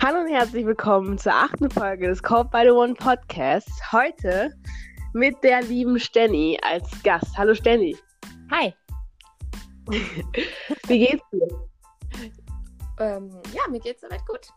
Hallo 0.00 0.20
und 0.20 0.28
herzlich 0.28 0.64
willkommen 0.64 1.18
zur 1.18 1.32
achten 1.34 1.68
Folge 1.70 2.06
des 2.06 2.22
Code 2.22 2.48
by 2.50 2.62
the 2.62 2.70
One 2.70 2.94
Podcasts. 2.94 3.80
Heute 3.90 4.54
mit 5.12 5.42
der 5.42 5.60
lieben 5.62 5.98
Stenny 5.98 6.56
als 6.62 6.88
Gast. 7.02 7.36
Hallo 7.36 7.52
Stenny. 7.52 7.96
Hi. 8.52 8.72
Wie 10.86 10.98
geht's 11.00 11.24
dir? 11.32 11.48
Ähm, 13.00 13.28
ja, 13.52 13.68
mir 13.68 13.80
geht's 13.80 14.00
soweit 14.00 14.24
gut. 14.24 14.48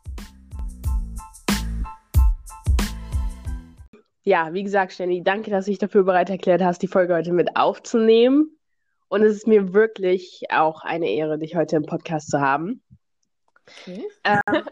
Ja, 4.22 4.54
wie 4.54 4.62
gesagt, 4.62 4.94
Stenny, 4.94 5.24
danke, 5.24 5.50
dass 5.50 5.66
du 5.66 5.72
dich 5.72 5.80
dafür 5.80 6.04
bereit 6.04 6.30
erklärt 6.30 6.62
hast, 6.62 6.84
die 6.84 6.88
Folge 6.88 7.16
heute 7.16 7.34
mit 7.34 7.58
aufzunehmen. 7.58 8.60
Und 9.08 9.24
es 9.24 9.38
ist 9.38 9.48
mir 9.48 9.74
wirklich 9.74 10.44
auch 10.52 10.84
eine 10.84 11.10
Ehre, 11.10 11.40
dich 11.40 11.56
heute 11.56 11.78
im 11.78 11.84
Podcast 11.88 12.30
zu 12.30 12.40
haben. 12.40 12.84
Okay. 13.66 14.06
Ähm, 14.24 14.66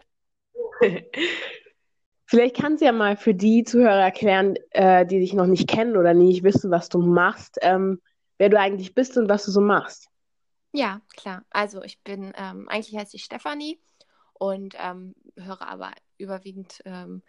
Vielleicht 2.25 2.57
kannst 2.57 2.81
du 2.81 2.85
ja 2.85 2.91
mal 2.91 3.17
für 3.17 3.33
die 3.33 3.63
Zuhörer 3.63 4.01
erklären, 4.01 4.55
äh, 4.69 5.05
die 5.05 5.19
dich 5.19 5.33
noch 5.33 5.47
nicht 5.47 5.67
kennen 5.67 5.97
oder 5.97 6.13
nicht 6.13 6.43
wissen, 6.43 6.69
was 6.69 6.87
du 6.87 6.99
machst, 6.99 7.57
ähm, 7.61 7.99
wer 8.37 8.49
du 8.49 8.59
eigentlich 8.59 8.93
bist 8.93 9.17
und 9.17 9.29
was 9.29 9.45
du 9.45 9.51
so 9.51 9.61
machst. 9.61 10.09
Ja, 10.71 11.01
klar. 11.17 11.43
Also 11.49 11.81
ich 11.83 12.03
bin, 12.03 12.31
ähm, 12.37 12.69
eigentlich 12.69 12.95
heiße 12.95 13.15
ich 13.15 13.23
Stefanie 13.23 13.79
und 14.33 14.75
ähm, 14.77 15.15
höre 15.35 15.61
aber 15.61 15.91
überwiegend 16.19 16.81
ähm, 16.85 17.23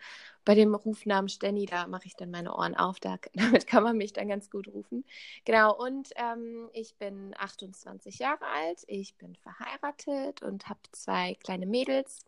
bei 0.44 0.55
dem 0.55 0.74
Rufnamen 0.74 1.28
Stenny, 1.28 1.64
da 1.64 1.86
mache 1.86 2.06
ich 2.06 2.16
dann 2.16 2.30
meine 2.30 2.55
Ohren 2.55 2.77
auf, 2.77 3.00
da, 3.00 3.16
damit 3.34 3.66
kann 3.66 3.82
man 3.82 3.96
mich 3.96 4.12
dann 4.12 4.28
ganz 4.28 4.50
gut 4.50 4.69
rufen. 4.69 5.05
Genau, 5.44 5.74
und 5.74 6.10
ähm, 6.16 6.69
ich 6.72 6.96
bin 6.96 7.34
28 7.38 8.19
Jahre 8.19 8.46
alt, 8.46 8.84
ich 8.86 9.16
bin 9.16 9.34
verheiratet 9.36 10.42
und 10.42 10.69
habe 10.69 10.80
zwei 10.92 11.36
kleine 11.36 11.66
Mädels. 11.66 12.25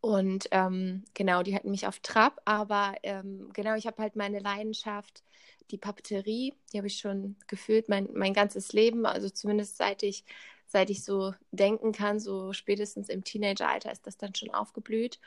Und 0.00 0.48
ähm, 0.52 1.04
genau, 1.14 1.42
die 1.42 1.54
hatten 1.54 1.70
mich 1.70 1.86
auf 1.86 1.98
Trab, 2.00 2.40
aber 2.44 2.94
ähm, 3.02 3.50
genau, 3.52 3.74
ich 3.74 3.86
habe 3.86 4.02
halt 4.02 4.14
meine 4.14 4.38
Leidenschaft, 4.38 5.24
die 5.70 5.78
Papeterie, 5.78 6.54
die 6.72 6.78
habe 6.78 6.86
ich 6.86 6.98
schon 6.98 7.36
gefühlt 7.48 7.88
mein, 7.88 8.08
mein 8.14 8.32
ganzes 8.32 8.72
Leben, 8.72 9.04
also 9.04 9.28
zumindest 9.28 9.76
seit 9.78 10.02
ich, 10.02 10.24
seit 10.66 10.90
ich 10.90 11.04
so 11.04 11.34
denken 11.50 11.92
kann, 11.92 12.20
so 12.20 12.52
spätestens 12.52 13.08
im 13.08 13.24
Teenageralter 13.24 13.90
ist 13.90 14.06
das 14.06 14.16
dann 14.16 14.34
schon 14.34 14.54
aufgeblüht. 14.54 15.18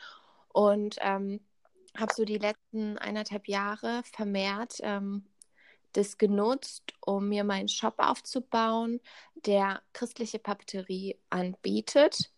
Und 0.53 0.97
ähm, 1.01 1.41
habe 1.97 2.13
so 2.13 2.25
die 2.25 2.37
letzten 2.37 2.97
eineinhalb 2.97 3.47
Jahre 3.47 4.01
vermehrt 4.03 4.77
ähm, 4.81 5.25
das 5.93 6.17
genutzt, 6.17 6.93
um 7.01 7.29
mir 7.29 7.43
meinen 7.43 7.67
Shop 7.67 7.95
aufzubauen, 7.97 8.99
der 9.45 9.81
christliche 9.93 10.39
Papeterie 10.39 11.17
anbietet. 11.29 12.31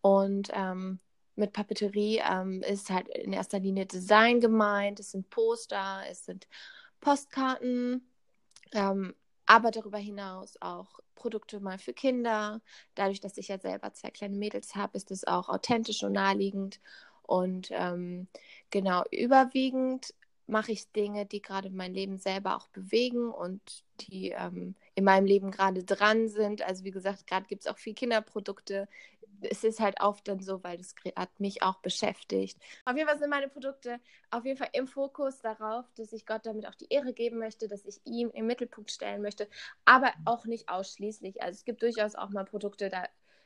Und 0.00 0.50
ähm, 0.52 1.00
mit 1.36 1.52
Papeterie 1.52 2.20
ähm, 2.28 2.62
ist 2.62 2.90
halt 2.90 3.08
in 3.08 3.32
erster 3.32 3.58
Linie 3.58 3.86
Design 3.86 4.40
gemeint, 4.40 5.00
es 5.00 5.12
sind 5.12 5.30
Poster, 5.30 6.02
es 6.08 6.24
sind 6.24 6.48
Postkarten, 7.00 8.08
ähm, 8.72 9.14
aber 9.46 9.70
darüber 9.70 9.98
hinaus 9.98 10.56
auch 10.60 11.00
Produkte 11.14 11.60
mal 11.60 11.78
für 11.78 11.92
Kinder. 11.92 12.60
Dadurch, 12.94 13.20
dass 13.20 13.38
ich 13.38 13.48
ja 13.48 13.58
selber 13.58 13.92
zwei 13.94 14.10
kleine 14.10 14.36
Mädels 14.36 14.74
habe, 14.74 14.96
ist 14.96 15.10
es 15.10 15.26
auch 15.26 15.48
authentisch 15.48 16.02
und 16.02 16.12
naheliegend. 16.12 16.80
Und 17.22 17.68
ähm, 17.72 18.28
genau, 18.70 19.04
überwiegend 19.10 20.14
mache 20.46 20.72
ich 20.72 20.90
Dinge, 20.92 21.26
die 21.26 21.42
gerade 21.42 21.70
mein 21.70 21.92
Leben 21.92 22.18
selber 22.18 22.56
auch 22.56 22.68
bewegen 22.68 23.30
und 23.30 23.60
die 24.00 24.30
ähm, 24.30 24.74
in 24.94 25.04
meinem 25.04 25.26
Leben 25.26 25.50
gerade 25.50 25.84
dran 25.84 26.28
sind. 26.28 26.62
Also 26.62 26.84
wie 26.84 26.90
gesagt, 26.90 27.26
gerade 27.26 27.46
gibt 27.46 27.62
es 27.62 27.66
auch 27.66 27.78
viel 27.78 27.94
Kinderprodukte, 27.94 28.88
es 29.42 29.64
ist 29.64 29.80
halt 29.80 30.00
oft 30.00 30.26
dann 30.28 30.40
so, 30.40 30.62
weil 30.64 30.78
das 30.78 30.94
hat 31.16 31.40
mich 31.40 31.62
auch 31.62 31.78
beschäftigt. 31.78 32.58
Auf 32.84 32.96
jeden 32.96 33.08
Fall 33.08 33.18
sind 33.18 33.30
meine 33.30 33.48
Produkte 33.48 34.00
auf 34.30 34.44
jeden 34.44 34.58
Fall 34.58 34.70
im 34.72 34.86
Fokus 34.86 35.40
darauf, 35.40 35.86
dass 35.96 36.12
ich 36.12 36.26
Gott 36.26 36.44
damit 36.44 36.66
auch 36.66 36.74
die 36.74 36.88
Ehre 36.90 37.12
geben 37.12 37.38
möchte, 37.38 37.68
dass 37.68 37.84
ich 37.84 38.00
ihm 38.04 38.30
im 38.30 38.46
Mittelpunkt 38.46 38.90
stellen 38.90 39.22
möchte, 39.22 39.48
aber 39.84 40.12
auch 40.24 40.44
nicht 40.44 40.68
ausschließlich. 40.68 41.42
Also 41.42 41.56
es 41.56 41.64
gibt 41.64 41.82
durchaus 41.82 42.14
auch 42.14 42.30
mal 42.30 42.44
Produkte, 42.44 42.88
da 42.88 43.04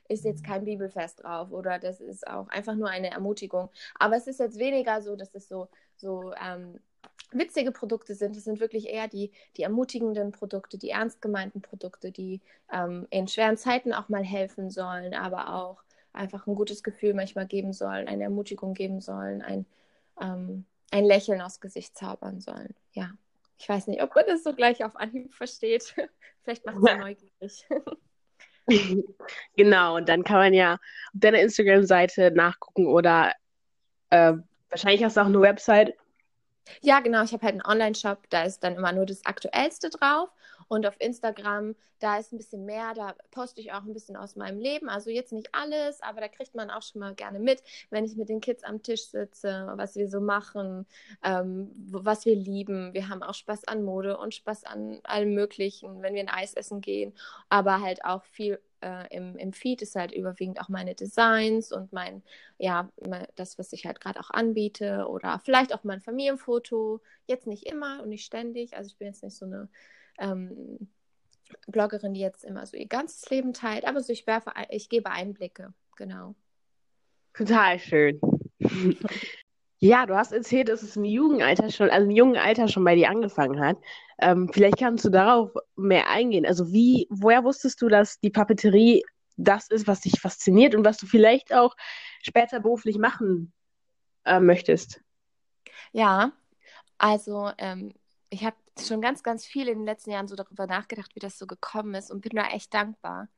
ist 0.09 0.25
jetzt 0.25 0.44
kein 0.44 0.65
Bibelfest 0.65 1.22
drauf 1.22 1.53
oder 1.53 1.78
das 1.78 2.00
ist 2.00 2.27
auch 2.27 2.49
einfach 2.49 2.75
nur 2.75 2.89
eine 2.89 3.11
Ermutigung. 3.11 3.71
Aber 3.99 4.16
es 4.16 4.27
ist 4.27 4.41
jetzt 4.41 4.59
weniger 4.59 5.00
so, 5.03 5.16
dass 5.16 5.34
es 5.34 5.49
so, 5.49 5.69
so 5.97 6.33
ähm, 6.34 6.81
witzige 7.31 7.72
Produkte 7.72 8.15
sind. 8.15 8.37
Es 8.37 8.45
sind 8.45 8.61
wirklich 8.61 8.89
eher 8.89 9.09
die, 9.09 9.31
die 9.56 9.62
ermutigenden 9.62 10.33
Produkte, 10.33 10.78
die 10.78 10.91
ernst 10.91 11.22
gemeinten 11.22 11.62
Produkte, 11.62 12.12
die 12.12 12.41
ähm, 12.72 13.06
in 13.11 13.28
schweren 13.28 13.56
Zeiten 13.56 13.93
auch 13.93 14.09
mal 14.09 14.25
helfen 14.25 14.71
sollen, 14.71 15.15
aber 15.15 15.55
auch 15.55 15.83
einfach 16.12 16.47
ein 16.47 16.55
gutes 16.55 16.83
Gefühl 16.83 17.15
manchmal 17.15 17.47
geben 17.47 17.73
sollen, 17.73 18.09
eine 18.09 18.25
Ermutigung 18.25 18.75
geben 18.75 19.00
sollen, 19.00 19.43
ein, 19.43 19.67
ähm, 20.21 20.65
ein 20.91 21.05
Lächeln 21.05 21.41
aufs 21.41 21.61
Gesicht 21.61 21.97
zaubern 21.97 22.41
sollen. 22.41 22.75
Ja, 22.93 23.11
ich 23.59 23.69
weiß 23.69 23.87
nicht, 23.87 24.03
ob 24.03 24.15
man 24.15 24.25
das 24.27 24.43
so 24.43 24.55
gleich 24.55 24.84
auf 24.84 24.97
Anhieb 24.97 25.33
versteht. 25.34 25.95
Vielleicht 26.43 26.67
macht 26.67 26.78
es 26.78 26.89
ja 26.89 26.97
neugierig. 26.97 27.67
genau, 29.56 29.97
und 29.97 30.09
dann 30.09 30.22
kann 30.22 30.37
man 30.37 30.55
ja 30.55 30.75
auf 30.75 30.81
deiner 31.15 31.41
Instagram-Seite 31.41 32.31
nachgucken 32.31 32.87
oder 32.87 33.33
äh, 34.11 34.34
wahrscheinlich 34.69 35.03
hast 35.03 35.17
du 35.17 35.21
auch 35.21 35.27
eine 35.27 35.41
Website 35.41 35.95
ja, 36.81 37.01
genau. 37.01 37.22
Ich 37.22 37.33
habe 37.33 37.43
halt 37.45 37.55
einen 37.55 37.67
Online-Shop, 37.67 38.28
da 38.31 38.45
ist 38.45 38.61
dann 38.61 38.77
immer 38.77 38.93
nur 38.93 39.06
das 39.06 39.25
Aktuellste 39.25 39.91
drauf. 39.91 40.31
Und 40.72 40.87
auf 40.87 40.99
Instagram, 41.00 41.75
da 41.99 42.16
ist 42.16 42.33
ein 42.33 42.38
bisschen 42.38 42.65
mehr, 42.65 42.94
da 42.94 43.15
poste 43.31 43.60
ich 43.60 43.75
auch 43.75 43.83
ein 43.83 43.93
bisschen 43.93 44.16
aus 44.16 44.37
meinem 44.37 44.59
Leben. 44.59 44.88
Also 44.88 45.10
jetzt 45.10 45.31
nicht 45.31 45.50
alles, 45.55 46.00
aber 46.00 46.22
da 46.22 46.28
kriegt 46.28 46.55
man 46.55 46.71
auch 46.71 46.81
schon 46.81 47.00
mal 47.00 47.15
gerne 47.15 47.41
mit, 47.41 47.62
wenn 47.91 48.06
ich 48.06 48.16
mit 48.16 48.31
den 48.31 48.41
Kids 48.41 48.65
am 48.65 48.83
Tisch 48.83 49.05
sitze, 49.05 49.71
was 49.75 49.97
wir 49.97 50.09
so 50.09 50.22
machen, 50.22 50.87
ähm, 51.22 51.71
was 51.91 52.25
wir 52.25 52.34
lieben. 52.34 52.94
Wir 52.94 53.10
haben 53.10 53.22
auch 53.22 53.34
Spaß 53.34 53.65
an 53.65 53.84
Mode 53.84 54.16
und 54.16 54.34
Spaß 54.34 54.65
an 54.65 54.99
allem 55.03 55.34
Möglichen, 55.34 56.00
wenn 56.00 56.15
wir 56.15 56.22
ein 56.22 56.31
Eis 56.31 56.55
essen 56.55 56.81
gehen, 56.81 57.12
aber 57.50 57.83
halt 57.83 58.06
auch 58.06 58.25
viel 58.25 58.59
äh, 58.81 59.15
im, 59.15 59.37
im 59.37 59.53
Feed 59.53 59.83
ist 59.83 59.94
halt 59.94 60.12
überwiegend 60.12 60.59
auch 60.59 60.71
meine 60.71 60.94
Designs 60.94 61.71
und 61.71 61.93
mein, 61.93 62.22
ja, 62.56 62.89
das, 63.37 63.59
was 63.59 63.75
ich 63.75 63.84
halt 63.84 64.00
gerade 64.00 64.19
auch 64.21 64.31
anbiete 64.31 65.06
oder 65.06 65.39
vielleicht 65.44 65.75
auch 65.75 65.84
mein 65.84 66.00
Familienfoto. 66.00 67.03
Jetzt 67.27 67.47
nicht 67.47 67.66
immer 67.66 68.03
und 68.03 68.09
nicht 68.09 68.25
ständig. 68.25 68.75
Also 68.75 68.89
ich 68.89 68.97
bin 68.97 69.09
jetzt 69.09 69.22
nicht 69.22 69.37
so 69.37 69.44
eine 69.44 69.69
ähm, 70.22 70.88
Bloggerin, 71.66 72.15
die 72.15 72.21
jetzt 72.21 72.44
immer 72.44 72.65
so 72.66 72.77
ihr 72.77 72.87
ganzes 72.87 73.28
Leben 73.28 73.53
teilt, 73.53 73.84
aber 73.84 74.00
so 74.00 74.12
ich 74.12 74.27
werfe, 74.27 74.53
ich 74.71 74.88
gebe 74.88 75.10
Einblicke, 75.10 75.75
genau. 75.97 76.34
Total 77.34 77.78
schön. 77.78 78.21
Ja, 79.84 80.06
du 80.06 80.15
hast 80.15 80.31
erzählt, 80.31 80.69
dass 80.69 80.84
es 80.84 80.97
im 80.97 81.03
Jugendalter 81.03 81.69
schon, 81.69 81.91
also 81.91 82.09
im 82.09 82.12
jungen 82.12 82.37
Alter 82.37 82.69
schon 82.69 82.84
bei 82.84 82.94
dir 82.94 83.10
angefangen 83.10 83.59
hat. 83.59 83.78
Ähm, 84.21 84.49
vielleicht 84.53 84.78
kannst 84.78 85.05
du 85.05 85.10
darauf 85.10 85.50
mehr 85.75 86.09
eingehen. 86.09 86.47
Also 86.47 86.72
wie, 86.72 87.09
woher 87.10 87.43
wusstest 87.43 87.83
du, 87.83 87.89
dass 87.89 88.21
die 88.21 88.31
Papeterie 88.31 89.03
das 89.37 89.69
ist, 89.71 89.89
was 89.89 90.03
dich 90.03 90.21
fasziniert 90.21 90.77
und 90.77 90.84
was 90.84 90.99
du 90.99 91.06
vielleicht 91.06 91.53
auch 91.53 91.75
später 92.22 92.60
beruflich 92.60 92.97
machen 92.97 93.53
äh, 94.25 94.39
möchtest? 94.39 95.00
Ja, 95.91 96.31
also 96.99 97.50
ähm, 97.59 97.93
ich 98.31 98.44
habe 98.44 98.54
schon 98.81 99.00
ganz, 99.00 99.22
ganz 99.22 99.44
viel 99.44 99.69
in 99.69 99.78
den 99.78 99.87
letzten 99.87 100.10
Jahren 100.10 100.28
so 100.28 100.37
darüber 100.37 100.66
nachgedacht, 100.66 101.15
wie 101.15 101.21
das 101.21 101.38
so 101.38 101.47
gekommen 101.47 101.94
ist 101.94 102.10
und 102.10 102.22
bin 102.22 102.33
da 102.34 102.49
echt 102.49 102.72
dankbar. 102.72 103.28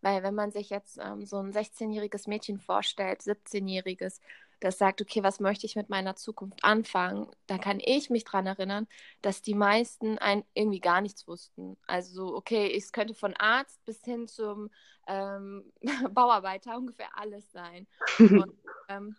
Weil 0.00 0.22
wenn 0.22 0.34
man 0.34 0.50
sich 0.50 0.70
jetzt 0.70 0.98
ähm, 0.98 1.24
so 1.24 1.38
ein 1.38 1.52
16-jähriges 1.52 2.28
Mädchen 2.28 2.58
vorstellt, 2.58 3.20
17-jähriges, 3.20 4.20
das 4.62 4.78
sagt, 4.78 5.00
okay, 5.00 5.22
was 5.22 5.40
möchte 5.40 5.66
ich 5.66 5.74
mit 5.74 5.88
meiner 5.88 6.14
Zukunft 6.14 6.62
anfangen, 6.62 7.28
dann 7.46 7.60
kann 7.60 7.80
ich 7.80 8.10
mich 8.10 8.24
daran 8.24 8.46
erinnern, 8.46 8.86
dass 9.20 9.42
die 9.42 9.54
meisten 9.54 10.18
ein, 10.18 10.44
irgendwie 10.54 10.80
gar 10.80 11.00
nichts 11.00 11.26
wussten. 11.26 11.76
Also, 11.86 12.34
okay, 12.36 12.72
es 12.76 12.92
könnte 12.92 13.14
von 13.14 13.34
Arzt 13.34 13.84
bis 13.84 14.04
hin 14.04 14.28
zum 14.28 14.70
ähm, 15.08 15.72
Bauarbeiter 16.10 16.76
ungefähr 16.76 17.08
alles 17.16 17.50
sein. 17.50 17.88
Und, 18.18 18.54
ähm, 18.88 19.16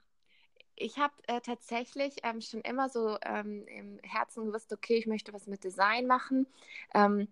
ich 0.75 0.97
habe 0.97 1.13
äh, 1.27 1.41
tatsächlich 1.41 2.15
ähm, 2.23 2.41
schon 2.41 2.61
immer 2.61 2.89
so 2.89 3.17
ähm, 3.23 3.65
im 3.67 3.99
Herzen 4.03 4.45
gewusst, 4.45 4.71
okay, 4.73 4.95
ich 4.95 5.07
möchte 5.07 5.33
was 5.33 5.47
mit 5.47 5.63
Design 5.63 6.07
machen. 6.07 6.47
Ähm, 6.93 7.27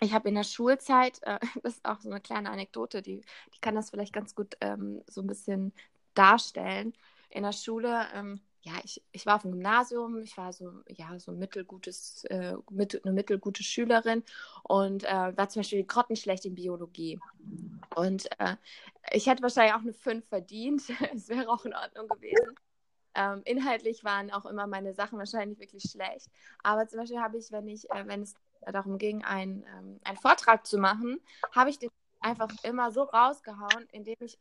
ich 0.00 0.12
habe 0.12 0.28
in 0.28 0.34
der 0.34 0.44
Schulzeit, 0.44 1.22
äh, 1.22 1.38
das 1.62 1.74
ist 1.76 1.84
auch 1.84 2.00
so 2.00 2.10
eine 2.10 2.20
kleine 2.20 2.50
Anekdote, 2.50 3.02
die, 3.02 3.20
die 3.54 3.60
kann 3.60 3.74
das 3.74 3.90
vielleicht 3.90 4.12
ganz 4.12 4.34
gut 4.34 4.56
ähm, 4.60 5.02
so 5.06 5.20
ein 5.20 5.26
bisschen 5.26 5.72
darstellen 6.14 6.94
in 7.30 7.42
der 7.42 7.52
Schule, 7.52 8.06
ähm, 8.14 8.40
ja, 8.66 8.72
ich, 8.82 9.00
ich 9.12 9.26
war 9.26 9.36
auf 9.36 9.42
dem 9.42 9.52
Gymnasium, 9.52 10.22
ich 10.22 10.36
war 10.36 10.52
so, 10.52 10.72
ja, 10.88 11.16
so 11.20 11.30
mittelgutes, 11.30 12.24
äh, 12.24 12.56
mit, 12.68 13.04
eine 13.04 13.14
mittelgute 13.14 13.62
Schülerin 13.62 14.24
und 14.64 15.04
äh, 15.04 15.36
war 15.36 15.48
zum 15.48 15.60
Beispiel 15.60 15.84
grottenschlecht 15.84 16.44
in 16.46 16.56
Biologie. 16.56 17.20
Und 17.94 18.28
äh, 18.40 18.56
ich 19.12 19.26
hätte 19.26 19.42
wahrscheinlich 19.42 19.74
auch 19.74 19.82
eine 19.82 19.92
5 19.92 20.26
verdient. 20.26 20.82
es 21.14 21.28
wäre 21.28 21.48
auch 21.48 21.64
in 21.64 21.74
Ordnung 21.74 22.08
gewesen. 22.08 22.56
Ähm, 23.16 23.42
inhaltlich 23.44 24.04
waren 24.04 24.30
auch 24.30 24.46
immer 24.46 24.66
meine 24.66 24.92
Sachen 24.92 25.18
wahrscheinlich 25.18 25.58
wirklich 25.58 25.84
schlecht. 25.90 26.28
Aber 26.62 26.86
zum 26.86 27.00
Beispiel 27.00 27.20
habe 27.20 27.38
ich, 27.38 27.50
wenn 27.50 27.66
ich, 27.66 27.90
äh, 27.90 28.06
wenn 28.06 28.22
es 28.22 28.34
darum 28.60 28.98
ging, 28.98 29.24
ein, 29.24 29.64
ähm, 29.76 30.00
einen 30.04 30.16
Vortrag 30.18 30.66
zu 30.66 30.78
machen, 30.78 31.20
habe 31.52 31.70
ich 31.70 31.78
den 31.78 31.90
einfach 32.20 32.48
immer 32.62 32.90
so 32.92 33.02
rausgehauen, 33.02 33.88
indem 33.92 34.16
ich 34.20 34.38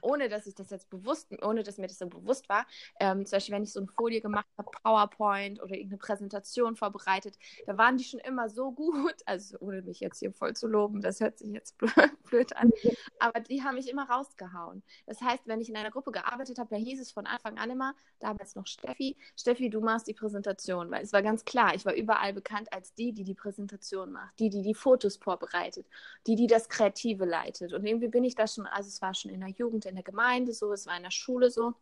ohne 0.00 0.28
dass 0.28 0.46
ich 0.46 0.54
das 0.54 0.70
jetzt 0.70 0.90
bewusst, 0.90 1.28
ohne 1.42 1.62
dass 1.62 1.78
mir 1.78 1.86
das 1.86 1.98
so 1.98 2.06
bewusst 2.06 2.48
war, 2.48 2.66
ähm, 3.00 3.26
zum 3.26 3.36
Beispiel, 3.36 3.54
wenn 3.54 3.62
ich 3.62 3.72
so 3.72 3.80
eine 3.80 3.88
Folie 3.88 4.20
gemacht 4.20 4.46
habe, 4.56 4.70
PowerPoint 4.82 5.62
oder 5.62 5.74
irgendeine 5.74 5.98
Präsentation 5.98 6.76
vorbereitet, 6.76 7.38
da 7.66 7.76
waren 7.78 7.96
die 7.96 8.04
schon 8.04 8.20
immer 8.20 8.48
so 8.48 8.72
gut, 8.72 9.14
also 9.26 9.58
ohne 9.60 9.82
mich 9.82 10.00
jetzt 10.00 10.18
hier 10.18 10.32
voll 10.32 10.54
zu 10.54 10.66
loben, 10.66 11.00
das 11.00 11.20
hört 11.20 11.38
sich 11.38 11.50
jetzt 11.50 11.76
blöd 12.24 12.56
an, 12.56 12.70
aber 13.18 13.40
die 13.40 13.62
haben 13.62 13.74
mich 13.74 13.88
immer 13.88 14.08
rausgehauen. 14.08 14.82
Das 15.06 15.20
heißt, 15.20 15.46
wenn 15.46 15.60
ich 15.60 15.68
in 15.68 15.76
einer 15.76 15.90
Gruppe 15.90 16.12
gearbeitet 16.12 16.58
habe, 16.58 16.70
dann 16.70 16.84
hieß 16.84 17.00
es 17.00 17.12
von 17.12 17.26
Anfang 17.26 17.58
an 17.58 17.70
immer, 17.70 17.94
damals 18.18 18.54
noch 18.54 18.66
Steffi, 18.66 19.16
Steffi, 19.36 19.70
du 19.70 19.80
machst 19.80 20.06
die 20.06 20.14
Präsentation, 20.14 20.90
weil 20.90 21.02
es 21.02 21.12
war 21.12 21.22
ganz 21.22 21.44
klar, 21.44 21.74
ich 21.74 21.84
war 21.84 21.94
überall 21.94 22.32
bekannt 22.32 22.72
als 22.72 22.94
die, 22.94 23.12
die 23.12 23.24
die 23.24 23.34
Präsentation 23.34 24.12
macht, 24.12 24.38
die, 24.38 24.50
die 24.50 24.62
die 24.62 24.74
Fotos 24.74 25.16
vorbereitet, 25.16 25.86
die, 26.26 26.36
die 26.36 26.46
das 26.46 26.68
Kreative 26.68 27.24
leitet. 27.24 27.72
Und 27.72 27.86
irgendwie 27.86 28.08
bin 28.08 28.24
ich 28.24 28.34
da 28.34 28.46
schon, 28.46 28.66
also 28.66 28.88
es 28.88 29.00
war 29.02 29.14
schon 29.14 29.30
in 29.30 29.40
der 29.40 29.50
Jugend, 29.50 29.84
in 29.88 29.94
der 29.96 30.04
Gemeinde 30.04 30.52
so, 30.52 30.72
es 30.72 30.86
war 30.86 30.96
in 30.96 31.02
der 31.02 31.10
Schule 31.10 31.50
so. 31.50 31.74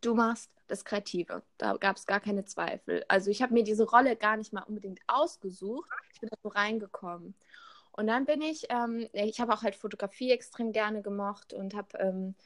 Du 0.00 0.14
machst 0.14 0.50
das 0.68 0.84
Kreative. 0.84 1.42
Da 1.56 1.76
gab 1.76 1.96
es 1.96 2.06
gar 2.06 2.20
keine 2.20 2.44
Zweifel. 2.44 3.04
Also 3.08 3.30
ich 3.30 3.42
habe 3.42 3.54
mir 3.54 3.64
diese 3.64 3.84
Rolle 3.84 4.16
gar 4.16 4.36
nicht 4.36 4.52
mal 4.52 4.62
unbedingt 4.62 5.00
ausgesucht. 5.06 5.88
Ich 6.12 6.20
bin 6.20 6.28
da 6.30 6.36
so 6.42 6.48
reingekommen. 6.48 7.34
Und 7.92 8.06
dann 8.06 8.26
bin 8.26 8.42
ich, 8.42 8.66
ähm, 8.68 9.08
ich 9.12 9.40
habe 9.40 9.52
auch 9.52 9.62
halt 9.62 9.74
Fotografie 9.74 10.30
extrem 10.30 10.72
gerne 10.72 11.02
gemocht 11.02 11.52
und 11.52 11.74
habe 11.74 11.98
ähm, 11.98 12.36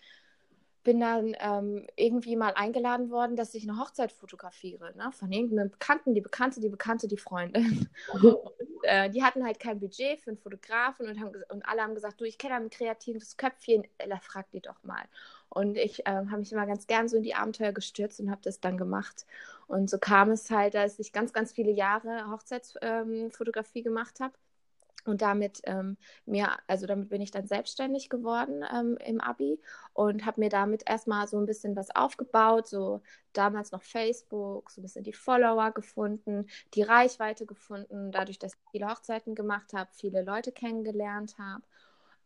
bin 0.83 1.01
dann 1.01 1.37
ähm, 1.39 1.87
irgendwie 1.97 2.37
mal 2.37 2.55
eingeladen 2.55 3.11
worden, 3.11 3.37
dass 3.37 3.55
ich 3.55 3.69
eine 3.69 3.79
Hochzeit 3.79 4.13
fotografiere, 4.13 4.95
ne? 4.97 5.13
Von 5.13 5.31
irgendeinem 5.31 5.71
Bekannten, 5.71 6.15
die 6.15 6.21
Bekannte, 6.21 6.61
die 6.61 6.69
Bekannte, 6.69 7.09
die 7.09 7.17
Freundin. 7.17 7.89
und, 8.13 8.37
äh, 8.83 9.09
die 9.11 9.23
hatten 9.23 9.45
halt 9.45 9.61
kein 9.61 9.79
Budget 9.79 10.21
für 10.21 10.31
einen 10.31 10.39
Fotografen 10.39 11.09
und, 11.09 11.21
haben, 11.21 11.33
und 11.51 11.67
alle 11.67 11.83
haben 11.83 11.95
gesagt, 11.95 12.21
du, 12.21 12.25
ich 12.25 12.39
kenne 12.39 12.57
ein 12.57 12.71
kreatives 12.71 13.37
Köpfchen, 13.37 13.85
Ella, 13.99 14.19
frag 14.21 14.51
die 14.51 14.61
doch 14.61 14.83
mal. 14.83 15.05
Und 15.49 15.77
ich 15.77 16.07
äh, 16.07 16.11
habe 16.11 16.39
mich 16.39 16.53
immer 16.53 16.67
ganz 16.67 16.87
gern 16.87 17.09
so 17.09 17.17
in 17.17 17.23
die 17.23 17.35
Abenteuer 17.35 17.73
gestürzt 17.73 18.21
und 18.21 18.31
habe 18.31 18.41
das 18.43 18.61
dann 18.61 18.79
gemacht. 18.79 19.27
Und 19.69 19.89
so 19.89 19.99
kam 19.99 20.31
es 20.31 20.51
halt, 20.51 20.75
dass 20.75 20.99
ich 20.99 21.13
ganz, 21.13 21.33
ganz 21.33 21.53
viele 21.53 21.71
Jahre 21.71 22.31
Hochzeitsfotografie 22.31 23.81
ähm, 23.81 23.85
gemacht 23.85 24.21
habe 24.21 24.35
und 25.05 25.23
damit 25.23 25.61
ähm, 25.65 25.97
mir, 26.27 26.51
also 26.67 26.87
damit 26.87 27.09
bin 27.09 27.21
ich 27.21 27.31
dann 27.31 27.47
selbstständig 27.47 28.09
geworden 28.09 28.65
ähm, 28.73 28.97
im 29.05 29.21
Abi 29.21 29.61
und 29.93 30.25
habe 30.27 30.41
mir 30.41 30.49
damit 30.49 30.89
erstmal 30.89 31.27
so 31.27 31.39
ein 31.39 31.47
bisschen 31.47 31.77
was 31.77 31.95
aufgebaut, 31.95 32.69
so 32.69 33.03
damals 33.33 33.73
noch 33.73 33.83
Facebook, 33.83 34.71
so 34.71 34.81
ein 34.81 34.85
bisschen 34.85 35.05
die 35.05 35.13
Follower 35.13 35.73
gefunden, 35.73 36.47
die 36.75 36.83
Reichweite 36.83 37.47
gefunden, 37.47 38.13
dadurch, 38.13 38.39
dass 38.39 38.55
ich 38.55 38.61
viele 38.71 38.89
Hochzeiten 38.89 39.35
gemacht 39.35 39.73
habe, 39.73 39.91
viele 39.93 40.23
Leute 40.23 40.53
kennengelernt 40.53 41.37
habe. 41.39 41.63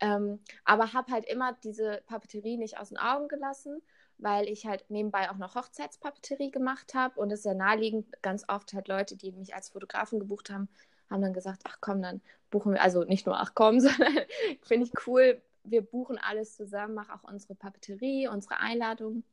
Ähm, 0.01 0.41
aber 0.65 0.93
habe 0.93 1.13
halt 1.13 1.25
immer 1.27 1.55
diese 1.65 2.03
Papeterie 2.07 2.59
nicht 2.59 2.79
aus 2.79 2.91
den 2.91 2.99
Augen 2.99 3.29
gelassen, 3.29 3.81
weil 4.19 4.49
ich 4.49 4.67
halt 4.67 4.85
nebenbei 4.91 5.31
auch 5.31 5.37
noch 5.37 5.55
Hochzeitspapeterie 5.55 6.51
gemacht 6.51 6.95
habe 6.95 7.19
und 7.19 7.31
es 7.31 7.41
ist 7.41 7.45
ja 7.47 7.55
naheliegend, 7.55 8.07
ganz 8.23 8.45
oft 8.49 8.73
halt 8.75 8.89
Leute, 8.89 9.17
die 9.17 9.33
mich 9.33 9.55
als 9.55 9.71
Fotografen 9.71 10.21
gebucht 10.21 10.51
haben, 10.51 10.69
haben 11.11 11.23
dann 11.23 11.35
gesagt, 11.35 11.63
ach 11.65 11.79
komm, 11.81 12.03
dann 12.03 12.21
buchen 12.51 12.73
wir, 12.73 12.83
also 12.83 13.05
nicht 13.05 13.27
nur 13.27 13.39
ach 13.39 13.53
komm, 13.55 13.81
sondern 13.81 14.17
finde 14.63 14.87
ich 14.87 15.07
cool, 15.07 15.41
wir 15.65 15.83
buchen 15.83 16.19
alles 16.19 16.57
zusammen, 16.57 16.95
mache 16.95 17.13
auch 17.13 17.25
unsere 17.25 17.55
Papeterie, 17.55 18.29
unsere 18.29 18.61
Einladung 18.61 19.25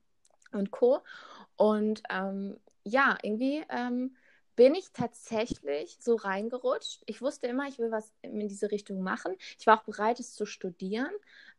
und 0.52 0.72
Co. 0.72 1.02
Und 1.56 2.04
ähm, 2.10 2.58
ja, 2.84 3.18
irgendwie 3.22 3.64
ähm, 3.70 4.16
bin 4.56 4.76
ich 4.76 4.92
tatsächlich 4.92 5.98
so 6.00 6.16
reingerutscht. 6.16 7.04
Ich 7.06 7.22
wusste 7.22 7.48
immer, 7.48 7.68
ich 7.68 7.80
will 7.80 7.92
was 7.92 8.12
in 8.22 8.48
diese 8.48 8.72
Richtung 8.72 9.02
machen. 9.02 9.36
Ich 9.60 9.68
war 9.68 9.80
auch 9.80 9.84
bereit, 9.84 10.20
es 10.20 10.34
zu 10.34 10.46
studieren. 10.46 11.12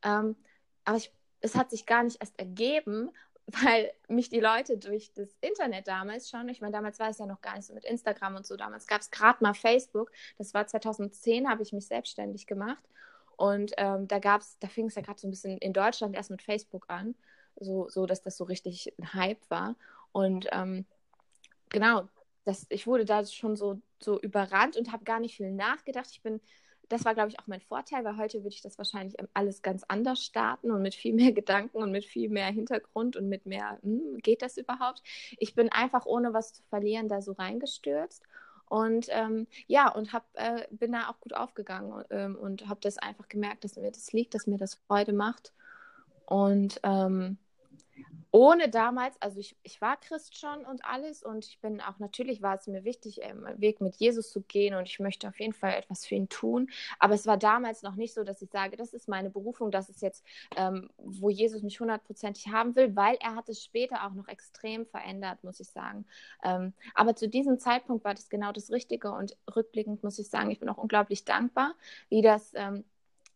Ähm, 0.03 0.37
aber 0.85 0.99
ich, 0.99 1.13
es 1.41 1.57
hat 1.57 1.71
sich 1.71 1.87
gar 1.87 2.03
nicht 2.05 2.21
erst 2.21 2.39
ergeben, 2.39 3.11
weil 3.47 3.93
mich 4.09 4.31
die 4.31 4.41
Leute 4.41 4.79
durch 4.79 5.13
das 5.13 5.29
Internet 5.41 5.87
damals 5.89 6.31
schon, 6.31 6.49
ich 6.49 6.61
meine, 6.61 6.73
damals 6.73 6.99
war 6.99 7.11
es 7.11 7.19
ja 7.19 7.27
noch 7.27 7.41
gar 7.41 7.57
nicht 7.57 7.67
so 7.67 7.75
mit 7.75 7.85
Instagram 7.85 8.37
und 8.37 8.47
so, 8.47 8.57
damals 8.57 8.87
gab 8.87 9.01
es 9.01 9.11
gerade 9.11 9.43
mal 9.43 9.55
Facebook, 9.55 10.11
das 10.39 10.55
war 10.55 10.67
2010, 10.67 11.49
habe 11.49 11.63
ich 11.63 11.73
mich 11.73 11.87
selbstständig 11.87 12.47
gemacht. 12.47 12.83
Und 13.37 13.73
ähm, 13.79 14.07
da 14.07 14.21
gab's, 14.21 14.59
da 14.61 14.69
fing 14.69 14.87
es 14.87 14.95
ja 14.95 15.03
gerade 15.03 15.21
so 15.21 15.27
ein 15.27 15.31
bisschen 15.31 15.59
in 15.59 15.73
Deutschland 15.73 16.15
erst 16.15 16.31
mit 16.31 16.43
Facebook 16.43 16.85
an, 16.89 17.17
so, 17.57 17.89
so 17.89 18.07
dass 18.07 18.23
das 18.23 18.37
so 18.37 18.45
richtig 18.45 18.95
ein 18.99 19.13
Hype 19.13 19.51
war. 19.51 19.75
Und 20.13 20.47
ähm, 20.53 20.87
genau, 21.69 22.09
das, 22.45 22.67
ich 22.69 22.87
wurde 22.87 23.05
da 23.05 23.25
schon 23.27 23.57
so, 23.57 23.81
so 23.99 24.21
überrannt 24.21 24.77
und 24.77 24.93
habe 24.93 25.05
gar 25.05 25.19
nicht 25.19 25.37
viel 25.37 25.51
nachgedacht. 25.51 26.09
Ich 26.13 26.23
bin 26.23 26.41
das 26.89 27.05
war, 27.05 27.15
glaube 27.15 27.31
ich, 27.31 27.39
auch 27.39 27.47
mein 27.47 27.61
Vorteil, 27.61 28.05
weil 28.05 28.17
heute 28.17 28.39
würde 28.39 28.55
ich 28.55 28.63
das 28.63 28.79
wahrscheinlich 28.79 29.17
alles 29.35 29.63
ganz 29.63 29.85
anders 29.89 30.23
starten 30.23 30.71
und 30.71 30.83
mit 30.83 30.95
viel 30.95 31.15
mehr 31.15 31.33
Gedanken 31.33 31.79
und 31.79 31.91
mit 31.91 32.05
viel 32.05 32.29
mehr 32.29 32.47
Hintergrund 32.47 33.17
und 33.17 33.29
mit 33.29 33.47
mehr, 33.47 33.79
hm, 33.83 34.19
geht 34.19 34.43
das 34.43 34.57
überhaupt? 34.57 35.03
Ich 35.39 35.55
bin 35.55 35.71
einfach 35.71 36.07
ohne 36.07 36.33
was 36.33 36.55
zu 36.55 36.63
verlieren 36.65 37.09
da 37.09 37.23
so 37.23 37.33
reingestürzt. 37.33 38.23
Und 38.67 39.07
ähm, 39.11 39.47
ja, 39.67 39.91
und 39.93 40.13
hab, 40.13 40.25
äh, 40.35 40.67
bin 40.71 40.93
da 40.93 41.11
auch 41.11 41.21
gut 41.21 41.35
aufgegangen 41.35 42.05
ähm, 42.11 42.37
und 42.37 42.67
habe 42.67 42.81
das 42.81 42.99
einfach 42.99 43.29
gemerkt, 43.29 43.65
dass 43.65 43.77
mir 43.77 43.91
das 43.91 44.13
liegt, 44.13 44.35
dass 44.35 44.47
mir 44.47 44.59
das 44.59 44.75
Freude 44.75 45.13
macht. 45.13 45.53
Und 46.27 46.81
ähm, 46.83 47.39
ohne 48.35 48.69
damals, 48.69 49.15
also 49.23 49.39
ich, 49.39 49.57
ich 49.63 49.81
war 49.81 49.97
Christ 49.97 50.37
schon 50.37 50.65
und 50.65 50.85
alles 50.85 51.23
und 51.23 51.47
ich 51.47 51.61
bin 51.61 51.81
auch, 51.81 52.01
natürlich 52.01 52.43
war 52.43 52.57
es 52.57 52.67
mir 52.67 52.83
wichtig, 52.83 53.21
ähm, 53.23 53.47
einen 53.47 53.61
Weg 53.61 53.81
mit 53.81 53.95
Jesus 53.95 54.33
zu 54.33 54.41
gehen 54.41 54.75
und 54.75 54.89
ich 54.89 54.99
möchte 54.99 55.29
auf 55.29 55.39
jeden 55.39 55.53
Fall 55.53 55.75
etwas 55.75 56.05
für 56.05 56.17
ihn 56.17 56.29
tun, 56.29 56.69
aber 56.99 57.15
es 57.15 57.29
war 57.29 57.37
damals 57.37 57.83
noch 57.83 57.95
nicht 57.95 58.13
so, 58.13 58.25
dass 58.25 58.43
ich 58.43 58.51
sage, 58.51 58.77
das 58.77 58.93
ist 58.93 59.07
meine 59.07 59.31
Berufung, 59.31 59.71
das 59.71 59.89
ist 59.89 60.03
jetzt, 60.03 60.25
ähm, 60.57 60.91
wo 60.99 61.31
Jesus 61.31 61.63
mich 61.63 61.79
hundertprozentig 61.79 62.49
haben 62.49 62.75
will, 62.75 62.97
weil 62.97 63.15
er 63.21 63.37
hat 63.37 63.49
es 63.49 63.63
später 63.63 64.05
auch 64.05 64.15
noch 64.15 64.27
extrem 64.27 64.85
verändert, 64.85 65.45
muss 65.45 65.61
ich 65.61 65.69
sagen. 65.69 66.05
Ähm, 66.43 66.73
aber 66.97 67.15
zu 67.15 67.29
diesem 67.29 67.61
Zeitpunkt 67.61 68.05
war 68.05 68.15
das 68.15 68.31
genau 68.31 68.51
das 68.51 68.73
Richtige 68.73 69.13
und 69.13 69.37
rückblickend 69.55 70.03
muss 70.03 70.19
ich 70.19 70.29
sagen, 70.29 70.51
ich 70.51 70.59
bin 70.59 70.69
auch 70.69 70.79
unglaublich 70.79 71.25
dankbar, 71.25 71.77
wie 72.09 72.21
das 72.21 72.51
ähm, 72.57 72.83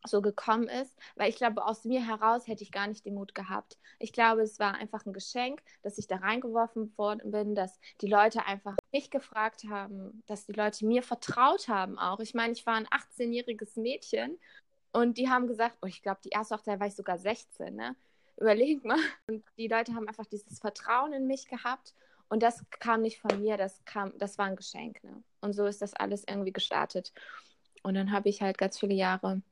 so 0.06 0.22
gekommen 0.22 0.68
ist, 0.68 0.96
weil 1.16 1.28
ich 1.28 1.36
glaube, 1.36 1.64
aus 1.64 1.84
mir 1.84 2.04
heraus 2.04 2.46
hätte 2.46 2.62
ich 2.62 2.72
gar 2.72 2.86
nicht 2.86 3.04
den 3.04 3.14
Mut 3.14 3.34
gehabt. 3.34 3.78
Ich 3.98 4.12
glaube, 4.12 4.42
es 4.42 4.58
war 4.58 4.74
einfach 4.74 5.04
ein 5.06 5.12
Geschenk, 5.12 5.62
dass 5.82 5.98
ich 5.98 6.06
da 6.06 6.16
reingeworfen 6.16 6.96
worden 6.96 7.30
bin, 7.30 7.54
dass 7.54 7.78
die 8.00 8.06
Leute 8.06 8.46
einfach 8.46 8.76
mich 8.92 9.10
gefragt 9.10 9.64
haben, 9.68 10.22
dass 10.26 10.46
die 10.46 10.52
Leute 10.52 10.86
mir 10.86 11.02
vertraut 11.02 11.68
haben 11.68 11.98
auch. 11.98 12.20
Ich 12.20 12.34
meine, 12.34 12.52
ich 12.52 12.64
war 12.66 12.74
ein 12.74 12.86
18-jähriges 12.86 13.78
Mädchen 13.80 14.38
und 14.92 15.18
die 15.18 15.28
haben 15.28 15.46
gesagt, 15.46 15.76
oh, 15.82 15.86
ich 15.86 16.02
glaube, 16.02 16.20
die 16.24 16.30
erste 16.30 16.54
Hochzeit 16.54 16.80
war 16.80 16.86
ich 16.86 16.94
sogar 16.94 17.18
16, 17.18 17.74
ne? 17.74 17.96
Überleg 18.36 18.84
mal. 18.84 19.00
Und 19.26 19.44
die 19.56 19.66
Leute 19.66 19.94
haben 19.94 20.06
einfach 20.06 20.26
dieses 20.26 20.60
Vertrauen 20.60 21.12
in 21.12 21.26
mich 21.26 21.48
gehabt 21.48 21.94
und 22.28 22.42
das 22.42 22.64
kam 22.78 23.02
nicht 23.02 23.18
von 23.20 23.40
mir, 23.40 23.56
das 23.56 23.84
kam, 23.84 24.16
das 24.18 24.38
war 24.38 24.46
ein 24.46 24.56
Geschenk, 24.56 25.02
ne? 25.02 25.22
Und 25.40 25.54
so 25.54 25.66
ist 25.66 25.82
das 25.82 25.94
alles 25.94 26.24
irgendwie 26.28 26.52
gestartet. 26.52 27.12
Und 27.82 27.94
dann 27.94 28.12
habe 28.12 28.28
ich 28.28 28.42
halt 28.42 28.58
ganz 28.58 28.78
viele 28.78 28.94
Jahre 28.94 29.42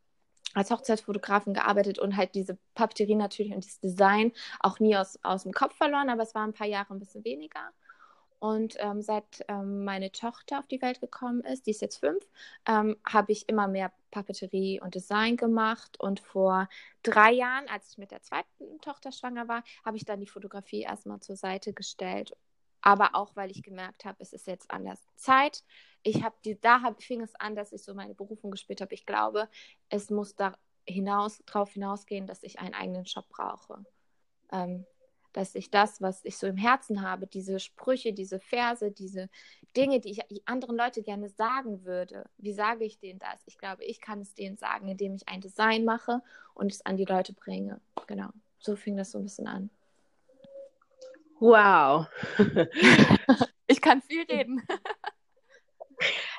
als 0.57 0.71
Hochzeitsfotografin 0.71 1.55
gearbeitet 1.55 1.99
und 1.99 2.17
halt 2.17 2.35
diese 2.35 2.59
Papeterie 2.75 3.15
natürlich 3.15 3.53
und 3.53 3.65
das 3.65 3.79
Design 3.79 4.33
auch 4.61 4.81
nie 4.81 4.97
aus, 4.97 5.19
aus 5.23 5.43
dem 5.43 5.53
Kopf 5.53 5.77
verloren, 5.77 6.09
aber 6.09 6.23
es 6.23 6.35
war 6.35 6.47
ein 6.47 6.55
paar 6.55 6.67
Jahre 6.67 6.95
ein 6.95 6.99
bisschen 6.99 7.25
weniger. 7.25 7.73
Und 8.39 8.77
ähm, 8.79 9.03
seit 9.03 9.45
ähm, 9.49 9.85
meine 9.85 10.13
Tochter 10.13 10.59
auf 10.59 10.67
die 10.67 10.81
Welt 10.83 11.01
gekommen 11.01 11.41
ist, 11.41 11.67
die 11.67 11.71
ist 11.71 11.81
jetzt 11.81 11.99
fünf, 11.99 12.23
ähm, 12.67 12.97
habe 13.07 13.33
ich 13.33 13.49
immer 13.49 13.67
mehr 13.67 13.93
Papeterie 14.11 14.81
und 14.81 14.95
Design 14.95 15.37
gemacht. 15.37 15.99
Und 15.99 16.21
vor 16.21 16.69
drei 17.03 17.33
Jahren, 17.33 17.67
als 17.69 17.91
ich 17.91 17.99
mit 17.99 18.11
der 18.11 18.23
zweiten 18.23 18.81
Tochter 18.83 19.11
schwanger 19.11 19.49
war, 19.49 19.63
habe 19.85 19.97
ich 19.97 20.05
dann 20.05 20.21
die 20.21 20.27
Fotografie 20.27 20.83
erstmal 20.83 21.21
zur 21.21 21.37
Seite 21.37 21.73
gestellt 21.73 22.37
aber 22.87 23.17
auch 23.17 23.35
weil 23.35 23.51
ich 23.51 23.65
gemerkt 23.65 24.05
habe, 24.05 24.19
es 24.21 24.33
ist 24.33 24.47
jetzt 24.47 24.71
an 24.71 24.85
der 24.85 24.97
Zeit. 25.17 25.65
Ich 26.05 26.23
habe 26.23 26.37
die, 26.45 26.61
da 26.61 26.83
hab, 26.83 27.03
fing 27.03 27.21
es 27.21 27.35
an, 27.35 27.57
dass 27.57 27.73
ich 27.73 27.83
so 27.83 27.95
meine 27.95 28.15
Berufung 28.15 28.53
gespielt 28.53 28.81
habe. 28.81 28.95
Ich 28.95 29.05
glaube, 29.05 29.49
es 29.89 30.09
muss 30.09 30.37
da 30.37 30.57
hinaus, 30.87 31.43
darauf 31.47 31.73
hinausgehen, 31.73 32.29
dass 32.29 32.45
ich 32.45 32.61
einen 32.61 32.75
eigenen 32.75 33.05
Shop 33.05 33.29
brauche. 33.29 33.85
Ähm, 34.53 34.87
dass 35.33 35.57
ich 35.57 35.69
das, 35.73 36.01
was 36.01 36.25
ich 36.25 36.39
so 36.39 36.47
im 36.47 36.57
Herzen 36.57 37.03
habe, 37.03 37.27
diese 37.27 37.59
Sprüche, 37.59 38.13
diese 38.13 38.39
Verse, 38.39 38.93
diese 38.93 39.29
Dinge, 39.77 39.99
die 39.99 40.11
ich 40.11 40.21
anderen 40.49 40.77
Leute 40.77 41.03
gerne 41.03 41.29
sagen 41.29 41.85
würde, 41.85 42.25
wie 42.39 42.53
sage 42.53 42.85
ich 42.85 43.01
denen 43.01 43.19
das? 43.19 43.43
Ich 43.47 43.59
glaube, 43.59 43.85
ich 43.85 44.01
kann 44.01 44.21
es 44.21 44.33
denen 44.35 44.59
sagen, 44.59 44.87
indem 44.87 45.17
ich 45.17 45.29
ein 45.29 45.41
Design 45.41 45.85
mache 45.85 46.23
und 46.55 46.71
es 46.71 46.87
an 46.87 46.97
die 46.97 47.05
Leute 47.05 47.33
bringe. 47.33 47.81
Genau, 48.07 48.29
so 48.61 48.77
fing 48.77 48.97
das 48.97 49.11
so 49.11 49.19
ein 49.19 49.25
bisschen 49.25 49.49
an. 49.49 49.71
Wow. 51.41 52.07
ich 53.67 53.81
kann 53.81 54.03
viel 54.03 54.23
reden. 54.23 54.63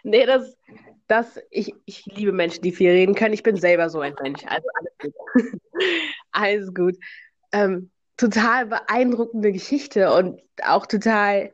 nee, 0.04 0.25
das, 0.25 0.58
das, 1.08 1.39
ich, 1.51 1.74
ich 1.86 2.06
liebe 2.06 2.32
Menschen, 2.32 2.62
die 2.62 2.72
viel 2.72 2.92
reden 2.92 3.16
können. 3.16 3.34
Ich 3.34 3.44
bin 3.44 3.58
selber 3.58 3.89
so 3.89 4.00
ein 4.00 4.16
Mensch. 4.22 4.44
Also 4.46 4.68
alles 4.74 4.94
gut. 5.00 5.13
alles 6.32 6.74
gut. 6.74 6.96
Ähm, 7.51 7.92
total 8.18 8.66
beeindruckende 8.66 9.51
Geschichte 9.51 10.12
und 10.13 10.42
auch 10.63 10.88
total, 10.88 11.54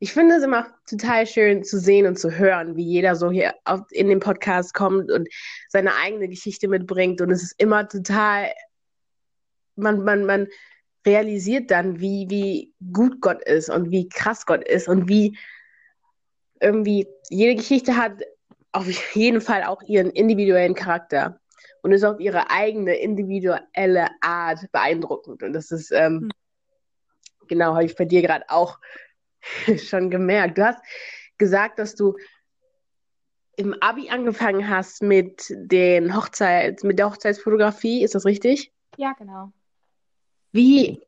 ich 0.00 0.14
finde 0.14 0.36
es 0.36 0.42
immer 0.42 0.74
total 0.88 1.26
schön 1.26 1.62
zu 1.62 1.78
sehen 1.78 2.06
und 2.06 2.18
zu 2.18 2.30
hören, 2.30 2.76
wie 2.76 2.84
jeder 2.84 3.14
so 3.16 3.30
hier 3.30 3.54
auf, 3.64 3.82
in 3.90 4.08
den 4.08 4.20
Podcast 4.20 4.72
kommt 4.72 5.10
und 5.10 5.28
seine 5.68 5.94
eigene 5.96 6.28
Geschichte 6.28 6.68
mitbringt. 6.68 7.20
Und 7.20 7.30
es 7.30 7.42
ist 7.42 7.60
immer 7.60 7.86
total 7.86 8.50
man, 9.80 10.04
man, 10.04 10.24
man 10.24 10.46
realisiert 11.06 11.70
dann, 11.70 12.00
wie, 12.00 12.26
wie 12.28 12.74
gut 12.92 13.20
Gott 13.20 13.42
ist 13.44 13.70
und 13.70 13.90
wie 13.90 14.08
krass 14.08 14.46
Gott 14.46 14.66
ist 14.66 14.88
und 14.88 15.08
wie 15.08 15.38
irgendwie 16.60 17.08
jede 17.30 17.56
Geschichte 17.56 17.96
hat 17.96 18.22
auf 18.72 18.86
jeden 19.14 19.40
Fall 19.40 19.64
auch 19.64 19.82
ihren 19.82 20.10
individuellen 20.10 20.74
Charakter 20.74 21.40
und 21.82 21.92
ist 21.92 22.04
auf 22.04 22.20
ihre 22.20 22.50
eigene 22.50 22.94
individuelle 22.96 24.08
Art 24.20 24.60
beeindruckend. 24.72 25.42
Und 25.42 25.52
das 25.54 25.70
ist, 25.70 25.90
ähm, 25.90 26.14
mhm. 26.14 26.30
genau, 27.48 27.74
habe 27.74 27.84
ich 27.84 27.96
bei 27.96 28.04
dir 28.04 28.22
gerade 28.22 28.44
auch 28.48 28.78
schon 29.78 30.10
gemerkt. 30.10 30.58
Du 30.58 30.66
hast 30.66 30.82
gesagt, 31.38 31.78
dass 31.78 31.94
du 31.94 32.16
im 33.56 33.74
Abi 33.80 34.08
angefangen 34.10 34.68
hast 34.68 35.02
mit 35.02 35.46
den 35.50 36.14
Hochzeit, 36.16 36.82
mit 36.84 36.98
der 36.98 37.10
Hochzeitsfotografie, 37.10 38.02
ist 38.02 38.14
das 38.14 38.24
richtig? 38.24 38.72
Ja, 38.96 39.12
genau. 39.18 39.52
Wie, 40.52 41.00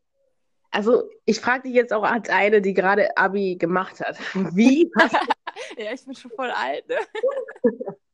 also 0.71 1.09
ich 1.25 1.41
frage 1.41 1.65
dich 1.65 1.75
jetzt 1.75 1.93
auch 1.93 2.03
als 2.03 2.29
eine, 2.29 2.61
die 2.61 2.75
gerade 2.75 3.17
Abi 3.17 3.57
gemacht 3.57 4.01
hat. 4.01 4.19
Wie 4.55 4.91
hast 4.99 5.15
du... 5.15 5.19
ja, 5.83 5.93
ich 5.93 6.05
bin 6.05 6.15
schon 6.15 6.31
voll 6.33 6.51
alt. 6.51 6.89
Ne? 6.89 6.97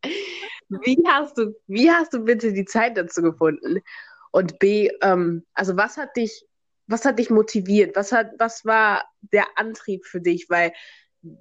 wie 0.69 1.03
hast 1.07 1.39
du, 1.39 1.55
wie 1.67 1.91
hast 1.91 2.13
du 2.13 2.21
bitte 2.21 2.53
die 2.53 2.65
Zeit 2.65 2.97
dazu 2.97 3.23
gefunden? 3.23 3.81
Und 4.31 4.59
B, 4.59 4.91
ähm, 5.03 5.45
also 5.55 5.77
was 5.77 5.97
hat 5.97 6.17
dich, 6.17 6.45
was 6.87 7.05
hat 7.05 7.19
dich 7.19 7.31
motiviert? 7.31 7.97
Was 7.97 8.13
hat, 8.13 8.33
was 8.39 8.65
war 8.65 9.05
der 9.21 9.47
Antrieb 9.57 10.05
für 10.05 10.21
dich? 10.21 10.51
Weil 10.51 10.73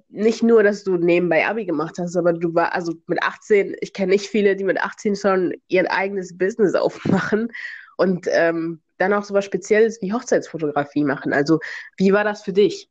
nicht 0.08 0.42
nur, 0.42 0.62
dass 0.62 0.84
du 0.84 0.96
nebenbei 0.96 1.46
Abi 1.46 1.64
gemacht 1.64 1.96
hast, 1.98 2.16
aber 2.16 2.32
du 2.32 2.54
war, 2.54 2.74
also 2.74 2.94
mit 3.06 3.22
18, 3.22 3.76
ich 3.80 3.92
kenne 3.92 4.12
nicht 4.12 4.28
viele, 4.28 4.56
die 4.56 4.64
mit 4.64 4.80
18 4.80 5.16
schon 5.16 5.54
ihr 5.68 5.90
eigenes 5.90 6.36
Business 6.36 6.74
aufmachen 6.74 7.50
und 7.98 8.26
ähm, 8.30 8.80
dann 8.96 9.12
auch 9.12 9.24
so 9.24 9.34
was 9.34 9.44
Spezielles 9.44 10.00
wie 10.00 10.12
Hochzeitsfotografie 10.12 11.04
machen. 11.04 11.32
Also, 11.32 11.60
wie 11.96 12.12
war 12.12 12.24
das 12.24 12.42
für 12.42 12.52
dich? 12.52 12.88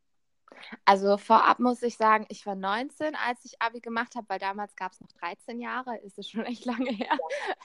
Also 0.86 1.18
vorab 1.18 1.60
muss 1.60 1.82
ich 1.82 1.96
sagen, 1.96 2.26
ich 2.30 2.46
war 2.46 2.56
19, 2.56 3.16
als 3.16 3.46
ich 3.46 3.62
Abi 3.62 3.80
gemacht 3.80 4.16
habe, 4.16 4.28
weil 4.28 4.40
damals 4.40 4.76
gab 4.76 4.92
es 4.92 5.00
noch 5.00 5.12
13 5.14 5.62
Jahre, 5.62 5.98
ist 6.00 6.18
es 6.18 6.30
schon 6.30 6.44
echt 6.46 6.66
lange 6.66 6.92
her. 6.92 7.18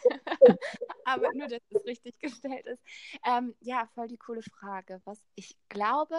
Aber 1.04 1.32
nur, 1.34 1.48
dass 1.48 1.60
es 1.70 1.84
richtig 1.84 2.18
gestellt 2.20 2.66
ist. 2.66 2.82
Ähm, 3.26 3.54
ja, 3.60 3.88
voll 3.94 4.08
die 4.08 4.18
coole 4.18 4.42
Frage. 4.42 5.00
Was 5.04 5.18
ich 5.34 5.56
glaube, 5.68 6.14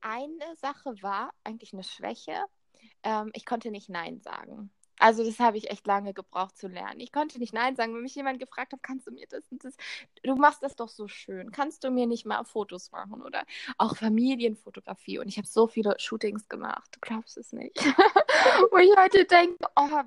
eine 0.00 0.56
Sache 0.56 0.94
war 1.00 1.32
eigentlich 1.44 1.72
eine 1.72 1.84
Schwäche. 1.84 2.44
Ähm, 3.02 3.30
ich 3.34 3.46
konnte 3.46 3.70
nicht 3.70 3.88
Nein 3.88 4.20
sagen. 4.20 4.70
Also 5.00 5.24
das 5.24 5.38
habe 5.38 5.56
ich 5.56 5.70
echt 5.70 5.86
lange 5.86 6.12
gebraucht 6.14 6.56
zu 6.58 6.68
lernen. 6.68 7.00
Ich 7.00 7.10
konnte 7.10 7.38
nicht 7.38 7.54
Nein 7.54 7.74
sagen, 7.74 7.94
wenn 7.94 8.02
mich 8.02 8.14
jemand 8.14 8.38
gefragt 8.38 8.72
hat, 8.72 8.82
kannst 8.82 9.06
du 9.06 9.12
mir 9.12 9.26
das 9.28 9.50
und 9.50 9.64
das, 9.64 9.76
du 10.22 10.36
machst 10.36 10.62
das 10.62 10.76
doch 10.76 10.88
so 10.88 11.08
schön, 11.08 11.50
kannst 11.52 11.84
du 11.84 11.90
mir 11.90 12.06
nicht 12.06 12.26
mal 12.26 12.44
Fotos 12.44 12.92
machen 12.92 13.22
oder 13.22 13.44
auch 13.78 13.96
Familienfotografie. 13.96 15.18
Und 15.18 15.28
ich 15.28 15.38
habe 15.38 15.48
so 15.48 15.66
viele 15.66 15.98
Shootings 15.98 16.48
gemacht, 16.48 16.90
du 16.92 17.00
glaubst 17.00 17.38
es 17.38 17.52
nicht. 17.52 17.76
Wo 18.70 18.76
ich 18.76 18.94
heute 18.96 19.24
denke, 19.24 19.64
oh, 19.76 20.02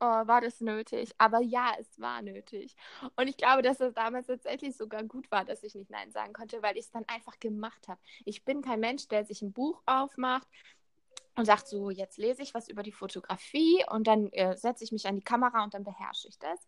oh, 0.00 0.26
war 0.26 0.40
das 0.40 0.60
nötig? 0.60 1.10
Aber 1.18 1.40
ja, 1.40 1.72
es 1.80 2.00
war 2.00 2.22
nötig. 2.22 2.74
Und 3.16 3.28
ich 3.28 3.36
glaube, 3.36 3.62
dass 3.62 3.80
es 3.80 3.94
damals 3.94 4.26
tatsächlich 4.26 4.76
sogar 4.76 5.02
gut 5.04 5.30
war, 5.30 5.44
dass 5.44 5.62
ich 5.62 5.74
nicht 5.74 5.90
Nein 5.90 6.10
sagen 6.12 6.32
konnte, 6.32 6.62
weil 6.62 6.76
ich 6.76 6.86
es 6.86 6.90
dann 6.90 7.04
einfach 7.08 7.38
gemacht 7.40 7.88
habe. 7.88 8.00
Ich 8.24 8.44
bin 8.44 8.62
kein 8.62 8.80
Mensch, 8.80 9.08
der 9.08 9.24
sich 9.24 9.42
ein 9.42 9.52
Buch 9.52 9.82
aufmacht, 9.86 10.48
und 11.34 11.46
sagt 11.46 11.66
so, 11.66 11.90
jetzt 11.90 12.18
lese 12.18 12.42
ich 12.42 12.54
was 12.54 12.68
über 12.68 12.82
die 12.82 12.92
Fotografie 12.92 13.84
und 13.90 14.06
dann 14.06 14.30
äh, 14.32 14.56
setze 14.56 14.84
ich 14.84 14.92
mich 14.92 15.06
an 15.06 15.16
die 15.16 15.22
Kamera 15.22 15.64
und 15.64 15.74
dann 15.74 15.84
beherrsche 15.84 16.28
ich 16.28 16.38
das. 16.38 16.60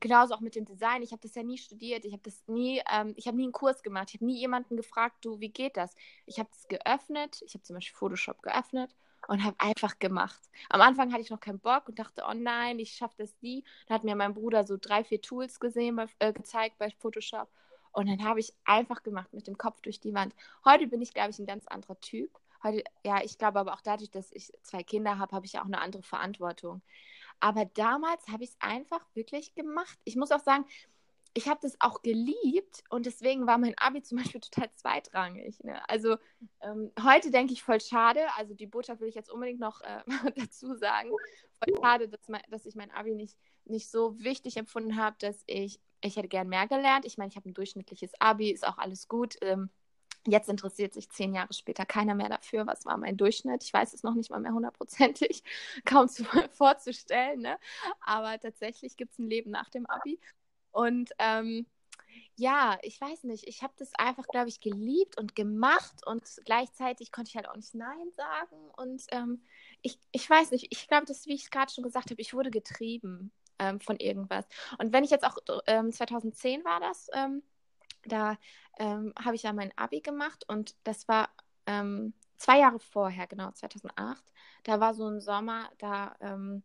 Genauso 0.00 0.34
auch 0.34 0.40
mit 0.40 0.56
dem 0.56 0.64
Design. 0.64 1.02
Ich 1.02 1.12
habe 1.12 1.22
das 1.22 1.34
ja 1.34 1.42
nie 1.42 1.58
studiert, 1.58 2.04
ich 2.04 2.12
habe 2.12 2.22
das 2.22 2.42
nie, 2.46 2.82
ähm, 2.90 3.14
ich 3.16 3.26
habe 3.26 3.36
nie 3.36 3.44
einen 3.44 3.52
Kurs 3.52 3.82
gemacht, 3.82 4.08
ich 4.10 4.16
habe 4.16 4.26
nie 4.26 4.38
jemanden 4.38 4.76
gefragt, 4.76 5.24
du, 5.24 5.40
wie 5.40 5.50
geht 5.50 5.76
das? 5.76 5.94
Ich 6.26 6.38
habe 6.38 6.48
es 6.52 6.66
geöffnet, 6.68 7.42
ich 7.46 7.54
habe 7.54 7.62
zum 7.62 7.74
Beispiel 7.74 7.96
Photoshop 7.96 8.42
geöffnet 8.42 8.94
und 9.28 9.44
habe 9.44 9.56
einfach 9.58 9.98
gemacht. 9.98 10.40
Am 10.68 10.80
Anfang 10.80 11.12
hatte 11.12 11.22
ich 11.22 11.30
noch 11.30 11.40
keinen 11.40 11.60
Bock 11.60 11.88
und 11.88 11.98
dachte, 11.98 12.24
oh 12.28 12.34
nein, 12.34 12.78
ich 12.78 12.92
schaffe 12.92 13.14
das 13.18 13.34
nie. 13.40 13.64
Dann 13.86 13.96
hat 13.96 14.04
mir 14.04 14.16
mein 14.16 14.34
Bruder 14.34 14.64
so 14.64 14.76
drei, 14.76 15.04
vier 15.04 15.20
Tools 15.20 15.60
gesehen, 15.60 15.96
bei, 15.96 16.06
äh, 16.18 16.32
gezeigt 16.32 16.78
bei 16.78 16.90
Photoshop 16.90 17.48
und 17.94 18.08
dann 18.08 18.24
habe 18.24 18.40
ich 18.40 18.52
einfach 18.64 19.02
gemacht 19.02 19.32
mit 19.32 19.46
dem 19.46 19.56
Kopf 19.56 19.80
durch 19.80 20.00
die 20.00 20.14
Wand. 20.14 20.34
Heute 20.64 20.88
bin 20.88 21.00
ich, 21.00 21.14
glaube 21.14 21.30
ich, 21.30 21.38
ein 21.38 21.46
ganz 21.46 21.66
anderer 21.68 21.98
Typ 22.00 22.30
heute, 22.64 22.82
ja, 23.04 23.22
ich 23.22 23.38
glaube 23.38 23.60
aber 23.60 23.74
auch 23.74 23.80
dadurch, 23.80 24.10
dass 24.10 24.32
ich 24.32 24.52
zwei 24.62 24.82
Kinder 24.82 25.18
habe, 25.18 25.36
habe 25.36 25.46
ich 25.46 25.58
auch 25.58 25.64
eine 25.64 25.80
andere 25.80 26.02
Verantwortung. 26.02 26.82
Aber 27.40 27.64
damals 27.64 28.26
habe 28.28 28.44
ich 28.44 28.50
es 28.50 28.56
einfach 28.60 29.04
wirklich 29.14 29.54
gemacht. 29.54 29.98
Ich 30.04 30.16
muss 30.16 30.32
auch 30.32 30.40
sagen, 30.40 30.64
ich 31.36 31.48
habe 31.48 31.58
das 31.60 31.76
auch 31.80 32.02
geliebt 32.02 32.84
und 32.90 33.06
deswegen 33.06 33.46
war 33.46 33.58
mein 33.58 33.76
Abi 33.76 34.02
zum 34.02 34.18
Beispiel 34.18 34.40
total 34.40 34.70
zweitrangig. 34.76 35.62
Ne? 35.64 35.86
Also 35.88 36.16
ähm, 36.60 36.92
heute 37.02 37.32
denke 37.32 37.52
ich 37.52 37.62
voll 37.62 37.80
schade, 37.80 38.20
also 38.36 38.54
die 38.54 38.68
Botschaft 38.68 39.00
will 39.00 39.08
ich 39.08 39.16
jetzt 39.16 39.30
unbedingt 39.30 39.58
noch 39.58 39.80
äh, 39.80 40.02
dazu 40.36 40.74
sagen, 40.76 41.10
voll 41.58 41.74
schade, 41.82 42.08
dass, 42.08 42.28
mein, 42.28 42.42
dass 42.50 42.66
ich 42.66 42.76
mein 42.76 42.92
Abi 42.92 43.14
nicht, 43.14 43.36
nicht 43.64 43.90
so 43.90 44.18
wichtig 44.20 44.56
empfunden 44.56 44.96
habe, 44.96 45.16
dass 45.18 45.42
ich, 45.46 45.80
ich 46.00 46.16
hätte 46.16 46.28
gern 46.28 46.48
mehr 46.48 46.68
gelernt. 46.68 47.04
Ich 47.04 47.18
meine, 47.18 47.30
ich 47.30 47.36
habe 47.36 47.48
ein 47.48 47.54
durchschnittliches 47.54 48.12
Abi, 48.20 48.50
ist 48.50 48.66
auch 48.66 48.78
alles 48.78 49.08
gut. 49.08 49.36
Ähm, 49.42 49.70
Jetzt 50.26 50.48
interessiert 50.48 50.94
sich 50.94 51.10
zehn 51.10 51.34
Jahre 51.34 51.52
später 51.52 51.84
keiner 51.84 52.14
mehr 52.14 52.28
dafür, 52.28 52.66
was 52.66 52.86
war 52.86 52.96
mein 52.96 53.16
Durchschnitt. 53.16 53.62
Ich 53.62 53.72
weiß 53.72 53.92
es 53.92 54.02
noch 54.02 54.14
nicht 54.14 54.30
mal 54.30 54.40
mehr 54.40 54.54
hundertprozentig, 54.54 55.42
kaum 55.84 56.08
zu, 56.08 56.24
vorzustellen. 56.52 57.42
Ne? 57.42 57.58
Aber 58.00 58.38
tatsächlich 58.38 58.96
gibt 58.96 59.12
es 59.12 59.18
ein 59.18 59.28
Leben 59.28 59.50
nach 59.50 59.68
dem 59.68 59.86
Abi. 59.86 60.18
Und 60.72 61.10
ähm, 61.18 61.66
ja, 62.36 62.78
ich 62.82 63.00
weiß 63.00 63.24
nicht, 63.24 63.46
ich 63.46 63.62
habe 63.62 63.74
das 63.76 63.94
einfach, 63.94 64.26
glaube 64.26 64.48
ich, 64.48 64.60
geliebt 64.60 65.18
und 65.18 65.36
gemacht 65.36 66.06
und 66.06 66.24
gleichzeitig 66.44 67.12
konnte 67.12 67.28
ich 67.28 67.36
halt 67.36 67.48
auch 67.48 67.56
nicht 67.56 67.74
Nein 67.74 68.10
sagen. 68.16 68.70
Und 68.76 69.02
ähm, 69.12 69.42
ich, 69.82 69.98
ich 70.12 70.28
weiß 70.28 70.50
nicht, 70.50 70.68
ich 70.70 70.88
glaube, 70.88 71.06
das, 71.06 71.26
wie 71.26 71.34
ich 71.34 71.44
es 71.44 71.50
gerade 71.50 71.72
schon 71.72 71.84
gesagt 71.84 72.10
habe, 72.10 72.20
ich 72.20 72.34
wurde 72.34 72.50
getrieben 72.50 73.30
ähm, 73.58 73.80
von 73.80 73.96
irgendwas. 73.98 74.46
Und 74.78 74.92
wenn 74.92 75.04
ich 75.04 75.10
jetzt 75.10 75.24
auch, 75.24 75.36
2010 75.66 76.60
ähm, 76.60 76.64
war 76.64 76.80
das, 76.80 77.08
ähm, 77.12 77.42
da 78.06 78.36
ähm, 78.78 79.12
habe 79.22 79.36
ich 79.36 79.42
ja 79.42 79.52
mein 79.52 79.76
Abi 79.76 80.00
gemacht 80.00 80.44
und 80.48 80.76
das 80.84 81.08
war 81.08 81.30
ähm, 81.66 82.14
zwei 82.36 82.58
Jahre 82.58 82.78
vorher, 82.78 83.26
genau, 83.26 83.50
2008. 83.52 84.22
Da 84.64 84.80
war 84.80 84.94
so 84.94 85.08
ein 85.08 85.20
Sommer, 85.20 85.70
da, 85.78 86.14
ähm, 86.20 86.62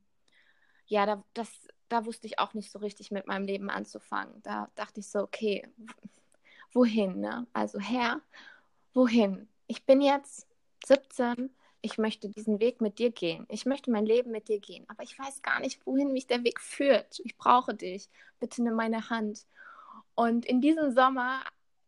ja, 0.87 1.05
da, 1.05 1.23
das, 1.33 1.49
da 1.89 2.05
wusste 2.05 2.27
ich 2.27 2.39
auch 2.39 2.53
nicht 2.53 2.71
so 2.71 2.79
richtig 2.79 3.11
mit 3.11 3.27
meinem 3.27 3.45
Leben 3.45 3.69
anzufangen. 3.69 4.41
Da 4.43 4.69
dachte 4.75 4.99
ich 4.99 5.07
so, 5.07 5.19
okay, 5.19 5.67
wohin, 6.73 7.19
ne? 7.19 7.47
Also 7.53 7.79
Herr, 7.79 8.21
wohin? 8.93 9.47
Ich 9.67 9.85
bin 9.85 10.01
jetzt 10.01 10.47
17, 10.85 11.51
ich 11.81 11.97
möchte 11.97 12.29
diesen 12.29 12.59
Weg 12.59 12.81
mit 12.81 12.99
dir 12.99 13.11
gehen. 13.11 13.45
Ich 13.49 13.65
möchte 13.65 13.91
mein 13.91 14.05
Leben 14.05 14.31
mit 14.31 14.49
dir 14.49 14.59
gehen. 14.59 14.85
Aber 14.89 15.03
ich 15.03 15.17
weiß 15.17 15.41
gar 15.41 15.59
nicht, 15.59 15.85
wohin 15.85 16.11
mich 16.11 16.27
der 16.27 16.43
Weg 16.43 16.59
führt. 16.59 17.19
Ich 17.23 17.37
brauche 17.37 17.73
dich. 17.73 18.09
Bitte 18.39 18.63
nimm 18.63 18.75
meine 18.75 19.09
Hand. 19.09 19.45
Und 20.19 20.45
in 20.45 20.59
diesem 20.59 20.91
Sommer 20.91 21.39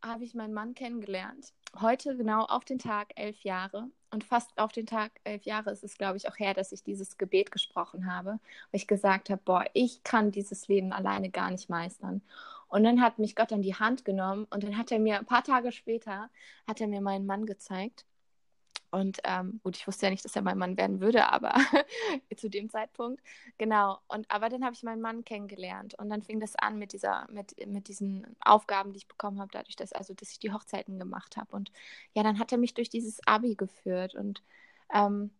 habe 0.01 0.23
ich 0.23 0.35
meinen 0.35 0.53
Mann 0.53 0.73
kennengelernt. 0.73 1.51
Heute 1.81 2.15
genau 2.15 2.45
auf 2.45 2.63
den 2.63 2.79
Tag 2.79 3.11
elf 3.17 3.43
Jahre. 3.43 3.89
Und 4.09 4.23
fast 4.23 4.57
auf 4.57 4.71
den 4.71 4.85
Tag 4.85 5.11
elf 5.25 5.43
Jahre 5.43 5.71
ist 5.71 5.83
es, 5.83 5.97
glaube 5.97 6.15
ich, 6.15 6.29
auch 6.29 6.39
her, 6.39 6.53
dass 6.53 6.71
ich 6.71 6.81
dieses 6.81 7.17
Gebet 7.17 7.51
gesprochen 7.51 8.09
habe, 8.09 8.29
weil 8.29 8.39
ich 8.79 8.87
gesagt 8.87 9.29
habe, 9.29 9.41
boah, 9.43 9.65
ich 9.73 10.05
kann 10.05 10.31
dieses 10.31 10.69
Leben 10.69 10.93
alleine 10.93 11.29
gar 11.29 11.51
nicht 11.51 11.69
meistern. 11.69 12.21
Und 12.69 12.85
dann 12.85 13.01
hat 13.01 13.19
mich 13.19 13.35
Gott 13.35 13.51
an 13.51 13.63
die 13.63 13.75
Hand 13.75 14.05
genommen 14.05 14.47
und 14.49 14.63
dann 14.63 14.77
hat 14.77 14.93
er 14.93 14.99
mir 14.99 15.19
ein 15.19 15.25
paar 15.25 15.43
Tage 15.43 15.73
später, 15.73 16.29
hat 16.65 16.79
er 16.79 16.87
mir 16.87 17.01
meinen 17.01 17.25
Mann 17.25 17.45
gezeigt. 17.45 18.05
Und 18.91 19.19
ähm, 19.23 19.59
gut, 19.63 19.77
ich 19.77 19.87
wusste 19.87 20.05
ja 20.05 20.09
nicht, 20.11 20.25
dass 20.25 20.35
er 20.35 20.41
mein 20.41 20.57
Mann 20.57 20.77
werden 20.77 20.99
würde, 20.99 21.29
aber 21.31 21.53
zu 22.37 22.49
dem 22.49 22.69
Zeitpunkt. 22.69 23.21
Genau. 23.57 23.99
Und 24.07 24.29
aber 24.29 24.49
dann 24.49 24.63
habe 24.65 24.75
ich 24.75 24.83
meinen 24.83 25.01
Mann 25.01 25.23
kennengelernt. 25.23 25.95
Und 25.97 26.09
dann 26.09 26.21
fing 26.21 26.39
das 26.41 26.55
an 26.57 26.77
mit 26.77 26.93
dieser, 26.93 27.27
mit, 27.31 27.55
mit 27.67 27.87
diesen 27.87 28.35
Aufgaben, 28.41 28.91
die 28.91 28.97
ich 28.97 29.07
bekommen 29.07 29.39
habe, 29.39 29.49
dadurch, 29.51 29.77
dass, 29.77 29.93
also 29.93 30.13
dass 30.13 30.31
ich 30.31 30.39
die 30.39 30.51
Hochzeiten 30.51 30.99
gemacht 30.99 31.37
habe. 31.37 31.55
Und 31.55 31.71
ja, 32.13 32.23
dann 32.23 32.37
hat 32.37 32.51
er 32.51 32.57
mich 32.57 32.73
durch 32.73 32.89
dieses 32.89 33.25
Abi 33.25 33.55
geführt. 33.55 34.13
Und 34.15 34.43
ähm, 34.93 35.31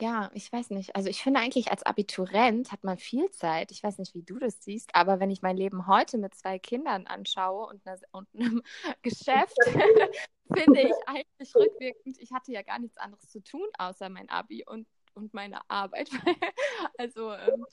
ja, 0.00 0.30
ich 0.32 0.52
weiß 0.52 0.70
nicht. 0.70 0.94
Also 0.94 1.08
ich 1.08 1.22
finde 1.22 1.40
eigentlich, 1.40 1.70
als 1.70 1.82
Abiturient 1.82 2.70
hat 2.70 2.84
man 2.84 2.98
viel 2.98 3.30
Zeit. 3.30 3.72
Ich 3.72 3.82
weiß 3.82 3.98
nicht, 3.98 4.14
wie 4.14 4.22
du 4.22 4.38
das 4.38 4.62
siehst, 4.62 4.94
aber 4.94 5.18
wenn 5.18 5.30
ich 5.30 5.42
mein 5.42 5.56
Leben 5.56 5.88
heute 5.88 6.18
mit 6.18 6.34
zwei 6.34 6.58
Kindern 6.58 7.06
anschaue 7.06 7.66
und, 7.66 7.84
eine, 7.86 7.98
und 8.12 8.28
einem 8.34 8.62
Geschäft, 9.02 9.56
finde 10.54 10.82
ich 10.82 10.94
eigentlich 11.06 11.54
rückwirkend, 11.54 12.18
ich 12.18 12.32
hatte 12.32 12.52
ja 12.52 12.62
gar 12.62 12.78
nichts 12.78 12.96
anderes 12.96 13.28
zu 13.28 13.42
tun, 13.42 13.66
außer 13.76 14.08
mein 14.08 14.28
Abi 14.28 14.64
und, 14.64 14.86
und 15.14 15.34
meine 15.34 15.68
Arbeit. 15.68 16.10
also 16.98 17.32
ähm, 17.32 17.66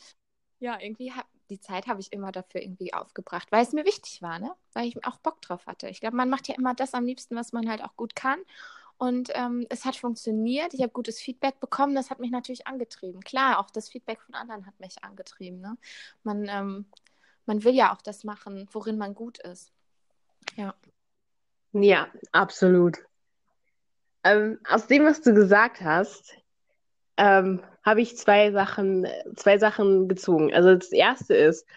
ja, 0.60 0.80
irgendwie 0.80 1.12
hab, 1.12 1.28
die 1.52 1.60
Zeit 1.60 1.86
habe 1.86 2.02
ich 2.02 2.12
immer 2.12 2.32
dafür 2.32 2.62
irgendwie 2.62 2.94
aufgebracht, 2.94 3.52
weil 3.52 3.62
es 3.62 3.74
mir 3.74 3.86
wichtig 3.86 4.22
war, 4.24 4.40
ne? 4.40 4.52
Weil 4.74 4.88
ich 4.88 5.06
auch 5.06 5.18
Bock 5.18 5.42
drauf 5.42 5.68
hatte. 5.68 5.90
Ich 5.90 6.00
glaube, 6.00 6.16
man 6.16 6.30
macht 6.30 6.48
ja 6.48 6.56
immer 6.56 6.74
das 6.74 6.96
am 6.96 7.06
liebsten, 7.06 7.36
was 7.36 7.54
man 7.54 7.70
halt 7.70 7.84
auch 7.84 7.96
gut 7.96 8.16
kann. 8.16 8.40
Und 8.98 9.30
ähm, 9.34 9.66
es 9.70 9.84
hat 9.84 9.96
funktioniert. 9.96 10.74
Ich 10.74 10.82
habe 10.82 10.94
gutes 10.94 11.20
Feedback 11.20 11.60
bekommen. 11.60 11.96
Das 11.96 12.10
hat 12.10 12.20
mich 12.20 12.32
natürlich 12.32 12.66
angetrieben. 12.68 13.22
Klar, 13.22 13.60
auch 13.60 13.70
das 13.70 13.90
Feedback 13.90 14.22
von 14.22 14.36
anderen 14.36 14.66
hat 14.66 14.80
mich 14.80 15.04
angetrieben. 15.04 15.60
Ne? 15.60 15.78
Man, 16.24 16.48
ähm, 16.48 16.86
man 17.46 17.64
will 17.64 17.74
ja 17.74 17.94
auch 17.94 18.02
das 18.02 18.24
machen, 18.24 18.68
worin 18.72 18.98
man 18.98 19.14
gut 19.14 19.40
ist. 19.40 19.72
Ja. 20.56 20.74
Ja, 21.74 22.08
absolut. 22.32 23.00
Ähm, 24.24 24.60
aus 24.70 24.88
dem, 24.88 25.04
was 25.06 25.22
du 25.22 25.34
gesagt 25.34 25.82
hast, 25.82 26.34
ähm, 27.18 27.62
habe 27.84 28.02
ich 28.02 28.18
zwei 28.18 28.52
Sachen, 28.52 29.08
zwei 29.36 29.58
Sachen 29.58 30.08
gezogen. 30.08 30.54
Also 30.54 30.76
das 30.76 30.92
erste 30.92 31.36
ist, 31.36 31.68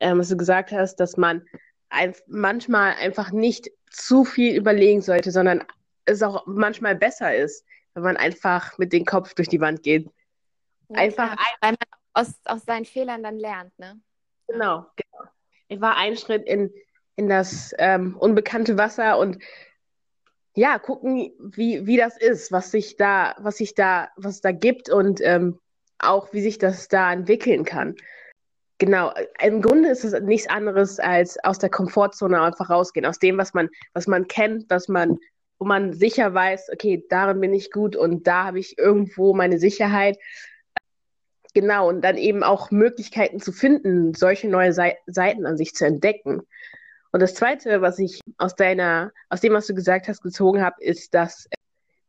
ähm, 0.00 0.18
was 0.18 0.28
du 0.28 0.36
gesagt 0.36 0.70
hast, 0.70 0.96
dass 0.96 1.16
man 1.16 1.46
ein, 1.88 2.14
manchmal 2.26 2.94
einfach 2.94 3.32
nicht 3.32 3.70
zu 3.90 4.24
viel 4.24 4.54
überlegen 4.54 5.00
sollte, 5.00 5.30
sondern 5.30 5.64
es 6.08 6.22
auch 6.22 6.46
manchmal 6.46 6.94
besser 6.94 7.34
ist, 7.34 7.64
wenn 7.94 8.02
man 8.02 8.16
einfach 8.16 8.78
mit 8.78 8.92
dem 8.92 9.04
Kopf 9.04 9.34
durch 9.34 9.48
die 9.48 9.60
Wand 9.60 9.82
geht. 9.82 10.10
Ja, 10.88 10.98
einfach 10.98 11.34
klar, 11.34 11.46
weil 11.60 11.70
man 11.72 11.78
aus, 12.14 12.34
aus 12.44 12.64
seinen 12.64 12.84
Fehlern 12.84 13.22
dann 13.22 13.38
lernt, 13.38 13.78
ne? 13.78 14.00
Genau, 14.48 14.86
genau. 14.96 15.30
Ich 15.68 15.80
war 15.80 15.96
ein 15.96 16.16
Schritt 16.16 16.46
in, 16.46 16.72
in 17.16 17.28
das 17.28 17.74
ähm, 17.78 18.16
unbekannte 18.16 18.78
Wasser 18.78 19.18
und 19.18 19.38
ja, 20.54 20.78
gucken, 20.78 21.32
wie, 21.38 21.86
wie 21.86 21.96
das 21.96 22.16
ist, 22.16 22.50
was 22.50 22.70
sich 22.70 22.96
da, 22.96 23.36
was 23.38 23.58
sich 23.58 23.74
da, 23.74 24.08
was 24.16 24.40
da 24.40 24.50
gibt 24.50 24.90
und 24.90 25.20
ähm, 25.22 25.60
auch 25.98 26.32
wie 26.32 26.40
sich 26.40 26.58
das 26.58 26.88
da 26.88 27.12
entwickeln 27.12 27.64
kann. 27.64 27.94
Genau, 28.78 29.12
im 29.42 29.60
Grunde 29.60 29.90
ist 29.90 30.04
es 30.04 30.20
nichts 30.20 30.48
anderes 30.48 31.00
als 31.00 31.42
aus 31.44 31.58
der 31.58 31.70
Komfortzone 31.70 32.40
einfach 32.40 32.70
rausgehen, 32.70 33.06
aus 33.06 33.18
dem, 33.18 33.36
was 33.36 33.52
man, 33.52 33.68
was 33.92 34.06
man 34.06 34.28
kennt, 34.28 34.70
was 34.70 34.88
man, 34.88 35.18
wo 35.58 35.66
man 35.66 35.92
sicher 35.92 36.34
weiß, 36.34 36.68
okay, 36.72 37.04
darin 37.08 37.40
bin 37.40 37.52
ich 37.52 37.70
gut 37.70 37.96
und 37.96 38.26
da 38.26 38.44
habe 38.44 38.60
ich 38.60 38.78
irgendwo 38.78 39.34
meine 39.34 39.58
Sicherheit. 39.58 40.18
Genau, 41.54 41.88
und 41.88 42.02
dann 42.02 42.16
eben 42.16 42.42
auch 42.42 42.70
Möglichkeiten 42.70 43.40
zu 43.40 43.52
finden, 43.52 44.14
solche 44.14 44.48
neue 44.48 44.72
Seiten 44.72 45.46
an 45.46 45.56
sich 45.56 45.74
zu 45.74 45.86
entdecken. 45.86 46.42
Und 47.10 47.20
das 47.20 47.34
Zweite, 47.34 47.80
was 47.80 47.98
ich 47.98 48.20
aus 48.36 48.54
deiner, 48.54 49.12
aus 49.30 49.40
dem, 49.40 49.54
was 49.54 49.66
du 49.66 49.74
gesagt 49.74 50.08
hast, 50.08 50.22
gezogen 50.22 50.62
habe, 50.62 50.76
ist 50.80 51.14
das, 51.14 51.48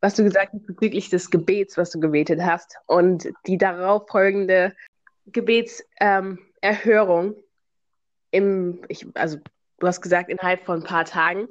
was 0.02 0.16
du 0.16 0.24
gesagt 0.24 0.54
hast 0.54 0.68
bezüglich 0.68 1.10
des 1.10 1.32
Gebets, 1.32 1.78
was 1.78 1.90
du 1.90 2.00
gebetet 2.00 2.42
hast 2.42 2.76
und 2.86 3.30
die 3.48 3.58
darauf 3.58 4.08
folgende 4.10 4.76
Gebetserhörung 5.28 7.36
ähm, 7.36 7.44
im, 8.32 8.82
ich, 8.88 9.08
also 9.16 9.38
du 9.80 9.88
hast 9.88 10.02
gesagt, 10.02 10.30
innerhalb 10.30 10.66
von 10.66 10.82
ein 10.82 10.84
paar 10.84 11.06
Tagen, 11.06 11.48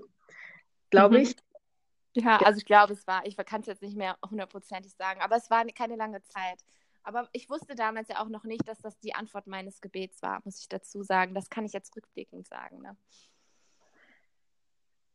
glaube 0.91 1.17
mhm. 1.17 1.23
ich. 1.23 1.37
Ja, 2.15 2.39
also 2.39 2.59
ich 2.59 2.65
glaube, 2.65 2.93
es 2.93 3.07
war, 3.07 3.25
ich 3.27 3.37
kann 3.37 3.61
es 3.61 3.67
jetzt 3.67 3.83
nicht 3.83 3.97
mehr 3.97 4.17
hundertprozentig 4.29 4.93
sagen, 4.95 5.21
aber 5.21 5.37
es 5.37 5.51
war 5.51 5.65
keine 5.67 5.97
lange 5.97 6.23
Zeit. 6.23 6.59
Aber 7.03 7.29
ich 7.33 7.49
wusste 7.49 7.75
damals 7.75 8.09
ja 8.09 8.21
auch 8.21 8.29
noch 8.29 8.45
nicht, 8.45 8.69
dass 8.69 8.81
das 8.81 8.99
die 8.99 9.15
Antwort 9.15 9.47
meines 9.47 9.81
Gebets 9.81 10.21
war, 10.23 10.41
muss 10.45 10.61
ich 10.61 10.69
dazu 10.69 11.03
sagen. 11.03 11.35
Das 11.35 11.49
kann 11.49 11.65
ich 11.65 11.73
jetzt 11.73 11.97
rückblickend 11.97 12.47
sagen. 12.47 12.83
Ne? 12.83 12.97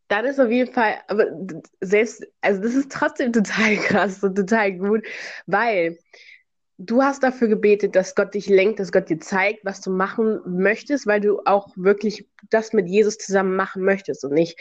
Dann 0.08 0.26
ist 0.26 0.40
auf 0.40 0.50
jeden 0.50 0.72
Fall, 0.72 1.02
aber 1.08 1.26
selbst, 1.82 2.26
also 2.42 2.62
das 2.62 2.74
ist 2.74 2.92
trotzdem 2.92 3.34
total 3.34 3.76
krass 3.78 4.24
und 4.24 4.36
total 4.36 4.74
gut, 4.74 5.06
weil 5.46 6.00
du 6.78 7.02
hast 7.02 7.24
dafür 7.24 7.48
gebetet, 7.48 7.96
dass 7.96 8.16
Gott 8.16 8.34
dich 8.34 8.48
lenkt, 8.48 8.80
dass 8.80 8.92
Gott 8.92 9.10
dir 9.10 9.20
zeigt, 9.20 9.64
was 9.64 9.82
du 9.82 9.92
machen 9.92 10.42
möchtest, 10.46 11.06
weil 11.08 11.22
du 11.22 11.42
auch 11.46 11.70
wirklich 11.76 12.30
das 12.50 12.74
mit 12.74 12.88
Jesus 12.88 13.18
zusammen 13.18 13.56
machen 13.56 13.84
möchtest 13.84 14.24
und 14.24 14.34
nicht 14.34 14.60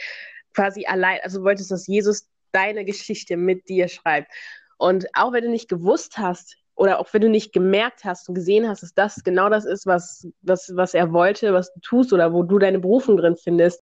quasi 0.53 0.85
allein, 0.85 1.19
also 1.23 1.39
du 1.39 1.45
wolltest, 1.45 1.71
dass 1.71 1.87
Jesus 1.87 2.27
deine 2.51 2.85
Geschichte 2.85 3.37
mit 3.37 3.67
dir 3.67 3.87
schreibt. 3.87 4.31
Und 4.77 5.07
auch 5.13 5.33
wenn 5.33 5.43
du 5.43 5.49
nicht 5.49 5.69
gewusst 5.69 6.17
hast, 6.17 6.57
oder 6.75 6.99
auch 6.99 7.13
wenn 7.13 7.21
du 7.21 7.29
nicht 7.29 7.53
gemerkt 7.53 8.03
hast 8.03 8.27
und 8.27 8.35
gesehen 8.35 8.67
hast, 8.67 8.81
dass 8.81 8.93
das 8.93 9.23
genau 9.23 9.49
das 9.49 9.65
ist, 9.65 9.85
was, 9.85 10.27
was, 10.41 10.71
was 10.75 10.93
er 10.93 11.13
wollte, 11.13 11.53
was 11.53 11.71
du 11.73 11.79
tust 11.81 12.13
oder 12.13 12.33
wo 12.33 12.43
du 12.43 12.57
deine 12.57 12.79
Berufung 12.79 13.17
drin 13.17 13.35
findest, 13.35 13.83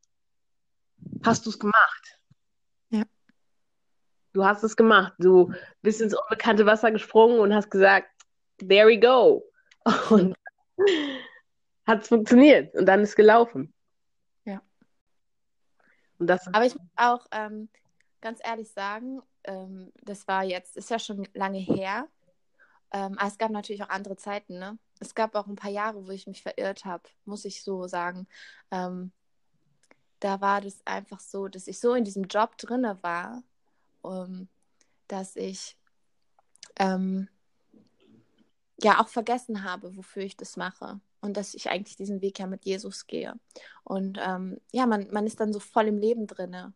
hast 1.22 1.44
du 1.44 1.50
es 1.50 1.58
gemacht. 1.58 2.18
Ja. 2.90 3.02
Du 4.32 4.44
hast 4.44 4.62
es 4.62 4.76
gemacht. 4.76 5.12
Du 5.18 5.52
bist 5.82 6.00
ins 6.00 6.14
unbekannte 6.14 6.64
Wasser 6.64 6.90
gesprungen 6.90 7.40
und 7.40 7.54
hast 7.54 7.70
gesagt, 7.70 8.08
there 8.58 8.88
we 8.88 8.98
go. 8.98 9.44
Und 10.10 10.34
hat 11.86 12.02
es 12.02 12.08
funktioniert 12.08 12.74
und 12.74 12.84
dann 12.86 13.00
ist 13.00 13.16
gelaufen. 13.16 13.72
Und 16.18 16.26
das 16.26 16.46
Aber 16.48 16.66
ich 16.66 16.74
muss 16.74 16.88
auch 16.96 17.26
ähm, 17.30 17.68
ganz 18.20 18.40
ehrlich 18.44 18.70
sagen, 18.70 19.22
ähm, 19.44 19.92
das 20.02 20.26
war 20.28 20.44
jetzt, 20.44 20.76
ist 20.76 20.90
ja 20.90 20.98
schon 20.98 21.28
lange 21.34 21.58
her. 21.58 22.08
Ähm, 22.90 23.18
aber 23.18 23.28
es 23.28 23.38
gab 23.38 23.50
natürlich 23.50 23.82
auch 23.82 23.90
andere 23.90 24.16
Zeiten, 24.16 24.58
ne? 24.58 24.78
Es 25.00 25.14
gab 25.14 25.34
auch 25.34 25.46
ein 25.46 25.56
paar 25.56 25.70
Jahre, 25.70 26.06
wo 26.06 26.10
ich 26.10 26.26
mich 26.26 26.42
verirrt 26.42 26.84
habe, 26.84 27.04
muss 27.24 27.44
ich 27.44 27.62
so 27.62 27.86
sagen. 27.86 28.26
Ähm, 28.70 29.12
da 30.20 30.40
war 30.40 30.60
das 30.60 30.84
einfach 30.84 31.20
so, 31.20 31.48
dass 31.48 31.68
ich 31.68 31.78
so 31.78 31.94
in 31.94 32.04
diesem 32.04 32.24
Job 32.24 32.56
drinne 32.58 32.98
war, 33.02 33.42
um, 34.02 34.48
dass 35.06 35.36
ich 35.36 35.76
ähm, 36.76 37.28
ja 38.82 39.00
auch 39.00 39.08
vergessen 39.08 39.62
habe, 39.62 39.96
wofür 39.96 40.22
ich 40.22 40.36
das 40.36 40.56
mache 40.56 41.00
und 41.20 41.36
dass 41.36 41.54
ich 41.54 41.70
eigentlich 41.70 41.96
diesen 41.96 42.20
Weg 42.20 42.38
ja 42.38 42.46
mit 42.46 42.64
Jesus 42.64 43.06
gehe. 43.06 43.34
Und 43.84 44.18
ähm, 44.20 44.60
ja, 44.72 44.86
man, 44.86 45.08
man 45.10 45.26
ist 45.26 45.40
dann 45.40 45.52
so 45.52 45.60
voll 45.60 45.88
im 45.88 45.98
Leben 45.98 46.26
drinne. 46.26 46.72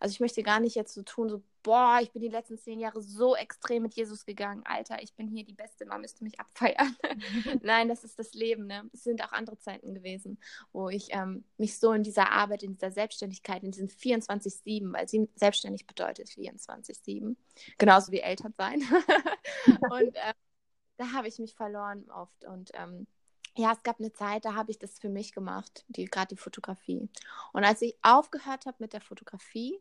Also 0.00 0.14
ich 0.14 0.20
möchte 0.20 0.42
gar 0.42 0.60
nicht 0.60 0.76
jetzt 0.76 0.94
so 0.94 1.02
tun, 1.02 1.28
so, 1.28 1.42
boah, 1.62 1.98
ich 2.00 2.10
bin 2.10 2.22
die 2.22 2.28
letzten 2.28 2.56
zehn 2.58 2.80
Jahre 2.80 3.02
so 3.02 3.36
extrem 3.36 3.82
mit 3.82 3.94
Jesus 3.94 4.24
gegangen. 4.24 4.62
Alter, 4.64 5.02
ich 5.02 5.14
bin 5.14 5.28
hier 5.28 5.44
die 5.44 5.54
Beste, 5.54 5.84
man 5.84 6.00
müsste 6.00 6.24
mich 6.24 6.40
abfeiern. 6.40 6.96
Nein, 7.62 7.88
das 7.88 8.02
ist 8.02 8.18
das 8.18 8.32
Leben. 8.32 8.66
Ne? 8.66 8.88
Es 8.94 9.04
sind 9.04 9.22
auch 9.22 9.32
andere 9.32 9.58
Zeiten 9.58 9.94
gewesen, 9.94 10.38
wo 10.72 10.88
ich 10.88 11.08
ähm, 11.10 11.44
mich 11.58 11.78
so 11.78 11.92
in 11.92 12.02
dieser 12.02 12.32
Arbeit, 12.32 12.62
in 12.62 12.72
dieser 12.72 12.90
Selbstständigkeit, 12.90 13.62
in 13.62 13.72
diesen 13.72 13.88
24-7, 13.88 14.92
weil 14.92 15.06
sie 15.06 15.28
selbstständig 15.34 15.86
bedeutet 15.86 16.28
24-7, 16.28 17.36
genauso 17.76 18.10
wie 18.10 18.20
Eltern 18.20 18.54
sein. 18.56 18.80
und 19.90 20.16
äh, 20.16 20.34
da 20.96 21.12
habe 21.12 21.28
ich 21.28 21.38
mich 21.38 21.54
verloren 21.54 22.10
oft. 22.10 22.46
Und 22.46 22.70
ähm, 22.74 23.06
ja, 23.56 23.72
es 23.72 23.82
gab 23.82 23.98
eine 23.98 24.12
Zeit, 24.12 24.44
da 24.44 24.54
habe 24.54 24.70
ich 24.70 24.78
das 24.78 24.98
für 24.98 25.08
mich 25.08 25.32
gemacht, 25.32 25.84
die, 25.88 26.04
gerade 26.04 26.28
die 26.28 26.40
Fotografie. 26.40 27.08
Und 27.52 27.64
als 27.64 27.82
ich 27.82 27.96
aufgehört 28.02 28.66
habe 28.66 28.76
mit 28.78 28.92
der 28.92 29.00
Fotografie 29.00 29.78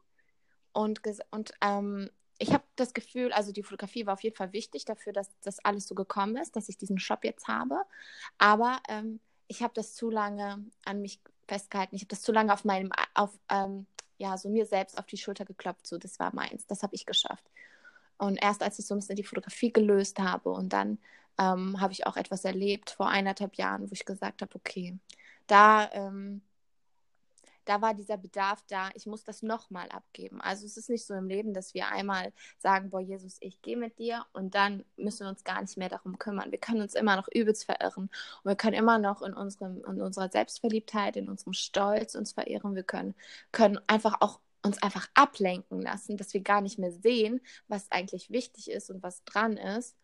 und, 0.74 1.02
und 1.32 1.54
ähm, 1.62 2.10
ich 2.40 2.54
habe 2.54 2.64
das 2.76 2.94
Gefühl, 2.94 3.34
also 3.34 3.52
die 3.52 3.64
Fotografie 3.64 4.06
war 4.06 4.14
auf 4.14 4.24
jeden 4.24 4.36
Fall 4.36 4.54
wichtig 4.54 4.86
dafür, 4.86 5.14
dass 5.14 5.30
das 5.42 5.60
alles 5.64 5.88
so 5.88 5.94
gekommen 5.94 6.38
ist, 6.38 6.56
dass 6.56 6.70
ich 6.70 6.78
diesen 6.78 6.98
Shop 6.98 7.24
jetzt 7.24 7.48
habe. 7.48 7.82
Aber 8.38 8.80
ähm, 8.88 9.20
ich 9.48 9.62
habe 9.62 9.74
das 9.74 9.94
zu 9.94 10.10
lange 10.10 10.64
an 10.86 11.02
mich 11.02 11.20
festgehalten. 11.48 11.96
Ich 11.96 12.04
habe 12.04 12.10
das 12.10 12.22
zu 12.22 12.32
lange 12.32 12.54
auf 12.54 12.64
meinem, 12.64 12.92
auf, 13.14 13.38
ähm, 13.50 13.88
ja, 14.18 14.38
so 14.38 14.48
mir 14.50 14.66
selbst 14.66 14.98
auf 14.98 15.06
die 15.06 15.18
Schulter 15.18 15.44
geklopft. 15.44 15.86
So, 15.86 15.98
das 15.98 16.18
war 16.20 16.34
meins. 16.34 16.66
Das 16.66 16.82
habe 16.82 16.96
ich 16.96 17.06
geschafft. 17.06 17.44
Und 18.20 18.36
erst 18.42 18.62
als 18.62 18.78
ich 18.80 18.86
so 18.86 18.94
ein 18.94 19.00
bisschen 19.00 19.16
die 19.16 19.24
Fotografie 19.24 19.72
gelöst 19.74 20.20
habe 20.20 20.52
und 20.52 20.74
dann 20.74 21.00
ähm, 21.40 21.80
habe 21.80 21.94
ich 21.94 22.06
auch 22.06 22.18
etwas 22.18 22.46
erlebt 22.46 22.92
vor 22.92 23.10
eineinhalb 23.10 23.56
Jahren, 23.56 23.90
wo 23.90 23.94
ich 23.94 24.06
gesagt 24.06 24.42
habe, 24.42 24.54
okay, 24.56 25.00
da, 25.48 25.90
ähm, 25.94 26.42
da 27.64 27.82
war 27.82 27.94
dieser 27.94 28.18
Bedarf 28.18 28.62
da, 28.68 28.90
ich 28.94 29.06
muss 29.06 29.24
das 29.24 29.42
nochmal 29.42 29.88
abgeben. 29.90 30.42
Also 30.42 30.66
es 30.66 30.76
ist 30.76 30.90
nicht 30.90 31.06
so 31.06 31.14
im 31.14 31.30
Leben, 31.30 31.54
dass 31.54 31.74
wir 31.74 31.88
einmal 31.88 32.34
sagen, 32.58 32.90
boah, 32.90 33.00
Jesus, 33.00 33.38
ich 33.40 33.62
gehe 33.62 33.78
mit 33.78 34.00
dir 34.00 34.26
und 34.34 34.54
dann 34.54 34.84
müssen 34.98 35.22
wir 35.26 35.30
uns 35.30 35.46
gar 35.46 35.62
nicht 35.62 35.78
mehr 35.78 35.90
darum 35.90 36.20
kümmern. 36.20 36.52
Wir 36.52 36.60
können 36.60 36.82
uns 36.82 36.96
immer 36.96 37.16
noch 37.16 37.30
übelst 37.34 37.64
verirren 37.66 38.10
und 38.44 38.46
wir 38.50 38.56
können 38.56 38.76
immer 38.76 38.98
noch 38.98 39.22
in, 39.22 39.34
unserem, 39.34 39.82
in 39.86 40.02
unserer 40.02 40.30
Selbstverliebtheit, 40.30 41.16
in 41.16 41.30
unserem 41.30 41.54
Stolz 41.54 42.16
uns 42.16 42.34
verirren. 42.34 42.76
Wir 42.76 42.84
können, 42.84 43.16
können 43.54 43.80
einfach 43.88 44.18
auch 44.20 44.42
uns 44.64 44.82
einfach 44.82 45.08
ablenken 45.14 45.82
lassen, 45.82 46.18
dass 46.18 46.34
wir 46.34 46.42
gar 46.42 46.62
nicht 46.62 46.80
mehr 46.80 46.92
sehen, 46.92 47.42
was 47.68 47.92
eigentlich 47.92 48.30
wichtig 48.30 48.70
ist 48.70 48.90
und 48.90 49.02
was 49.02 49.24
dran 49.24 49.58
ist. 49.58 49.96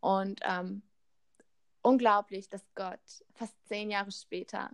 Und 0.00 0.40
ähm, 0.42 0.82
unglaublich, 1.82 2.48
dass 2.48 2.62
Gott 2.74 3.00
fast 3.34 3.54
zehn 3.68 3.90
Jahre 3.90 4.10
später, 4.10 4.70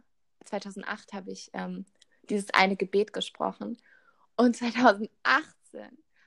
2008 0.46 1.12
habe 1.12 1.30
ich 1.30 1.50
ähm, 1.52 1.84
dieses 2.22 2.50
eine 2.54 2.76
Gebet 2.76 3.12
gesprochen 3.12 3.76
und 4.36 4.56
2018 4.56 5.10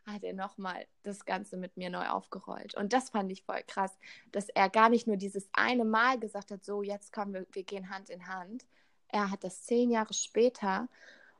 hat 0.05 0.23
er 0.23 0.33
nochmal 0.33 0.85
das 1.03 1.25
Ganze 1.25 1.57
mit 1.57 1.77
mir 1.77 1.89
neu 1.89 2.07
aufgerollt. 2.07 2.75
Und 2.75 2.93
das 2.93 3.09
fand 3.09 3.31
ich 3.31 3.43
voll 3.43 3.63
krass, 3.65 3.97
dass 4.31 4.49
er 4.49 4.69
gar 4.69 4.89
nicht 4.89 5.07
nur 5.07 5.17
dieses 5.17 5.49
eine 5.53 5.85
Mal 5.85 6.19
gesagt 6.19 6.51
hat, 6.51 6.63
so 6.63 6.83
jetzt 6.83 7.13
kommen 7.13 7.33
wir, 7.33 7.47
wir 7.53 7.63
gehen 7.63 7.89
Hand 7.89 8.09
in 8.09 8.27
Hand. 8.27 8.65
Er 9.07 9.31
hat 9.31 9.43
das 9.43 9.63
zehn 9.63 9.89
Jahre 9.91 10.13
später 10.13 10.89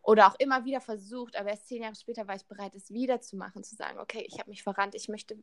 oder 0.03 0.27
auch 0.27 0.35
immer 0.35 0.65
wieder 0.65 0.81
versucht, 0.81 1.35
aber 1.37 1.49
erst 1.49 1.67
zehn 1.67 1.81
Jahre 1.81 1.95
später 1.95 2.27
war 2.27 2.35
ich 2.35 2.45
bereit, 2.45 2.75
es 2.75 2.91
wieder 2.91 3.21
zu 3.21 3.37
machen, 3.37 3.63
zu 3.63 3.75
sagen, 3.75 3.99
okay, 3.99 4.25
ich 4.27 4.37
habe 4.37 4.49
mich 4.49 4.61
verrannt, 4.61 4.95
ich 4.95 5.07
möchte 5.07 5.37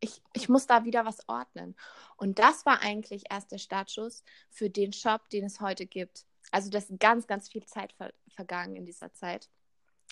ich, 0.00 0.20
ich 0.32 0.48
muss 0.48 0.66
da 0.66 0.84
wieder 0.84 1.04
was 1.04 1.28
ordnen. 1.28 1.76
Und 2.16 2.40
das 2.40 2.66
war 2.66 2.80
eigentlich 2.80 3.22
erst 3.30 3.52
der 3.52 3.58
Startschuss 3.58 4.24
für 4.50 4.68
den 4.68 4.92
Shop, 4.92 5.28
den 5.30 5.44
es 5.44 5.60
heute 5.60 5.86
gibt. 5.86 6.26
Also 6.50 6.70
das 6.70 6.90
ist 6.90 6.98
ganz, 6.98 7.28
ganz 7.28 7.48
viel 7.48 7.64
Zeit 7.64 7.92
ver 7.92 8.12
vergangen 8.28 8.74
in 8.74 8.84
dieser 8.84 9.12
Zeit. 9.12 9.48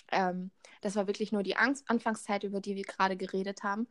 Ähm, 0.09 0.51
das 0.79 0.95
war 0.95 1.07
wirklich 1.07 1.33
nur 1.33 1.43
die 1.43 1.57
Angst 1.57 1.89
Anfangszeit, 1.89 2.45
über 2.45 2.61
die 2.61 2.77
wir 2.77 2.83
gerade 2.83 3.17
geredet 3.17 3.63
haben. 3.63 3.87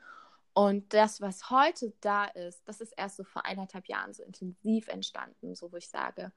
Und 0.54 0.94
das, 0.94 1.20
was 1.20 1.50
heute 1.50 1.92
da 2.00 2.24
ist, 2.24 2.66
das 2.66 2.80
ist 2.80 2.92
erst 2.96 3.16
so 3.16 3.24
vor 3.24 3.44
eineinhalb 3.44 3.86
Jahren 3.86 4.14
so 4.14 4.22
intensiv 4.22 4.88
entstanden, 4.88 5.54
so 5.54 5.70
wo 5.70 5.76
ich 5.76 5.88
sage, 5.88 6.32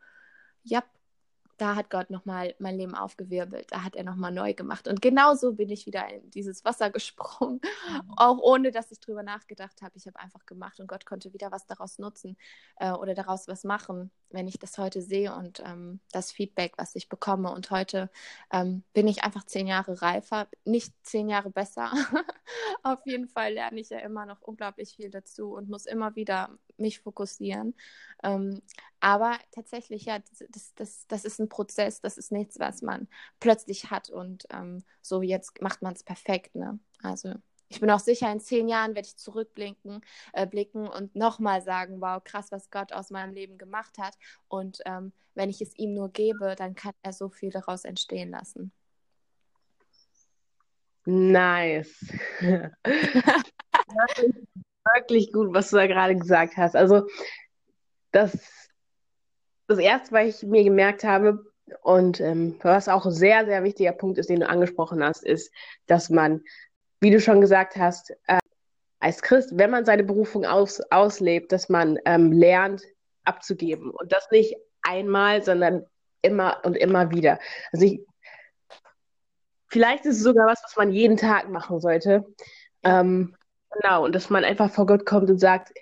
ja, 0.63 0.83
da 1.57 1.75
hat 1.75 1.89
Gott 1.89 2.09
nochmal 2.09 2.55
mein 2.59 2.77
Leben 2.77 2.95
aufgewirbelt, 2.95 3.71
da 3.71 3.83
hat 3.83 3.95
er 3.95 4.03
nochmal 4.03 4.31
neu 4.31 4.53
gemacht. 4.53 4.87
Und 4.87 5.01
genauso 5.01 5.53
bin 5.53 5.69
ich 5.69 5.85
wieder 5.85 6.07
in 6.09 6.29
dieses 6.31 6.65
Wasser 6.65 6.89
gesprungen, 6.89 7.61
mhm. 7.89 8.13
auch 8.17 8.37
ohne 8.39 8.71
dass 8.71 8.91
ich 8.91 8.99
drüber 8.99 9.23
nachgedacht 9.23 9.81
habe. 9.81 9.93
Ich 9.95 10.07
habe 10.07 10.19
einfach 10.19 10.45
gemacht 10.45 10.79
und 10.79 10.87
Gott 10.87 11.05
konnte 11.05 11.33
wieder 11.33 11.51
was 11.51 11.65
daraus 11.65 11.99
nutzen 11.99 12.37
äh, 12.77 12.91
oder 12.91 13.13
daraus 13.13 13.47
was 13.47 13.63
machen, 13.63 14.11
wenn 14.29 14.47
ich 14.47 14.59
das 14.59 14.77
heute 14.77 15.01
sehe 15.01 15.33
und 15.35 15.61
ähm, 15.65 15.99
das 16.11 16.31
Feedback, 16.31 16.73
was 16.77 16.95
ich 16.95 17.09
bekomme. 17.09 17.51
Und 17.51 17.71
heute 17.71 18.09
ähm, 18.51 18.83
bin 18.93 19.07
ich 19.07 19.23
einfach 19.23 19.45
zehn 19.45 19.67
Jahre 19.67 20.01
reifer, 20.01 20.47
nicht 20.65 20.93
zehn 21.03 21.29
Jahre 21.29 21.49
besser. 21.49 21.91
Auf 22.83 22.99
jeden 23.05 23.27
Fall 23.27 23.53
lerne 23.53 23.79
ich 23.79 23.89
ja 23.89 23.99
immer 23.99 24.25
noch 24.25 24.41
unglaublich 24.41 24.95
viel 24.95 25.09
dazu 25.09 25.53
und 25.53 25.69
muss 25.69 25.85
immer 25.85 26.15
wieder 26.15 26.57
mich 26.77 26.99
fokussieren. 26.99 27.75
Ähm, 28.23 28.61
aber 28.99 29.37
tatsächlich, 29.51 30.05
ja, 30.05 30.19
das, 30.49 30.73
das, 30.75 31.07
das 31.07 31.25
ist 31.25 31.39
ein 31.39 31.49
Prozess, 31.49 32.01
das 32.01 32.17
ist 32.17 32.31
nichts, 32.31 32.59
was 32.59 32.81
man 32.81 33.07
plötzlich 33.39 33.91
hat 33.91 34.09
und 34.09 34.45
ähm, 34.51 34.83
so 35.01 35.21
jetzt 35.21 35.61
macht 35.61 35.81
man 35.81 35.93
es 35.93 36.03
perfekt. 36.03 36.55
Ne? 36.55 36.79
Also 37.01 37.33
ich 37.73 37.79
bin 37.79 37.89
auch 37.89 37.99
sicher, 37.99 38.31
in 38.31 38.39
zehn 38.39 38.67
Jahren 38.67 38.93
werde 38.93 39.07
ich 39.07 39.17
zurückblicken 39.17 40.01
äh, 40.33 40.45
blicken 40.45 40.87
und 40.87 41.15
nochmal 41.15 41.61
sagen, 41.61 42.01
wow, 42.01 42.23
krass, 42.23 42.51
was 42.51 42.69
Gott 42.69 42.93
aus 42.93 43.09
meinem 43.09 43.33
Leben 43.33 43.57
gemacht 43.57 43.97
hat. 43.97 44.15
Und 44.47 44.79
ähm, 44.85 45.11
wenn 45.33 45.49
ich 45.49 45.59
es 45.59 45.75
ihm 45.77 45.93
nur 45.93 46.11
gebe, 46.11 46.55
dann 46.55 46.75
kann 46.75 46.93
er 47.01 47.13
so 47.13 47.29
viel 47.29 47.49
daraus 47.49 47.83
entstehen 47.83 48.29
lassen. 48.29 48.71
Nice. 51.05 52.05
wirklich 54.95 55.31
gut, 55.31 55.53
was 55.53 55.69
du 55.69 55.77
da 55.77 55.87
gerade 55.87 56.15
gesagt 56.15 56.57
hast. 56.57 56.75
Also 56.75 57.07
das, 58.11 58.37
das 59.67 59.79
Erste, 59.79 60.11
was 60.11 60.43
ich 60.43 60.43
mir 60.43 60.63
gemerkt 60.63 61.03
habe, 61.03 61.43
und 61.81 62.19
ähm, 62.19 62.59
was 62.61 62.89
auch 62.89 63.05
ein 63.05 63.11
sehr, 63.11 63.45
sehr 63.45 63.63
wichtiger 63.63 63.93
Punkt 63.93 64.17
ist, 64.17 64.29
den 64.29 64.41
du 64.41 64.49
angesprochen 64.49 65.03
hast, 65.03 65.23
ist, 65.23 65.51
dass 65.87 66.09
man, 66.09 66.41
wie 66.99 67.11
du 67.11 67.19
schon 67.19 67.41
gesagt 67.41 67.75
hast, 67.75 68.11
äh, 68.27 68.39
als 68.99 69.21
Christ, 69.21 69.51
wenn 69.53 69.69
man 69.69 69.85
seine 69.85 70.03
Berufung 70.03 70.45
aus, 70.45 70.81
auslebt, 70.91 71.51
dass 71.51 71.69
man 71.69 71.99
ähm, 72.05 72.31
lernt 72.31 72.83
abzugeben. 73.25 73.91
Und 73.91 74.11
das 74.11 74.29
nicht 74.31 74.55
einmal, 74.81 75.43
sondern 75.43 75.85
immer 76.21 76.61
und 76.63 76.77
immer 76.77 77.11
wieder. 77.11 77.39
Also 77.71 77.85
ich, 77.85 78.01
vielleicht 79.73 80.05
ist 80.05 80.17
es 80.17 80.23
sogar 80.23 80.47
was, 80.47 80.61
was 80.63 80.77
man 80.77 80.91
jeden 80.91 81.17
Tag 81.17 81.49
machen 81.49 81.81
sollte. 81.81 82.25
Ähm, 82.83 83.35
Genau, 83.81 84.05
und 84.05 84.13
dass 84.13 84.29
man 84.29 84.43
einfach 84.43 84.69
vor 84.71 84.85
Gott 84.85 85.05
kommt 85.05 85.29
und 85.29 85.39
sagt, 85.39 85.73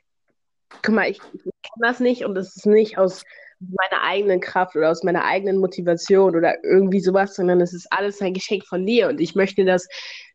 guck 0.82 0.96
mal, 0.96 1.10
ich, 1.10 1.20
ich 1.34 1.44
kann 1.44 1.82
das 1.82 2.00
nicht 2.00 2.26
und 2.26 2.36
das 2.36 2.56
ist 2.56 2.66
nicht 2.66 2.98
aus 2.98 3.24
meiner 3.60 4.04
eigenen 4.04 4.40
Kraft 4.40 4.76
oder 4.76 4.90
aus 4.90 5.04
meiner 5.04 5.26
eigenen 5.26 5.58
Motivation 5.58 6.36
oder 6.36 6.64
irgendwie 6.64 7.00
sowas, 7.00 7.36
sondern 7.36 7.62
es 7.62 7.74
ist 7.74 7.88
alles 7.92 8.22
ein 8.22 8.34
Geschenk 8.34 8.66
von 8.66 8.86
dir 8.86 9.08
und 9.10 9.20
ich 9.22 9.36
möchte 9.36 9.66
das 9.66 9.88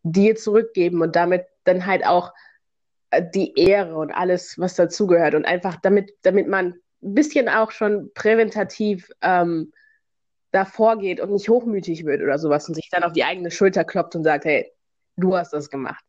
dir 0.03 0.37
zurückgeben 0.37 1.03
und 1.03 1.17
damit 1.17 1.45
dann 1.65 1.87
halt 1.87 2.07
auch 2.07 2.33
äh, 3.11 3.23
die 3.35 3.55
Ehre 3.59 3.97
und 3.97 4.13
alles, 4.13 4.59
was 4.59 4.75
dazugehört 4.75 5.35
und 5.35 5.45
einfach 5.45 5.77
damit, 5.83 6.13
damit 6.23 6.47
man 6.47 6.75
ein 7.03 7.15
bisschen 7.15 7.49
auch 7.49 7.71
schon 7.73 8.13
präventativ 8.15 9.11
ähm, 9.23 9.73
davor 10.57 10.99
geht 10.99 11.21
und 11.21 11.31
nicht 11.31 11.51
hochmütig 11.51 12.07
wird 12.07 12.23
oder 12.23 12.39
sowas 12.39 12.67
und 12.67 12.75
sich 12.75 12.89
dann 12.91 13.05
auf 13.05 13.13
die 13.13 13.25
eigene 13.25 13.51
Schulter 13.51 13.85
klopft 13.85 14.17
und 14.17 14.25
sagt, 14.25 14.47
hey, 14.47 14.73
du 15.17 15.37
hast 15.37 15.53
das 15.53 15.69
gemacht. 15.69 16.03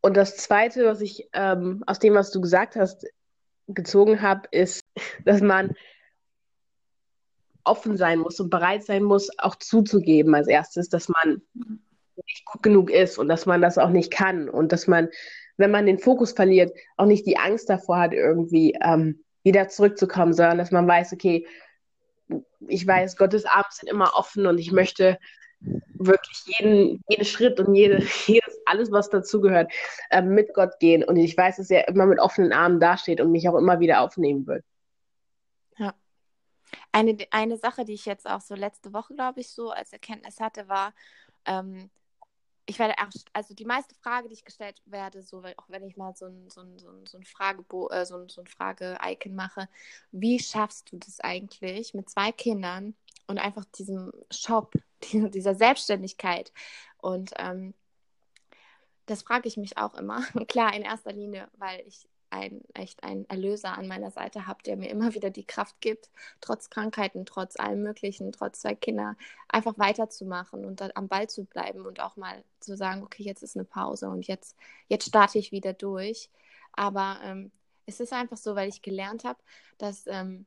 Und 0.00 0.16
das 0.16 0.36
Zweite, 0.36 0.86
was 0.86 1.00
ich 1.00 1.28
ähm, 1.32 1.82
aus 1.86 1.98
dem, 1.98 2.14
was 2.14 2.30
du 2.30 2.40
gesagt 2.40 2.76
hast, 2.76 3.04
gezogen 3.66 4.22
habe, 4.22 4.42
ist, 4.52 4.84
dass 5.24 5.40
man 5.40 5.74
offen 7.64 7.96
sein 7.96 8.20
muss 8.20 8.38
und 8.38 8.48
bereit 8.48 8.84
sein 8.84 9.02
muss, 9.02 9.28
auch 9.38 9.56
zuzugeben 9.56 10.36
als 10.36 10.46
erstes, 10.46 10.88
dass 10.88 11.08
man 11.08 11.42
nicht 11.54 12.44
gut 12.44 12.62
genug 12.62 12.90
ist 12.92 13.18
und 13.18 13.26
dass 13.28 13.44
man 13.44 13.60
das 13.60 13.76
auch 13.76 13.90
nicht 13.90 14.12
kann 14.12 14.48
und 14.48 14.70
dass 14.70 14.86
man, 14.86 15.08
wenn 15.56 15.72
man 15.72 15.86
den 15.86 15.98
Fokus 15.98 16.30
verliert, 16.30 16.72
auch 16.96 17.06
nicht 17.06 17.26
die 17.26 17.38
Angst 17.38 17.68
davor 17.68 17.98
hat, 17.98 18.12
irgendwie 18.12 18.78
ähm, 18.80 19.24
wieder 19.42 19.66
zurückzukommen, 19.66 20.32
sondern 20.32 20.58
dass 20.58 20.70
man 20.70 20.86
weiß, 20.86 21.12
okay, 21.12 21.44
ich 22.68 22.86
weiß, 22.86 23.16
Gottes 23.16 23.44
Arme 23.44 23.66
sind 23.70 23.88
immer 23.88 24.12
offen 24.14 24.46
und 24.46 24.58
ich 24.58 24.72
möchte 24.72 25.18
wirklich 25.60 26.42
jeden, 26.46 27.02
jeden 27.08 27.24
Schritt 27.24 27.58
und 27.60 27.74
jede, 27.74 27.98
jedes, 28.26 28.58
alles, 28.66 28.90
was 28.90 29.10
dazugehört, 29.10 29.72
äh, 30.10 30.22
mit 30.22 30.52
Gott 30.54 30.78
gehen. 30.78 31.04
Und 31.04 31.16
ich 31.16 31.36
weiß, 31.36 31.56
dass 31.56 31.70
er 31.70 31.88
immer 31.88 32.06
mit 32.06 32.18
offenen 32.18 32.52
Armen 32.52 32.80
dasteht 32.80 33.20
und 33.20 33.32
mich 33.32 33.48
auch 33.48 33.56
immer 33.56 33.80
wieder 33.80 34.00
aufnehmen 34.00 34.46
wird. 34.46 34.64
Ja. 35.78 35.94
Eine, 36.92 37.16
eine 37.30 37.56
Sache, 37.56 37.84
die 37.84 37.94
ich 37.94 38.06
jetzt 38.06 38.28
auch 38.28 38.40
so 38.40 38.54
letzte 38.54 38.92
Woche, 38.92 39.14
glaube 39.14 39.40
ich, 39.40 39.48
so 39.50 39.70
als 39.70 39.92
Erkenntnis 39.92 40.40
hatte, 40.40 40.68
war, 40.68 40.92
ähm, 41.44 41.90
ich 42.66 42.78
werde 42.80 42.94
erst, 42.98 43.28
also 43.32 43.54
die 43.54 43.64
meiste 43.64 43.94
Frage, 43.94 44.28
die 44.28 44.34
ich 44.34 44.44
gestellt 44.44 44.82
werde, 44.86 45.22
so 45.22 45.42
auch 45.56 45.68
wenn 45.68 45.84
ich 45.84 45.96
mal 45.96 46.14
so 46.16 46.26
ein, 46.26 46.50
so 46.50 46.60
ein, 46.62 46.78
so 46.78 46.90
ein, 46.90 47.06
so 47.06 47.16
ein 47.16 47.24
Fragebo 47.24 47.88
äh, 47.90 48.04
so 48.04 48.16
ein, 48.16 48.28
so 48.28 48.40
ein 48.40 48.48
Frage-Icon 48.48 49.34
mache, 49.34 49.68
wie 50.10 50.40
schaffst 50.40 50.90
du 50.90 50.98
das 50.98 51.20
eigentlich 51.20 51.94
mit 51.94 52.10
zwei 52.10 52.32
Kindern 52.32 52.94
und 53.28 53.38
einfach 53.38 53.64
diesem 53.66 54.12
Shop, 54.32 54.74
dieser 55.12 55.54
Selbstständigkeit? 55.54 56.52
Und 56.98 57.32
ähm, 57.38 57.72
das 59.06 59.22
frage 59.22 59.46
ich 59.46 59.56
mich 59.56 59.78
auch 59.78 59.94
immer. 59.94 60.22
Klar, 60.48 60.74
in 60.74 60.82
erster 60.82 61.12
Linie, 61.12 61.48
weil 61.58 61.86
ich 61.86 62.08
ein, 62.36 62.62
echt 62.74 63.02
einen 63.02 63.28
Erlöser 63.28 63.76
an 63.76 63.88
meiner 63.88 64.10
Seite 64.10 64.46
habe, 64.46 64.62
der 64.62 64.76
mir 64.76 64.90
immer 64.90 65.14
wieder 65.14 65.30
die 65.30 65.44
Kraft 65.44 65.80
gibt, 65.80 66.10
trotz 66.40 66.70
Krankheiten, 66.70 67.26
trotz 67.26 67.58
allem 67.58 67.82
Möglichen, 67.82 68.32
trotz 68.32 68.60
zwei 68.60 68.74
Kinder, 68.74 69.16
einfach 69.48 69.78
weiterzumachen 69.78 70.64
und 70.64 70.80
dann 70.80 70.92
am 70.94 71.08
Ball 71.08 71.28
zu 71.28 71.44
bleiben 71.44 71.86
und 71.86 72.00
auch 72.00 72.16
mal 72.16 72.44
zu 72.60 72.76
sagen, 72.76 73.02
okay, 73.02 73.22
jetzt 73.22 73.42
ist 73.42 73.56
eine 73.56 73.64
Pause 73.64 74.08
und 74.08 74.26
jetzt, 74.26 74.56
jetzt 74.88 75.08
starte 75.08 75.38
ich 75.38 75.52
wieder 75.52 75.72
durch. 75.72 76.30
Aber 76.72 77.18
ähm, 77.22 77.50
es 77.86 78.00
ist 78.00 78.12
einfach 78.12 78.36
so, 78.36 78.54
weil 78.54 78.68
ich 78.68 78.82
gelernt 78.82 79.24
habe, 79.24 79.38
dass 79.78 80.06
ähm, 80.06 80.46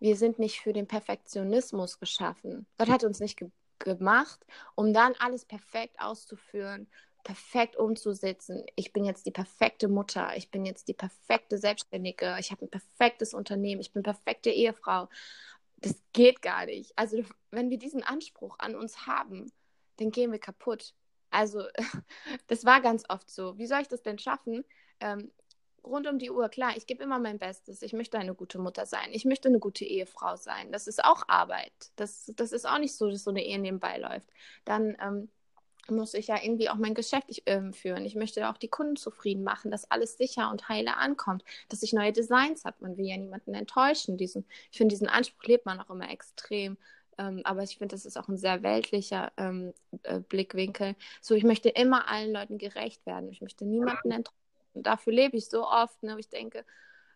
wir 0.00 0.16
sind 0.16 0.38
nicht 0.38 0.60
für 0.60 0.72
den 0.72 0.86
Perfektionismus 0.86 1.98
geschaffen. 1.98 2.66
Gott 2.78 2.90
hat 2.90 3.04
uns 3.04 3.20
nicht 3.20 3.36
ge 3.36 3.50
gemacht, 3.80 4.46
um 4.76 4.94
dann 4.94 5.14
alles 5.18 5.44
perfekt 5.44 5.96
auszuführen, 5.98 6.86
perfekt 7.24 7.76
umzusetzen. 7.76 8.64
Ich 8.76 8.92
bin 8.92 9.04
jetzt 9.04 9.26
die 9.26 9.30
perfekte 9.30 9.88
Mutter, 9.88 10.36
ich 10.36 10.50
bin 10.50 10.64
jetzt 10.64 10.86
die 10.88 10.94
perfekte 10.94 11.58
Selbstständige, 11.58 12.36
ich 12.38 12.52
habe 12.52 12.66
ein 12.66 12.70
perfektes 12.70 13.34
Unternehmen, 13.34 13.80
ich 13.80 13.92
bin 13.92 14.02
perfekte 14.02 14.50
Ehefrau. 14.50 15.08
Das 15.78 15.96
geht 16.12 16.42
gar 16.42 16.66
nicht. 16.66 16.96
Also 16.96 17.24
wenn 17.50 17.70
wir 17.70 17.78
diesen 17.78 18.02
Anspruch 18.02 18.56
an 18.58 18.76
uns 18.76 19.06
haben, 19.06 19.50
dann 19.96 20.10
gehen 20.10 20.32
wir 20.32 20.38
kaputt. 20.38 20.94
Also 21.30 21.64
das 22.46 22.64
war 22.64 22.80
ganz 22.80 23.04
oft 23.08 23.30
so. 23.30 23.58
Wie 23.58 23.66
soll 23.66 23.80
ich 23.80 23.88
das 23.88 24.02
denn 24.02 24.18
schaffen? 24.18 24.64
Ähm, 25.00 25.32
rund 25.82 26.06
um 26.06 26.18
die 26.18 26.30
Uhr, 26.30 26.48
klar, 26.48 26.76
ich 26.76 26.86
gebe 26.86 27.02
immer 27.02 27.18
mein 27.18 27.38
Bestes. 27.38 27.82
Ich 27.82 27.92
möchte 27.92 28.18
eine 28.18 28.34
gute 28.34 28.58
Mutter 28.58 28.86
sein. 28.86 29.08
Ich 29.12 29.24
möchte 29.24 29.48
eine 29.48 29.58
gute 29.58 29.84
Ehefrau 29.84 30.36
sein. 30.36 30.72
Das 30.72 30.86
ist 30.86 31.04
auch 31.04 31.28
Arbeit. 31.28 31.72
Das, 31.96 32.32
das 32.36 32.52
ist 32.52 32.66
auch 32.66 32.78
nicht 32.78 32.94
so, 32.94 33.10
dass 33.10 33.24
so 33.24 33.30
eine 33.30 33.44
Ehe 33.44 33.58
nebenbei 33.58 33.98
läuft. 33.98 34.28
Dann 34.64 34.96
ähm, 35.00 35.30
muss 35.90 36.14
ich 36.14 36.28
ja 36.28 36.36
irgendwie 36.42 36.68
auch 36.68 36.76
mein 36.76 36.94
Geschäft 36.94 37.46
äh, 37.46 37.72
führen. 37.72 38.04
Ich 38.04 38.14
möchte 38.14 38.48
auch 38.48 38.56
die 38.56 38.68
Kunden 38.68 38.96
zufrieden 38.96 39.44
machen, 39.44 39.70
dass 39.70 39.90
alles 39.90 40.16
sicher 40.16 40.50
und 40.50 40.68
heile 40.68 40.96
ankommt, 40.96 41.44
dass 41.68 41.82
ich 41.82 41.92
neue 41.92 42.12
Designs 42.12 42.64
habe. 42.64 42.76
Man 42.80 42.96
will 42.96 43.06
ja 43.06 43.16
niemanden 43.16 43.54
enttäuschen. 43.54 44.16
Diesen, 44.16 44.46
ich 44.70 44.78
finde, 44.78 44.92
diesen 44.92 45.08
Anspruch 45.08 45.44
lebt 45.44 45.66
man 45.66 45.80
auch 45.80 45.90
immer 45.90 46.10
extrem. 46.10 46.76
Ähm, 47.18 47.42
aber 47.44 47.62
ich 47.62 47.78
finde, 47.78 47.94
das 47.94 48.06
ist 48.06 48.16
auch 48.16 48.28
ein 48.28 48.38
sehr 48.38 48.62
weltlicher 48.62 49.32
ähm, 49.36 49.72
äh, 50.02 50.20
Blickwinkel. 50.20 50.96
So, 51.20 51.34
ich 51.34 51.44
möchte 51.44 51.68
immer 51.68 52.08
allen 52.08 52.32
Leuten 52.32 52.58
gerecht 52.58 53.04
werden. 53.06 53.30
Ich 53.30 53.40
möchte 53.40 53.64
niemanden 53.64 54.10
enttäuschen. 54.10 54.38
Und 54.74 54.86
dafür 54.86 55.12
lebe 55.12 55.36
ich 55.36 55.48
so 55.48 55.66
oft. 55.66 56.02
Ne, 56.02 56.16
ich 56.18 56.28
denke, 56.28 56.64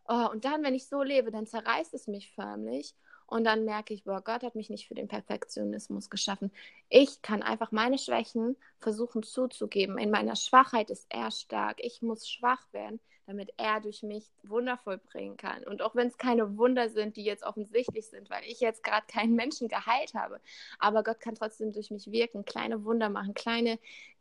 oh, 0.06 0.28
und 0.30 0.44
dann, 0.44 0.62
wenn 0.62 0.74
ich 0.74 0.86
so 0.86 1.02
lebe, 1.02 1.30
dann 1.30 1.46
zerreißt 1.46 1.94
es 1.94 2.06
mich 2.06 2.30
förmlich. 2.32 2.94
Und 3.28 3.44
dann 3.44 3.66
merke 3.66 3.92
ich, 3.92 4.04
boah, 4.04 4.22
Gott 4.22 4.42
hat 4.42 4.54
mich 4.54 4.70
nicht 4.70 4.88
für 4.88 4.94
den 4.94 5.06
Perfektionismus 5.06 6.08
geschaffen. 6.08 6.50
Ich 6.88 7.20
kann 7.20 7.42
einfach 7.42 7.72
meine 7.72 7.98
Schwächen 7.98 8.56
versuchen 8.80 9.22
zuzugeben. 9.22 9.98
In 9.98 10.10
meiner 10.10 10.34
Schwachheit 10.34 10.88
ist 10.88 11.06
er 11.10 11.30
stark. 11.30 11.76
Ich 11.80 12.00
muss 12.00 12.26
schwach 12.26 12.62
werden, 12.72 13.00
damit 13.26 13.52
er 13.58 13.82
durch 13.82 14.02
mich 14.02 14.24
Wunder 14.44 14.78
vollbringen 14.78 15.36
kann. 15.36 15.62
Und 15.64 15.82
auch 15.82 15.94
wenn 15.94 16.08
es 16.08 16.16
keine 16.16 16.56
Wunder 16.56 16.88
sind, 16.88 17.18
die 17.18 17.24
jetzt 17.24 17.44
offensichtlich 17.44 18.06
sind, 18.06 18.30
weil 18.30 18.44
ich 18.44 18.60
jetzt 18.60 18.82
gerade 18.82 19.06
keinen 19.06 19.34
Menschen 19.34 19.68
geheilt 19.68 20.14
habe, 20.14 20.40
aber 20.78 21.04
Gott 21.04 21.20
kann 21.20 21.34
trotzdem 21.34 21.70
durch 21.70 21.90
mich 21.90 22.10
wirken, 22.10 22.46
kleine 22.46 22.82
Wunder 22.86 23.10
machen, 23.10 23.34
kleine 23.34 23.78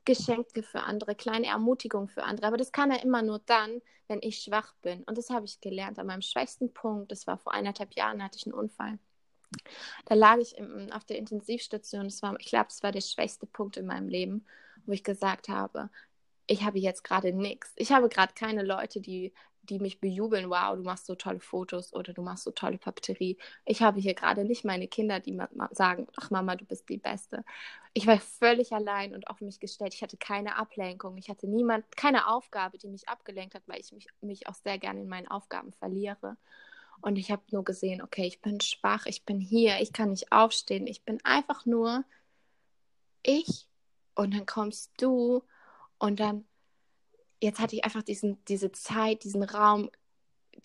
Geschenke 0.08 0.64
für 0.64 0.84
andere, 0.84 1.16
kleine 1.16 1.48
Ermutigung 1.48 2.08
für 2.08 2.24
andere. 2.24 2.48
Aber 2.48 2.58
das 2.58 2.72
kann 2.72 2.92
er 2.92 3.04
immer 3.04 3.22
nur 3.22 3.40
dann, 3.46 3.82
wenn 4.08 4.20
ich 4.22 4.40
schwach 4.40 4.74
bin. 4.82 5.04
Und 5.04 5.18
das 5.18 5.30
habe 5.30 5.46
ich 5.46 5.60
gelernt 5.60 6.00
an 6.00 6.08
meinem 6.08 6.22
schwächsten 6.22 6.74
Punkt. 6.74 7.12
Das 7.12 7.28
war 7.28 7.38
vor 7.38 7.54
eineinhalb 7.54 7.94
Jahren, 7.94 8.24
hatte 8.24 8.38
ich 8.38 8.46
einen 8.46 8.56
Unfall. 8.56 8.98
Da 10.06 10.16
lag 10.16 10.38
ich 10.38 10.58
im, 10.58 10.90
auf 10.94 11.04
der 11.04 11.18
Intensivstation. 11.18 12.06
Das 12.06 12.22
war, 12.22 12.40
ich 12.40 12.48
glaube, 12.48 12.68
das 12.70 12.82
war 12.84 12.94
der 12.94 13.02
schwächste 13.02 13.48
Punkt 13.48 13.76
in 13.76 13.86
meinem 13.86 14.08
Leben, 14.08 14.46
wo 14.86 14.94
ich 14.94 15.04
gesagt 15.04 15.50
habe, 15.50 15.90
ich 16.48 16.64
habe 16.64 16.80
jetzt 16.80 17.04
gerade 17.04 17.34
nichts. 17.34 17.74
Ich 17.76 17.92
habe 17.92 18.08
gerade 18.08 18.34
keine 18.34 18.64
Leute, 18.64 19.02
die 19.02 19.34
die 19.70 19.80
mich 19.80 20.00
bejubeln, 20.00 20.50
wow, 20.50 20.76
du 20.76 20.84
machst 20.84 21.06
so 21.06 21.16
tolle 21.16 21.40
Fotos 21.40 21.94
oder 21.94 22.14
du 22.14 22.22
machst 22.22 22.44
so 22.44 22.52
tolle 22.52 22.78
Papeterie. 22.78 23.38
Ich 23.66 23.82
habe 23.82 24.00
hier 24.00 24.14
gerade 24.14 24.46
nicht 24.46 24.66
meine 24.66 24.88
Kinder, 24.88 25.20
die 25.20 25.38
sagen, 25.72 26.08
ach 26.16 26.30
Mama, 26.30 26.56
du 26.56 26.66
bist 26.66 26.88
die 26.90 26.98
Beste. 26.98 27.44
Ich 27.94 28.08
war 28.08 28.20
völlig 28.20 28.74
allein 28.74 29.14
und 29.14 29.28
auf 29.28 29.42
mich 29.42 29.60
gestellt. 29.60 29.94
Ich 29.94 30.04
hatte 30.04 30.18
keine 30.18 30.56
Ablenkung. 30.56 31.18
Ich 31.18 31.30
hatte 31.30 31.48
niemand, 31.48 31.86
keine 31.96 32.28
Aufgabe, 32.28 32.78
die 32.78 32.88
mich 32.88 33.10
abgelenkt 33.10 33.56
hat, 33.56 33.64
weil 33.68 33.80
ich 33.80 33.92
mich, 33.92 34.08
mich 34.22 34.48
auch 34.48 34.56
sehr 34.56 34.78
gerne 34.78 35.02
in 35.02 35.10
meinen 35.10 35.28
Aufgaben 35.28 35.74
verliere. 35.74 36.38
Und 37.02 37.18
ich 37.18 37.32
habe 37.32 37.44
nur 37.52 37.64
gesehen, 37.64 38.02
okay, 38.02 38.26
ich 38.26 38.42
bin 38.42 38.60
schwach, 38.62 39.06
ich 39.06 39.24
bin 39.24 39.40
hier, 39.40 39.80
ich 39.80 39.94
kann 39.94 40.10
nicht 40.12 40.32
aufstehen, 40.32 40.88
ich 40.88 41.04
bin 41.04 41.20
einfach 41.24 41.66
nur 41.66 42.04
ich. 43.24 43.68
Und 44.16 44.34
dann 44.34 44.46
kommst 44.46 44.92
du 45.00 45.44
und 46.00 46.20
dann 46.20 46.46
jetzt 47.42 47.60
hatte 47.60 47.76
ich 47.76 47.86
einfach 47.86 48.04
diesen, 48.04 48.44
diese 48.46 48.72
Zeit, 48.72 49.24
diesen 49.24 49.44
Raum, 49.44 49.90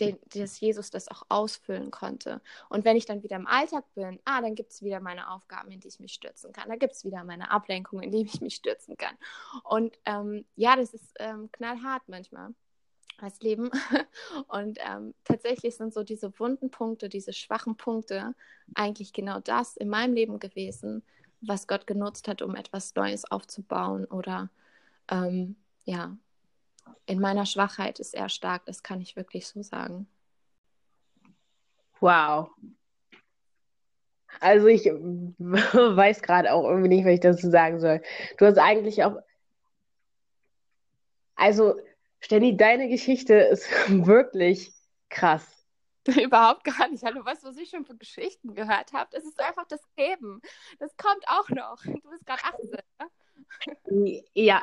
den, 0.00 0.18
dass 0.35 0.58
Jesus 0.61 0.90
das 0.90 1.08
auch 1.08 1.22
ausfüllen 1.28 1.90
konnte. 1.90 2.40
Und 2.68 2.85
wenn 2.85 2.96
ich 2.96 3.04
dann 3.04 3.22
wieder 3.22 3.37
im 3.37 3.46
Alltag 3.46 3.85
bin, 3.94 4.18
ah, 4.24 4.40
dann 4.40 4.54
gibt 4.54 4.72
es 4.72 4.82
wieder 4.82 5.00
meine 5.00 5.30
Aufgaben, 5.30 5.70
in 5.70 5.80
die 5.80 5.88
ich 5.88 6.00
mich 6.00 6.14
stürzen 6.14 6.52
kann. 6.52 6.68
Da 6.68 6.76
gibt 6.76 6.94
es 6.94 7.04
wieder 7.04 7.24
meine 7.24 7.50
Ablenkung, 7.50 8.00
in 8.00 8.11
die 8.11 8.22
ich 8.22 8.40
mich 8.40 8.54
stürzen 8.54 8.96
kann. 8.96 9.14
Und 9.64 9.98
ähm, 10.06 10.44
ja, 10.56 10.76
das 10.76 10.94
ist 10.94 11.14
ähm, 11.18 11.50
knallhart 11.52 12.02
manchmal, 12.06 12.54
das 13.20 13.40
Leben. 13.40 13.70
Und 14.48 14.78
ähm, 14.80 15.14
tatsächlich 15.24 15.76
sind 15.76 15.92
so 15.92 16.02
diese 16.02 16.38
wunden 16.38 16.70
Punkte, 16.70 17.08
diese 17.08 17.32
schwachen 17.32 17.76
Punkte 17.76 18.35
eigentlich 18.74 19.12
genau 19.12 19.40
das 19.40 19.76
in 19.76 19.88
meinem 19.88 20.14
Leben 20.14 20.38
gewesen, 20.38 21.02
was 21.40 21.66
Gott 21.66 21.87
genutzt 21.87 22.28
hat, 22.28 22.40
um 22.40 22.54
etwas 22.54 22.94
Neues 22.94 23.30
aufzubauen 23.30 24.04
oder 24.06 24.48
ähm, 25.08 25.56
ja, 25.85 26.16
in 27.07 27.20
meiner 27.20 27.46
Schwachheit 27.46 27.98
ist 28.00 28.14
er 28.14 28.28
stark, 28.28 28.64
das 28.66 28.83
kann 28.83 29.00
ich 29.00 29.16
wirklich 29.16 29.46
so 29.46 29.62
sagen. 29.62 30.07
Wow. 32.00 32.50
Also 34.40 34.66
ich 34.66 34.85
weiß 34.87 36.22
gerade 36.22 36.52
auch 36.52 36.64
irgendwie 36.64 36.88
nicht, 36.88 37.05
was 37.05 37.12
ich 37.14 37.20
dazu 37.20 37.50
sagen 37.50 37.81
soll. 37.81 38.02
Du 38.38 38.46
hast 38.46 38.59
eigentlich 38.59 39.05
auch, 39.05 39.16
also 41.37 41.76
Stenny, 42.20 42.57
deine 42.57 42.88
Geschichte 42.88 43.35
ist 43.35 43.68
wirklich 44.07 44.72
krass. 45.11 45.46
Überhaupt 46.07 46.64
gar 46.64 46.88
nicht. 46.88 47.05
Hallo, 47.05 47.24
weißt 47.24 47.44
du, 47.44 47.48
was 47.48 47.57
ich 47.57 47.70
schon 47.70 47.85
für 47.85 47.96
Geschichten 47.96 48.55
gehört 48.55 48.92
habe? 48.92 49.09
Das 49.12 49.24
ist 49.24 49.40
einfach 49.40 49.66
das 49.68 49.81
Leben. 49.96 50.40
Das 50.81 50.96
kommt 50.96 51.24
auch 51.28 51.48
noch. 51.50 51.83
Du 51.85 52.11
bist 52.11 52.26
gerade 52.26 52.42
18, 52.42 52.70
ne? 53.94 54.22
Ja, 54.35 54.62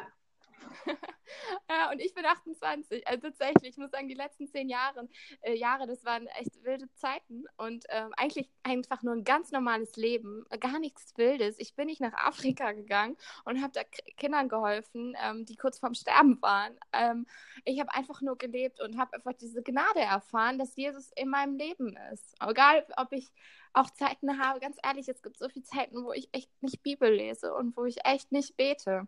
ja, 1.69 1.89
und 1.91 1.99
ich 1.99 2.13
bin 2.13 2.25
28. 2.25 3.07
Also 3.07 3.21
tatsächlich, 3.21 3.71
ich 3.71 3.77
muss 3.77 3.91
sagen, 3.91 4.07
die 4.07 4.15
letzten 4.15 4.47
zehn 4.47 4.69
Jahre, 4.69 5.07
äh, 5.41 5.55
Jahre 5.55 5.87
das 5.87 6.03
waren 6.05 6.27
echt 6.27 6.63
wilde 6.63 6.91
Zeiten 6.95 7.45
und 7.57 7.85
ähm, 7.89 8.11
eigentlich 8.17 8.49
einfach 8.63 9.03
nur 9.03 9.13
ein 9.13 9.23
ganz 9.23 9.51
normales 9.51 9.95
Leben, 9.95 10.45
gar 10.59 10.79
nichts 10.79 11.17
Wildes. 11.17 11.55
Ich 11.59 11.75
bin 11.75 11.87
nicht 11.87 12.01
nach 12.01 12.13
Afrika 12.13 12.71
gegangen 12.71 13.17
und 13.45 13.61
habe 13.61 13.73
da 13.73 13.83
Kindern 14.17 14.49
geholfen, 14.49 15.15
ähm, 15.23 15.45
die 15.45 15.55
kurz 15.55 15.79
vorm 15.79 15.93
Sterben 15.93 16.41
waren. 16.41 16.77
Ähm, 16.93 17.25
ich 17.65 17.79
habe 17.79 17.93
einfach 17.93 18.21
nur 18.21 18.37
gelebt 18.37 18.81
und 18.81 18.97
habe 18.97 19.13
einfach 19.13 19.33
diese 19.33 19.61
Gnade 19.63 19.99
erfahren, 19.99 20.57
dass 20.57 20.75
Jesus 20.75 21.11
in 21.15 21.29
meinem 21.29 21.55
Leben 21.55 21.97
ist. 22.11 22.35
Egal, 22.41 22.85
ob 22.97 23.11
ich 23.11 23.27
auch 23.73 23.89
Zeiten 23.91 24.39
habe, 24.39 24.59
ganz 24.59 24.77
ehrlich, 24.83 25.07
es 25.07 25.21
gibt 25.21 25.37
so 25.37 25.47
viele 25.49 25.65
Zeiten, 25.65 26.03
wo 26.03 26.11
ich 26.11 26.29
echt 26.31 26.49
nicht 26.61 26.81
Bibel 26.83 27.11
lese 27.11 27.53
und 27.53 27.75
wo 27.77 27.85
ich 27.85 28.05
echt 28.05 28.31
nicht 28.31 28.57
bete. 28.57 29.07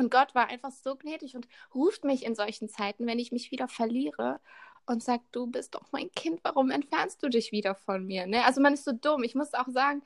Und 0.00 0.10
Gott 0.10 0.34
war 0.34 0.48
einfach 0.48 0.72
so 0.72 0.96
gnädig 0.96 1.36
und 1.36 1.46
ruft 1.74 2.04
mich 2.04 2.24
in 2.24 2.34
solchen 2.34 2.70
Zeiten, 2.70 3.06
wenn 3.06 3.18
ich 3.18 3.32
mich 3.32 3.50
wieder 3.50 3.68
verliere 3.68 4.40
und 4.86 5.02
sagt, 5.02 5.24
du 5.32 5.46
bist 5.46 5.74
doch 5.74 5.92
mein 5.92 6.10
Kind, 6.12 6.40
warum 6.42 6.70
entfernst 6.70 7.22
du 7.22 7.28
dich 7.28 7.52
wieder 7.52 7.74
von 7.74 8.06
mir? 8.06 8.26
Ne? 8.26 8.42
Also 8.46 8.62
man 8.62 8.72
ist 8.72 8.86
so 8.86 8.92
dumm. 8.92 9.24
Ich 9.24 9.34
muss 9.34 9.52
auch 9.52 9.68
sagen, 9.68 10.02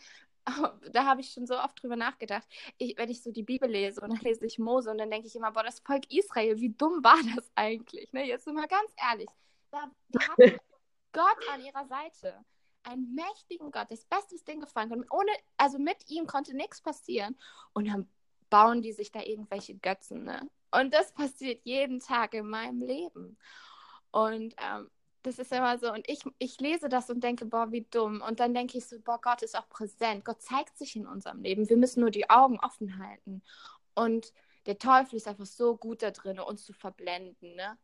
da 0.93 1.05
habe 1.05 1.21
ich 1.21 1.31
schon 1.31 1.47
so 1.47 1.57
oft 1.57 1.81
drüber 1.81 1.95
nachgedacht. 1.95 2.43
Ich, 2.77 2.99
wenn 2.99 3.09
ich 3.09 3.23
so 3.23 3.31
die 3.31 3.45
Bibel 3.45 3.71
lese 3.71 4.01
und 4.01 4.11
dann 4.11 4.19
lese 4.19 4.45
ich 4.45 4.59
Mose 4.59 4.91
und 4.91 4.99
dann 4.99 5.13
denke 5.13 5.29
ich 5.29 5.37
immer, 5.37 5.53
boah, 5.53 5.63
das 5.63 5.79
Volk 5.79 6.13
Israel, 6.13 6.59
wie 6.59 6.71
dumm 6.71 7.05
war 7.05 7.21
das 7.37 7.49
eigentlich? 7.55 8.13
Ne? 8.13 8.27
Jetzt 8.27 8.47
sind 8.47 8.55
wir 8.57 8.67
ganz 8.67 8.91
ehrlich. 8.97 9.31
Da, 9.71 9.89
die 10.09 10.19
haben 10.19 10.59
Gott 11.13 11.39
an 11.53 11.65
ihrer 11.65 11.87
Seite. 11.87 12.45
Einen 12.83 13.15
mächtigen 13.15 13.71
Gott, 13.71 13.93
das 13.93 14.05
Beste, 14.05 14.35
was 14.35 14.43
denen 14.43 14.61
gefallen 14.61 14.89
konnte. 14.91 15.07
Ohne, 15.11 15.31
also 15.57 15.79
mit 15.79 16.11
ihm 16.11 16.27
konnte 16.27 16.55
nichts 16.57 16.83
passieren. 16.83 17.39
Und 17.73 17.87
dann 17.87 18.09
bauen 18.55 18.83
die 18.83 18.93
sich 18.93 19.11
da 19.11 19.21
irgendwelche 19.21 19.75
Götzen. 19.75 20.23
Ne? 20.23 20.49
Und 20.71 20.95
das 20.95 21.12
passiert 21.12 21.61
jeden 21.64 21.99
Tag 21.99 22.35
in 22.35 22.49
meinem 22.49 22.83
Leben. 22.83 23.37
Und 24.12 24.55
ähm, 24.59 24.88
das 25.25 25.40
ist 25.40 25.51
immer 25.51 25.77
so. 25.77 25.93
Und 25.93 26.09
ich, 26.09 26.21
ich 26.38 26.61
lese 26.61 26.88
das 26.88 27.11
und 27.11 27.25
denke, 27.25 27.47
boah, 27.47 27.73
wie 27.73 27.85
dumm. 27.90 28.23
Und 28.23 28.38
dann 28.38 28.55
denke 28.55 28.79
ich 28.79 28.87
so, 28.87 28.97
boah, 29.01 29.21
Gott 29.21 29.43
ist 29.43 29.59
auch 29.59 29.69
präsent. 29.69 30.25
Gott 30.25 30.40
zeigt 30.40 30.79
sich 30.79 30.95
in 30.95 31.05
unserem 31.05 31.43
Leben. 31.43 31.69
Wir 31.69 31.77
müssen 31.77 31.99
nur 31.99 32.12
die 32.12 32.31
Augen 32.31 32.61
offen 32.61 32.97
halten. 33.05 33.43
Und 33.95 34.33
der 34.67 34.79
Teufel 34.79 35.17
ist 35.17 35.27
einfach 35.27 35.47
so 35.47 35.77
gut 35.77 36.03
da 36.03 36.12
drin, 36.12 36.38
uns 36.38 36.64
zu 36.64 36.73
verblenden. 36.73 37.57
Ne? 37.57 37.77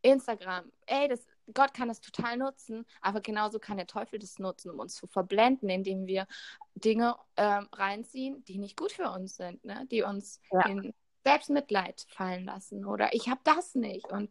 Instagram, 0.00 0.72
ey, 0.86 1.08
das, 1.08 1.26
Gott 1.54 1.74
kann 1.74 1.88
das 1.88 2.00
total 2.00 2.36
nutzen, 2.36 2.86
aber 3.00 3.20
genauso 3.20 3.58
kann 3.58 3.76
der 3.76 3.86
Teufel 3.86 4.18
das 4.18 4.38
nutzen, 4.38 4.70
um 4.70 4.80
uns 4.80 4.94
zu 4.94 5.06
verblenden, 5.06 5.68
indem 5.68 6.06
wir 6.06 6.26
Dinge 6.74 7.16
ähm, 7.36 7.68
reinziehen, 7.72 8.44
die 8.44 8.58
nicht 8.58 8.76
gut 8.76 8.92
für 8.92 9.10
uns 9.10 9.36
sind, 9.36 9.64
ne? 9.64 9.86
die 9.90 10.02
uns 10.02 10.40
ja. 10.50 10.66
in 10.66 10.94
Selbstmitleid 11.24 12.06
fallen 12.08 12.44
lassen 12.44 12.84
oder 12.84 13.12
ich 13.12 13.28
habe 13.28 13.40
das 13.44 13.74
nicht 13.74 14.06
und 14.10 14.30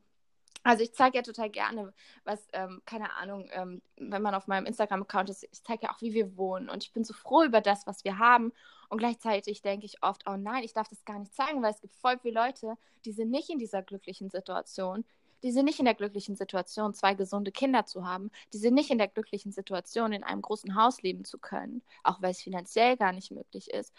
also 0.65 0.83
ich 0.83 0.93
zeige 0.93 1.17
ja 1.17 1.21
total 1.21 1.51
gerne, 1.51 1.93
was, 2.23 2.47
ähm, 2.51 2.81
keine 2.87 3.13
Ahnung, 3.17 3.47
ähm, 3.51 3.83
wenn 3.97 4.23
man 4.23 4.33
auf 4.33 4.47
meinem 4.47 4.65
Instagram-Account 4.65 5.29
ist, 5.29 5.43
ich 5.43 5.63
zeige 5.63 5.83
ja 5.83 5.91
auch, 5.91 6.01
wie 6.01 6.15
wir 6.15 6.37
wohnen. 6.37 6.69
Und 6.69 6.83
ich 6.83 6.91
bin 6.91 7.03
so 7.03 7.13
froh 7.13 7.43
über 7.43 7.61
das, 7.61 7.85
was 7.85 8.03
wir 8.03 8.17
haben. 8.17 8.51
Und 8.89 8.97
gleichzeitig 8.97 9.61
denke 9.61 9.85
ich 9.85 10.01
oft, 10.01 10.23
oh 10.27 10.37
nein, 10.37 10.63
ich 10.63 10.73
darf 10.73 10.87
das 10.87 11.05
gar 11.05 11.19
nicht 11.19 11.35
zeigen, 11.35 11.61
weil 11.61 11.69
es 11.69 11.81
gibt 11.81 11.93
voll 11.93 12.17
viele 12.17 12.41
Leute, 12.41 12.77
die 13.05 13.11
sind 13.11 13.29
nicht 13.29 13.51
in 13.51 13.59
dieser 13.59 13.83
glücklichen 13.83 14.31
Situation, 14.31 15.05
die 15.45 15.51
sind 15.51 15.65
nicht 15.65 15.77
in 15.77 15.85
der 15.85 15.93
glücklichen 15.93 16.35
Situation, 16.35 16.95
zwei 16.95 17.13
gesunde 17.13 17.51
Kinder 17.51 17.85
zu 17.85 18.03
haben. 18.03 18.31
Die 18.51 18.57
sind 18.57 18.73
nicht 18.73 18.89
in 18.89 18.97
der 18.97 19.07
glücklichen 19.07 19.51
Situation, 19.51 20.11
in 20.11 20.23
einem 20.23 20.41
großen 20.41 20.73
Haus 20.73 21.03
leben 21.03 21.23
zu 21.23 21.37
können, 21.37 21.83
auch 22.03 22.19
weil 22.19 22.31
es 22.31 22.41
finanziell 22.41 22.97
gar 22.97 23.11
nicht 23.11 23.29
möglich 23.29 23.69
ist. 23.69 23.93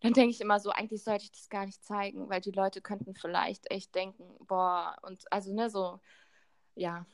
Dann 0.00 0.12
denke 0.12 0.30
ich 0.30 0.40
immer 0.40 0.58
so, 0.58 0.70
eigentlich 0.70 1.04
sollte 1.04 1.22
ich 1.22 1.30
das 1.30 1.48
gar 1.50 1.66
nicht 1.66 1.84
zeigen, 1.84 2.28
weil 2.28 2.40
die 2.40 2.50
Leute 2.50 2.80
könnten 2.80 3.14
vielleicht 3.14 3.70
echt 3.70 3.94
denken, 3.94 4.24
boah, 4.44 4.96
und 5.02 5.32
also 5.32 5.54
ne, 5.54 5.70
so, 5.70 6.00
ja, 6.74 7.06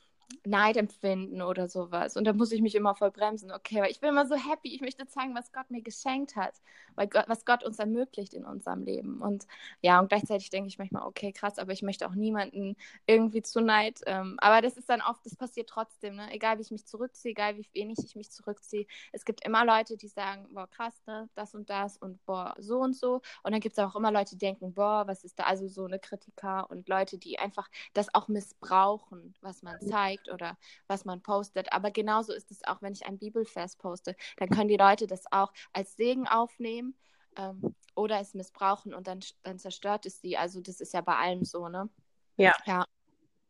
Neid 0.45 0.77
empfinden 0.77 1.43
oder 1.43 1.69
sowas. 1.69 2.17
Und 2.17 2.25
da 2.25 2.33
muss 2.33 2.53
ich 2.53 2.61
mich 2.61 2.75
immer 2.75 2.95
voll 2.95 3.11
bremsen. 3.11 3.53
Okay, 3.53 3.81
weil 3.81 3.91
ich 3.91 4.01
bin 4.01 4.11
immer 4.11 4.27
so 4.27 4.35
happy. 4.35 4.75
Ich 4.75 4.81
möchte 4.81 5.07
zeigen, 5.07 5.35
was 5.35 5.53
Gott 5.53 5.71
mir 5.71 5.83
geschenkt 5.83 6.37
hat, 6.37 6.55
weil 6.95 7.09
Gott, 7.09 7.25
was 7.29 7.45
Gott 7.45 7.65
uns 7.65 7.79
ermöglicht 7.79 8.35
in 8.35 8.45
unserem 8.45 8.83
Leben. 8.83 9.21
Und 9.21 9.47
ja, 9.81 10.01
und 10.01 10.09
gleichzeitig 10.09 10.51
denke 10.51 10.69
ich 10.69 10.79
manchmal, 10.79 11.07
okay, 11.07 11.33
krass, 11.33 11.59
aber 11.59 11.73
ich 11.73 11.83
möchte 11.83 12.07
auch 12.09 12.15
niemanden 12.15 12.77
irgendwie 13.07 13.43
zu 13.43 13.61
Neid. 13.61 14.01
Ähm, 14.07 14.37
aber 14.39 14.61
das 14.61 14.77
ist 14.77 14.89
dann 14.89 15.03
oft, 15.03 15.25
das 15.25 15.37
passiert 15.37 15.69
trotzdem, 15.69 16.17
ne? 16.17 16.33
Egal 16.33 16.59
wie 16.59 16.63
ich 16.63 16.71
mich 16.71 16.87
zurückziehe, 16.87 17.33
egal 17.33 17.57
wie 17.57 17.67
wenig 17.73 17.99
ich 18.05 18.17
mich 18.17 18.31
zurückziehe. 18.31 18.87
Es 19.13 19.25
gibt 19.25 19.45
immer 19.45 19.65
Leute, 19.65 19.97
die 19.97 20.09
sagen, 20.09 20.49
boah, 20.53 20.69
krass, 20.69 21.03
ne, 21.07 21.29
das 21.35 21.55
und 21.55 21.71
das 21.71 21.97
und 21.97 22.25
boah, 22.27 22.55
so 22.59 22.79
und 22.81 22.97
so. 22.97 23.23
Und 23.43 23.53
dann 23.53 23.61
gibt 23.61 23.79
es 23.79 23.85
auch 23.85 23.97
immer 23.97 24.13
Leute, 24.13 24.33
die 24.33 24.39
denken, 24.39 24.75
boah, 24.75 25.07
was 25.07 25.25
ist 25.25 25.39
da? 25.39 25.45
Also 25.45 25.69
so 25.69 25.85
eine 25.85 25.99
Kritiker 25.99 26.71
und 26.71 26.89
Leute, 26.89 27.19
die 27.19 27.39
einfach 27.39 27.69
das 27.93 28.15
auch 28.15 28.29
missbrauchen, 28.29 29.35
was 29.41 29.63
man 29.63 29.81
zeigt 29.81 30.24
zeigt 30.25 30.29
oder 30.33 30.57
was 30.87 31.05
man 31.05 31.23
postet. 31.23 31.73
Aber 31.73 31.91
genauso 31.91 32.33
ist 32.33 32.51
es 32.51 32.65
auch, 32.65 32.83
wenn 32.83 32.93
ich 32.93 33.07
ein 33.07 33.19
Bibelvers 33.19 33.77
poste. 33.77 34.17
Dann 34.37 34.51
können 34.51 34.69
die 34.69 34.77
Leute 34.77 35.07
das 35.07 35.25
auch 35.31 35.53
als 35.73 35.97
Segen 35.97 36.27
aufnehmen 36.27 36.95
ähm, 37.37 37.75
oder 37.95 38.21
es 38.21 38.35
missbrauchen 38.35 38.95
und 38.95 39.07
dann, 39.07 39.21
dann 39.43 39.59
zerstört 39.59 40.07
es 40.07 40.21
sie. 40.21 40.37
Also 40.37 40.61
das 40.61 40.81
ist 40.81 40.93
ja 40.93 41.01
bei 41.01 41.17
allem 41.17 41.45
so, 41.45 41.69
ne? 41.69 41.89
Ja. 42.37 42.55
Ja. 42.67 42.85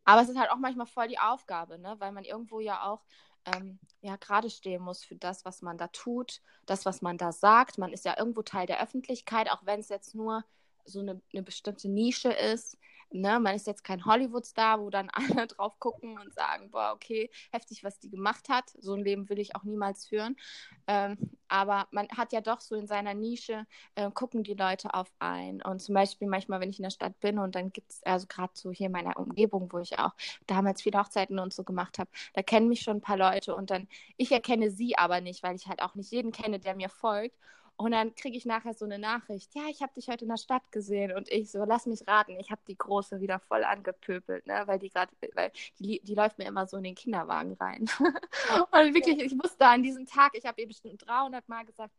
Aber 0.05 0.21
es 0.21 0.29
ist 0.29 0.39
halt 0.39 0.51
auch 0.51 0.59
manchmal 0.59 0.87
voll 0.87 1.09
die 1.09 1.19
Aufgabe, 1.19 1.79
ne? 1.79 1.97
Weil 1.99 2.13
man 2.13 2.25
irgendwo 2.25 2.61
ja 2.61 2.85
auch 2.85 3.05
ähm, 3.47 3.79
ja 4.01 4.17
gerade 4.17 4.51
stehen 4.51 4.83
muss 4.83 5.05
für 5.05 5.17
das, 5.17 5.45
was 5.45 5.63
man 5.63 5.79
da 5.79 5.89
tut, 5.89 6.41
das, 6.67 6.85
was 6.85 7.03
man 7.03 7.17
da 7.19 7.33
sagt. 7.33 7.79
Man 7.79 7.93
ist 7.93 8.05
ja 8.05 8.19
irgendwo 8.19 8.43
Teil 8.43 8.67
der 8.67 8.83
Öffentlichkeit, 8.83 9.51
auch 9.51 9.65
wenn 9.65 9.81
es 9.81 9.89
jetzt 9.89 10.15
nur 10.15 10.45
so 10.85 11.01
eine, 11.01 11.23
eine 11.33 11.43
bestimmte 11.43 11.89
Nische 11.89 12.31
ist. 12.31 12.77
Ne? 13.15 13.39
Man 13.39 13.55
ist 13.55 13.67
jetzt 13.67 13.85
kein 13.85 14.05
Hollywood-Star, 14.05 14.81
wo 14.81 14.91
dann 14.91 15.09
alle 15.39 15.47
drauf 15.47 15.79
gucken 15.79 16.19
und 16.19 16.35
sagen, 16.35 16.71
boah, 16.71 16.93
okay, 16.95 17.31
heftig, 17.53 17.85
was 17.85 17.99
die 17.99 18.11
gemacht 18.11 18.49
hat. 18.49 18.71
So 18.81 18.95
ein 18.95 19.05
Leben 19.05 19.29
will 19.29 19.39
ich 19.39 19.55
auch 19.57 19.63
niemals 19.65 20.07
führen. 20.07 20.37
Ähm, 20.87 21.17
aber 21.49 21.87
man 21.93 22.09
hat 22.09 22.33
ja 22.33 22.41
doch 22.41 22.61
so 22.61 22.75
in 22.75 22.87
seiner 22.89 23.15
Nische, 23.15 23.67
äh, 23.95 24.11
gucken 24.11 24.43
die 24.43 24.55
Leute 24.55 24.95
auf 24.95 25.13
ein. 25.21 25.63
Und 25.63 25.81
zum 25.81 25.95
Beispiel 25.95 26.27
manchmal, 26.29 26.61
wenn 26.61 26.71
ich 26.71 26.79
in 26.79 26.83
der 26.83 26.91
Stadt 26.91 27.19
bin 27.21 27.39
und 27.39 27.55
dann 27.55 27.73
gibt 27.73 27.93
es, 27.93 28.03
also 28.05 28.27
gerade 28.27 28.53
so 28.55 28.73
hier 28.73 28.87
in 28.87 28.93
meiner 28.93 29.17
Umgebung, 29.17 29.73
wo 29.73 29.79
ich 29.79 29.99
auch 29.99 30.13
damals 30.47 30.83
viele 30.83 30.99
Hochzeiten 30.99 31.39
und 31.39 31.55
so 31.55 31.63
gemacht 31.63 31.99
habe, 31.99 32.11
da 32.33 32.43
kennen 32.43 32.69
mich 32.69 32.81
schon 32.83 32.97
ein 32.99 33.01
paar 33.01 33.17
Leute 33.17 33.55
und 33.55 33.71
dann, 33.71 33.89
ich 34.17 34.33
erkenne 34.33 34.71
sie 34.71 34.99
aber 34.99 35.21
nicht, 35.21 35.43
weil 35.43 35.55
ich 35.55 35.69
halt 35.69 35.83
auch 35.83 35.95
nicht 35.95 36.11
jeden 36.11 36.33
kenne, 36.33 36.59
der 36.59 36.75
mir 36.75 36.89
folgt. 36.89 37.37
Und 37.77 37.91
dann 37.91 38.15
kriege 38.15 38.37
ich 38.37 38.47
nachher 38.47 38.75
so 38.75 38.85
eine 38.85 38.99
Nachricht, 38.99 39.55
ja, 39.55 39.63
ich 39.69 39.83
habe 39.83 39.93
dich 39.95 40.09
heute 40.09 40.25
in 40.25 40.31
der 40.31 40.37
Stadt 40.37 40.71
gesehen 40.71 41.13
und 41.13 41.29
ich 41.31 41.51
so, 41.51 41.65
lass 41.65 41.87
mich 41.87 42.07
raten, 42.07 42.39
ich 42.39 42.51
habe 42.51 42.61
die 42.69 42.79
Große 42.79 43.21
wieder 43.21 43.41
voll 43.41 43.65
angepöbelt, 43.65 44.47
ne, 44.47 44.63
weil 44.67 44.79
die 44.79 44.91
gerade, 44.91 45.11
weil 45.35 45.51
die, 45.81 46.01
die 46.01 46.15
läuft 46.15 46.39
mir 46.39 46.45
immer 46.45 46.67
so 46.67 46.77
in 46.77 46.85
den 46.85 46.95
Kinderwagen 46.95 47.55
rein. 47.55 47.91
und 48.71 48.95
wirklich, 48.95 49.19
ich 49.21 49.33
wusste 49.33 49.67
an 49.67 49.83
diesem 49.83 50.07
Tag, 50.07 50.33
ich 50.35 50.47
habe 50.47 50.61
ihr 50.61 50.69
bestimmt 50.69 51.05
300 51.05 51.49
Mal 51.49 51.65
gesagt, 51.65 51.93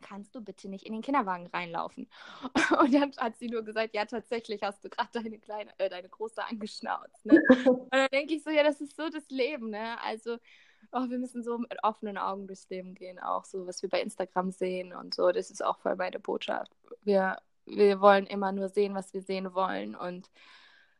kannst 0.00 0.34
du 0.34 0.40
bitte 0.40 0.68
nicht 0.68 0.86
in 0.86 0.92
den 0.92 1.02
Kinderwagen 1.02 1.46
reinlaufen? 1.48 2.08
Und 2.80 2.94
dann 2.94 3.12
hat 3.18 3.36
sie 3.38 3.48
nur 3.48 3.62
gesagt, 3.62 3.94
ja, 3.94 4.04
tatsächlich 4.04 4.62
hast 4.62 4.84
du 4.84 4.88
gerade 4.88 5.10
deine 5.12 5.38
kleine, 5.38 5.70
äh, 5.78 5.88
deine 5.88 6.08
große 6.08 6.42
angeschnauzt. 6.42 7.24
Ne? 7.24 7.42
Und 7.66 7.92
dann 7.94 8.08
denke 8.12 8.34
ich 8.34 8.42
so, 8.42 8.50
ja, 8.50 8.62
das 8.62 8.80
ist 8.80 8.96
so 8.96 9.08
das 9.08 9.28
Leben, 9.28 9.70
ne? 9.70 10.00
Also 10.02 10.38
oh, 10.92 11.08
wir 11.08 11.18
müssen 11.18 11.42
so 11.42 11.58
mit 11.58 11.82
offenen 11.82 12.18
Augen 12.18 12.46
durchs 12.46 12.68
Leben 12.68 12.94
gehen, 12.94 13.18
auch 13.18 13.44
so, 13.44 13.66
was 13.66 13.82
wir 13.82 13.88
bei 13.88 14.00
Instagram 14.00 14.50
sehen 14.50 14.92
und 14.92 15.14
so. 15.14 15.32
Das 15.32 15.50
ist 15.50 15.64
auch 15.64 15.78
voll 15.78 15.96
meine 15.96 16.20
Botschaft. 16.20 16.72
Wir, 17.02 17.38
wir 17.66 18.00
wollen 18.00 18.26
immer 18.26 18.52
nur 18.52 18.68
sehen, 18.68 18.94
was 18.94 19.12
wir 19.14 19.22
sehen 19.22 19.54
wollen 19.54 19.94
und 19.94 20.30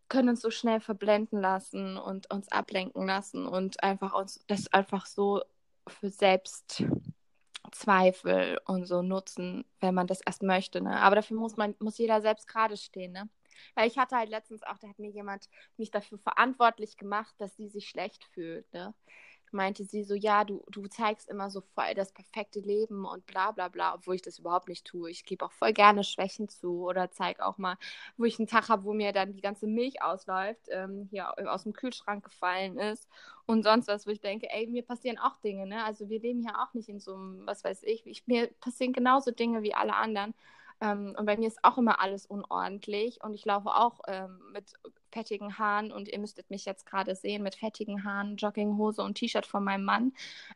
können 0.08 0.30
uns 0.30 0.42
so 0.42 0.50
schnell 0.50 0.80
verblenden 0.80 1.40
lassen 1.40 1.96
und 1.96 2.30
uns 2.30 2.50
ablenken 2.50 3.06
lassen 3.06 3.46
und 3.46 3.82
einfach 3.82 4.12
uns 4.12 4.44
das 4.48 4.72
einfach 4.72 5.06
so 5.06 5.42
für 5.86 6.10
Selbstzweifel 6.10 8.58
und 8.66 8.86
so 8.86 9.02
nutzen, 9.02 9.64
wenn 9.80 9.94
man 9.94 10.06
das 10.06 10.20
erst 10.20 10.42
möchte. 10.42 10.82
Ne? 10.82 11.00
Aber 11.00 11.16
dafür 11.16 11.38
muss 11.38 11.56
man, 11.56 11.74
muss 11.78 11.98
jeder 11.98 12.20
selbst 12.20 12.46
gerade 12.48 12.76
stehen, 12.76 13.12
ne? 13.12 13.28
Weil 13.74 13.88
ich 13.88 13.98
hatte 13.98 14.16
halt 14.16 14.30
letztens 14.30 14.62
auch, 14.62 14.78
da 14.78 14.88
hat 14.88 14.98
mir 14.98 15.10
jemand 15.10 15.48
mich 15.76 15.90
dafür 15.90 16.18
verantwortlich 16.18 16.96
gemacht, 16.96 17.34
dass 17.38 17.56
sie 17.56 17.68
sich 17.68 17.88
schlecht 17.88 18.24
fühlt, 18.32 18.72
ne? 18.72 18.94
Meinte 19.52 19.84
sie 19.84 20.04
so, 20.04 20.14
ja, 20.14 20.44
du, 20.44 20.64
du 20.70 20.86
zeigst 20.88 21.28
immer 21.28 21.50
so 21.50 21.60
voll 21.60 21.94
das 21.94 22.12
perfekte 22.12 22.60
Leben 22.60 23.04
und 23.04 23.26
bla 23.26 23.50
bla 23.52 23.68
bla, 23.68 23.94
obwohl 23.94 24.14
ich 24.16 24.22
das 24.22 24.38
überhaupt 24.38 24.68
nicht 24.68 24.86
tue. 24.86 25.10
Ich 25.10 25.24
gebe 25.24 25.44
auch 25.44 25.52
voll 25.52 25.72
gerne 25.72 26.04
Schwächen 26.04 26.48
zu 26.48 26.84
oder 26.86 27.10
zeige 27.10 27.44
auch 27.44 27.58
mal, 27.58 27.76
wo 28.16 28.24
ich 28.24 28.38
einen 28.38 28.48
Tag 28.48 28.68
habe, 28.68 28.84
wo 28.84 28.92
mir 28.94 29.12
dann 29.12 29.32
die 29.34 29.40
ganze 29.40 29.66
Milch 29.66 30.02
ausläuft, 30.02 30.68
ähm, 30.70 31.08
hier 31.10 31.32
aus 31.50 31.64
dem 31.64 31.72
Kühlschrank 31.72 32.24
gefallen 32.24 32.78
ist 32.78 33.08
und 33.46 33.62
sonst 33.64 33.88
was, 33.88 34.06
wo 34.06 34.10
ich 34.10 34.20
denke, 34.20 34.48
ey, 34.50 34.66
mir 34.66 34.82
passieren 34.84 35.18
auch 35.18 35.36
Dinge, 35.38 35.66
ne? 35.66 35.84
Also 35.84 36.08
wir 36.08 36.20
leben 36.20 36.40
hier 36.40 36.60
auch 36.60 36.72
nicht 36.74 36.88
in 36.88 37.00
so 37.00 37.14
einem, 37.14 37.46
was 37.46 37.64
weiß 37.64 37.82
ich, 37.84 38.06
ich 38.06 38.26
mir 38.26 38.48
passieren 38.60 38.92
genauso 38.92 39.30
Dinge 39.30 39.62
wie 39.62 39.74
alle 39.74 39.94
anderen. 39.94 40.34
Ähm, 40.80 41.14
und 41.18 41.26
bei 41.26 41.36
mir 41.36 41.48
ist 41.48 41.62
auch 41.64 41.78
immer 41.78 42.00
alles 42.00 42.26
unordentlich 42.26 43.22
und 43.22 43.34
ich 43.34 43.44
laufe 43.44 43.70
auch 43.74 44.00
ähm, 44.06 44.40
mit 44.52 44.74
fettigen 45.10 45.58
Haaren 45.58 45.92
und 45.92 46.08
ihr 46.08 46.18
müsstet 46.18 46.50
mich 46.50 46.64
jetzt 46.64 46.86
gerade 46.86 47.14
sehen 47.14 47.42
mit 47.42 47.56
fettigen 47.56 48.04
Haaren, 48.04 48.36
Jogginghose 48.36 49.02
und 49.02 49.14
T-Shirt 49.14 49.46
von 49.46 49.64
meinem 49.64 49.84
Mann. 49.84 50.12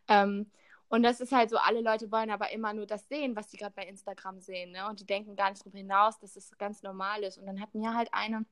Ähm, 0.08 0.50
und 0.88 1.02
das 1.02 1.20
ist 1.20 1.32
halt 1.32 1.50
so, 1.50 1.56
alle 1.56 1.80
Leute 1.80 2.12
wollen 2.12 2.30
aber 2.30 2.52
immer 2.52 2.72
nur 2.72 2.86
das 2.86 3.08
sehen, 3.08 3.34
was 3.34 3.50
sie 3.50 3.56
gerade 3.56 3.74
bei 3.74 3.84
Instagram 3.84 4.40
sehen. 4.40 4.72
Ne? 4.72 4.88
Und 4.88 5.00
die 5.00 5.06
denken 5.06 5.34
gar 5.34 5.50
nicht 5.50 5.62
darüber 5.62 5.78
hinaus, 5.78 6.18
dass 6.20 6.36
es 6.36 6.56
ganz 6.58 6.82
normal 6.82 7.24
ist. 7.24 7.38
Und 7.38 7.46
dann 7.46 7.60
hat 7.60 7.74
mir 7.74 7.94
halt 7.94 8.08
eine 8.12 8.44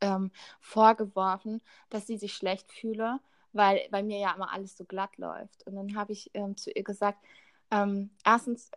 ähm, 0.00 0.30
vorgeworfen, 0.60 1.60
dass 1.88 2.06
sie 2.06 2.16
sich 2.16 2.34
schlecht 2.34 2.72
fühle, 2.72 3.20
weil 3.52 3.86
bei 3.90 4.02
mir 4.02 4.18
ja 4.18 4.34
immer 4.34 4.52
alles 4.52 4.76
so 4.76 4.84
glatt 4.84 5.16
läuft. 5.16 5.66
Und 5.66 5.76
dann 5.76 5.94
habe 5.96 6.12
ich 6.12 6.30
ähm, 6.34 6.56
zu 6.56 6.70
ihr 6.70 6.82
gesagt, 6.82 7.18
ähm, 7.70 8.10
erstens 8.24 8.70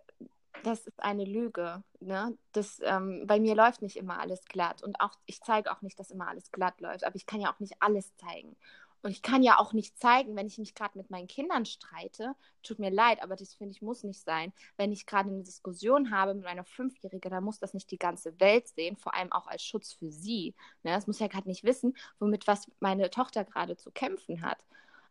das 0.64 0.86
ist 0.86 1.02
eine 1.02 1.26
Lüge. 1.26 1.84
Ne? 2.00 2.38
Das, 2.52 2.80
ähm, 2.84 3.26
bei 3.26 3.40
mir 3.40 3.56
läuft 3.56 3.82
nicht 3.82 3.98
immer 3.98 4.20
alles 4.20 4.46
glatt. 4.46 4.84
Und 4.84 5.00
auch 5.02 5.18
ich 5.26 5.42
zeige 5.42 5.72
auch 5.72 5.82
nicht, 5.82 6.00
dass 6.00 6.12
immer 6.12 6.28
alles 6.28 6.52
glatt 6.52 6.80
läuft. 6.80 7.04
Aber 7.04 7.16
ich 7.16 7.26
kann 7.26 7.42
ja 7.42 7.54
auch 7.54 7.60
nicht 7.60 7.76
alles 7.80 8.16
zeigen. 8.18 8.56
Und 9.04 9.12
ich 9.12 9.22
kann 9.22 9.44
ja 9.44 9.60
auch 9.60 9.74
nicht 9.74 10.00
zeigen, 10.00 10.36
wenn 10.38 10.48
ich 10.48 10.58
mich 10.58 10.76
gerade 10.76 10.98
mit 10.98 11.10
meinen 11.10 11.28
Kindern 11.28 11.66
streite. 11.66 12.36
Tut 12.64 12.80
mir 12.80 12.90
leid, 12.90 13.22
aber 13.22 13.36
das 13.36 13.54
finde 13.54 13.74
ich 13.74 13.82
muss 13.82 14.04
nicht 14.04 14.24
sein. 14.24 14.54
Wenn 14.78 14.94
ich 14.94 15.06
gerade 15.06 15.30
eine 15.30 15.44
Diskussion 15.44 16.10
habe 16.10 16.34
mit 16.34 16.46
meiner 16.46 16.64
Fünfjährigen, 16.64 17.30
dann 17.30 17.44
muss 17.44 17.60
das 17.60 17.74
nicht 17.74 17.92
die 17.92 17.98
ganze 17.98 18.40
Welt 18.40 18.70
sehen, 18.70 18.96
vor 18.96 19.14
allem 19.14 19.34
auch 19.34 19.48
als 19.48 19.62
Schutz 19.62 19.92
für 19.92 20.10
sie. 20.10 20.56
Ne? 20.84 20.92
Das 20.92 21.06
muss 21.06 21.20
ja 21.20 21.28
gerade 21.28 21.50
nicht 21.50 21.66
wissen, 21.66 21.98
womit 22.20 22.48
was 22.48 22.72
meine 22.80 23.10
Tochter 23.10 23.44
gerade 23.44 23.76
zu 23.76 23.92
kämpfen 23.92 24.42
hat. 24.42 24.64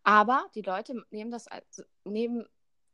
Aber 0.05 0.47
die 0.55 0.63
Leute 0.63 1.05
nehmen 1.11 1.31
das 1.31 1.47
als, 1.47 1.85
nehmen 2.05 2.47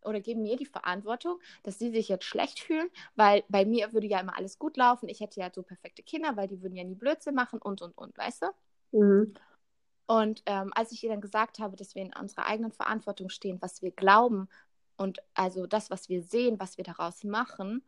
oder 0.04 0.20
geben 0.20 0.42
mir 0.42 0.56
die 0.56 0.66
Verantwortung, 0.66 1.38
dass 1.62 1.78
sie 1.78 1.90
sich 1.90 2.08
jetzt 2.08 2.24
schlecht 2.24 2.60
fühlen, 2.60 2.88
weil 3.16 3.44
bei 3.48 3.64
mir 3.64 3.92
würde 3.92 4.06
ja 4.06 4.20
immer 4.20 4.36
alles 4.36 4.58
gut 4.58 4.76
laufen. 4.76 5.08
Ich 5.08 5.20
hätte 5.20 5.40
ja 5.40 5.50
so 5.52 5.62
perfekte 5.62 6.02
Kinder, 6.02 6.36
weil 6.36 6.48
die 6.48 6.62
würden 6.62 6.76
ja 6.76 6.84
nie 6.84 6.94
Blödsinn 6.94 7.34
machen 7.34 7.60
und 7.60 7.82
und 7.82 7.96
und, 7.96 8.16
weißt 8.16 8.42
du? 8.42 8.98
Mhm. 8.98 9.34
Und 10.06 10.42
ähm, 10.46 10.72
als 10.74 10.92
ich 10.92 11.04
ihr 11.04 11.10
dann 11.10 11.20
gesagt 11.20 11.58
habe, 11.58 11.76
dass 11.76 11.94
wir 11.94 12.02
in 12.02 12.14
unserer 12.14 12.46
eigenen 12.46 12.72
Verantwortung 12.72 13.28
stehen, 13.28 13.60
was 13.60 13.82
wir 13.82 13.90
glauben 13.90 14.48
und 14.96 15.18
also 15.34 15.66
das, 15.66 15.90
was 15.90 16.08
wir 16.08 16.22
sehen, 16.22 16.58
was 16.58 16.78
wir 16.78 16.84
daraus 16.84 17.24
machen, 17.24 17.82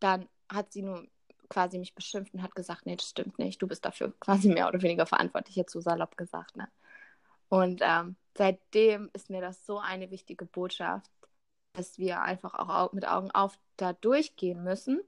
dann 0.00 0.28
hat 0.50 0.72
sie 0.72 0.82
nur 0.82 1.06
quasi 1.48 1.78
mich 1.78 1.94
beschimpft 1.94 2.34
und 2.34 2.42
hat 2.42 2.54
gesagt, 2.54 2.86
nee, 2.86 2.96
das 2.96 3.08
stimmt 3.08 3.38
nicht, 3.38 3.60
du 3.62 3.68
bist 3.68 3.84
dafür 3.84 4.12
quasi 4.20 4.48
mehr 4.48 4.68
oder 4.68 4.82
weniger 4.82 5.06
verantwortlich, 5.06 5.54
jetzt 5.54 5.72
so 5.72 5.80
salopp 5.80 6.16
gesagt, 6.16 6.56
ne? 6.56 6.68
Und 7.48 7.80
ähm, 7.84 8.16
seitdem 8.34 9.10
ist 9.12 9.28
mir 9.28 9.42
das 9.42 9.66
so 9.66 9.78
eine 9.78 10.10
wichtige 10.10 10.46
Botschaft, 10.46 11.10
dass 11.72 11.98
wir 11.98 12.22
einfach 12.22 12.54
auch 12.54 12.92
mit 12.92 13.06
Augen 13.06 13.30
auf 13.30 13.58
da 13.76 13.92
durchgehen 13.92 14.62
müssen, 14.62 15.00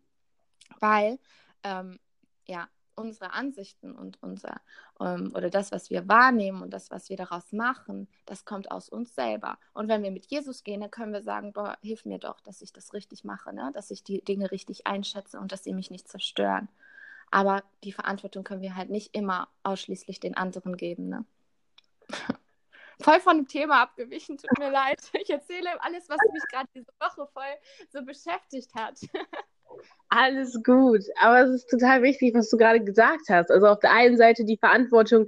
weil 0.80 1.18
ähm, 1.62 1.98
ja 2.46 2.68
unsere 2.96 3.32
Ansichten 3.32 3.94
und 3.94 4.22
unser 4.22 4.60
ähm, 5.00 5.32
oder 5.34 5.50
das, 5.50 5.72
was 5.72 5.90
wir 5.90 6.08
wahrnehmen 6.08 6.62
und 6.62 6.70
das, 6.70 6.90
was 6.90 7.08
wir 7.08 7.16
daraus 7.16 7.52
machen, 7.52 8.08
das 8.26 8.44
kommt 8.44 8.70
aus 8.70 8.88
uns 8.88 9.14
selber. 9.14 9.58
Und 9.72 9.88
wenn 9.88 10.02
wir 10.02 10.10
mit 10.10 10.26
Jesus 10.26 10.62
gehen, 10.62 10.80
dann 10.80 10.90
können 10.90 11.12
wir 11.12 11.22
sagen, 11.22 11.52
boah, 11.52 11.76
hilf 11.82 12.04
mir 12.04 12.18
doch, 12.18 12.40
dass 12.40 12.62
ich 12.62 12.72
das 12.72 12.92
richtig 12.92 13.24
mache, 13.24 13.52
ne? 13.52 13.70
dass 13.74 13.90
ich 13.90 14.04
die 14.04 14.22
Dinge 14.22 14.50
richtig 14.50 14.86
einschätze 14.86 15.38
und 15.38 15.52
dass 15.52 15.64
sie 15.64 15.74
mich 15.74 15.90
nicht 15.90 16.08
zerstören. 16.08 16.68
Aber 17.30 17.64
die 17.82 17.92
Verantwortung 17.92 18.44
können 18.44 18.62
wir 18.62 18.76
halt 18.76 18.90
nicht 18.90 19.14
immer 19.14 19.48
ausschließlich 19.64 20.20
den 20.20 20.36
anderen 20.36 20.76
geben. 20.76 21.08
Ne? 21.08 21.24
voll 23.00 23.20
von 23.20 23.38
dem 23.38 23.48
Thema 23.48 23.82
abgewichen, 23.82 24.38
tut 24.38 24.58
mir 24.58 24.70
leid. 24.70 25.00
Ich 25.20 25.30
erzähle 25.30 25.82
alles, 25.82 26.08
was 26.08 26.18
mich 26.32 26.42
gerade 26.50 26.68
diese 26.74 26.92
Woche 27.00 27.28
voll 27.32 27.42
so 27.90 28.04
beschäftigt 28.04 28.74
hat. 28.74 28.98
Alles 30.08 30.62
gut, 30.62 31.02
aber 31.20 31.40
es 31.40 31.50
ist 31.50 31.70
total 31.70 32.02
wichtig, 32.02 32.34
was 32.34 32.48
du 32.48 32.56
gerade 32.56 32.84
gesagt 32.84 33.28
hast. 33.28 33.50
Also 33.50 33.66
auf 33.66 33.80
der 33.80 33.92
einen 33.92 34.16
Seite 34.16 34.44
die 34.44 34.56
Verantwortung, 34.56 35.26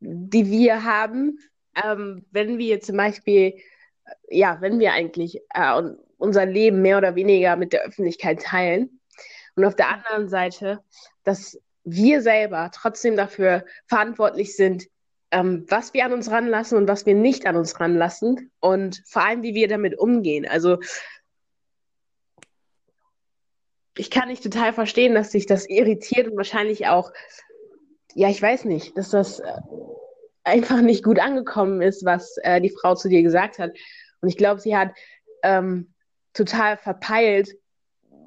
die 0.00 0.50
wir 0.50 0.84
haben, 0.84 1.38
ähm, 1.82 2.26
wenn 2.30 2.58
wir 2.58 2.80
zum 2.80 2.96
Beispiel, 2.96 3.54
ja, 4.28 4.60
wenn 4.60 4.78
wir 4.78 4.92
eigentlich 4.92 5.40
äh, 5.54 5.82
unser 6.18 6.44
Leben 6.44 6.82
mehr 6.82 6.98
oder 6.98 7.14
weniger 7.14 7.56
mit 7.56 7.72
der 7.72 7.82
Öffentlichkeit 7.82 8.42
teilen. 8.42 9.00
Und 9.54 9.64
auf 9.64 9.76
der 9.76 9.88
anderen 9.88 10.28
Seite, 10.28 10.82
dass 11.24 11.58
wir 11.84 12.22
selber 12.22 12.70
trotzdem 12.72 13.16
dafür 13.16 13.64
verantwortlich 13.86 14.56
sind, 14.56 14.84
ähm, 15.32 15.64
was 15.68 15.94
wir 15.94 16.04
an 16.04 16.12
uns 16.12 16.30
ranlassen 16.30 16.78
und 16.78 16.86
was 16.86 17.06
wir 17.06 17.14
nicht 17.14 17.46
an 17.46 17.56
uns 17.56 17.80
ranlassen 17.80 18.50
und 18.60 19.02
vor 19.06 19.24
allem, 19.24 19.42
wie 19.42 19.54
wir 19.54 19.66
damit 19.66 19.98
umgehen. 19.98 20.46
Also 20.46 20.78
ich 23.96 24.10
kann 24.10 24.28
nicht 24.28 24.42
total 24.42 24.72
verstehen, 24.72 25.14
dass 25.14 25.32
sich 25.32 25.46
das 25.46 25.68
irritiert 25.68 26.28
und 26.28 26.36
wahrscheinlich 26.36 26.86
auch, 26.86 27.12
ja, 28.14 28.28
ich 28.28 28.40
weiß 28.40 28.66
nicht, 28.66 28.96
dass 28.96 29.10
das 29.10 29.40
äh, 29.40 29.52
einfach 30.44 30.80
nicht 30.82 31.02
gut 31.02 31.18
angekommen 31.18 31.80
ist, 31.80 32.04
was 32.04 32.36
äh, 32.42 32.60
die 32.60 32.70
Frau 32.70 32.94
zu 32.94 33.08
dir 33.08 33.22
gesagt 33.22 33.58
hat. 33.58 33.72
Und 34.20 34.28
ich 34.28 34.36
glaube, 34.36 34.60
sie 34.60 34.76
hat 34.76 34.92
ähm, 35.42 35.94
total 36.34 36.76
verpeilt 36.76 37.56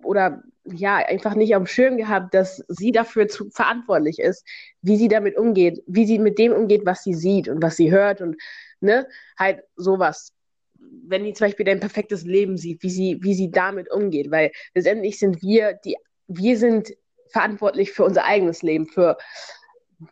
oder 0.04 0.44
ja, 0.66 0.98
einfach 0.98 1.36
nicht 1.36 1.54
dem 1.54 1.68
Schirm 1.68 1.98
gehabt, 1.98 2.34
dass 2.34 2.64
sie 2.68 2.92
dafür 2.92 3.28
zu, 3.28 3.50
verantwortlich 3.52 4.20
ist, 4.20 4.46
wie 4.82 4.98
sie 4.98 5.08
damit 5.08 5.38
umgeht, 5.38 5.84
wie 5.86 6.06
sie 6.06 6.20
mit 6.20 6.40
dem 6.40 6.52
umgeht, 6.54 6.86
was 6.86 7.04
sie 7.04 7.14
sieht 7.14 7.48
und 7.48 7.62
was 7.62 7.76
sie 7.76 7.92
hört 7.92 8.22
und 8.22 8.36
ne, 8.80 9.08
halt 9.38 9.62
sowas. 9.76 10.34
Wenn 10.78 11.24
die 11.24 11.34
zum 11.34 11.48
Beispiel 11.48 11.66
dein 11.66 11.80
perfektes 11.80 12.24
Leben 12.24 12.58
sieht, 12.58 12.82
wie 12.84 12.90
sie, 12.90 13.20
wie 13.22 13.36
sie 13.36 13.52
damit 13.52 13.92
umgeht, 13.92 14.32
weil 14.32 14.52
letztendlich 14.74 15.20
sind 15.20 15.42
wir 15.42 15.74
die, 15.74 15.98
wir 16.28 16.58
sind 16.58 16.94
verantwortlich 17.30 17.92
für 17.92 18.04
unser 18.04 18.26
eigenes 18.26 18.62
Leben, 18.64 18.88
für 18.88 19.18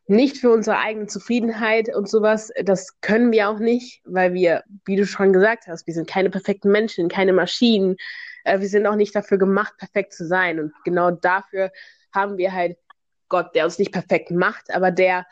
nicht 0.07 0.37
für 0.37 0.51
unsere 0.51 0.77
eigene 0.79 1.07
Zufriedenheit 1.07 1.93
und 1.93 2.09
sowas. 2.09 2.51
Das 2.63 2.99
können 3.01 3.31
wir 3.31 3.49
auch 3.49 3.59
nicht, 3.59 4.01
weil 4.05 4.33
wir, 4.33 4.63
wie 4.85 4.95
du 4.95 5.05
schon 5.05 5.33
gesagt 5.33 5.67
hast, 5.67 5.87
wir 5.87 5.93
sind 5.93 6.07
keine 6.07 6.29
perfekten 6.29 6.71
Menschen, 6.71 7.09
keine 7.09 7.33
Maschinen 7.33 7.97
äh, 8.43 8.59
wir 8.59 8.67
sind 8.67 8.85
auch 8.87 8.95
nicht 8.95 9.15
dafür 9.15 9.37
gemacht, 9.37 9.73
perfekt 9.77 10.13
zu 10.13 10.25
sein. 10.25 10.59
Und 10.59 10.73
genau 10.83 11.11
dafür 11.11 11.71
haben 12.13 12.37
wir 12.37 12.53
halt 12.53 12.77
Gott, 13.29 13.55
der 13.55 13.65
uns 13.65 13.79
nicht 13.79 13.91
perfekt 13.91 14.31
macht, 14.31 14.73
aber 14.73 14.91
der 14.91 15.25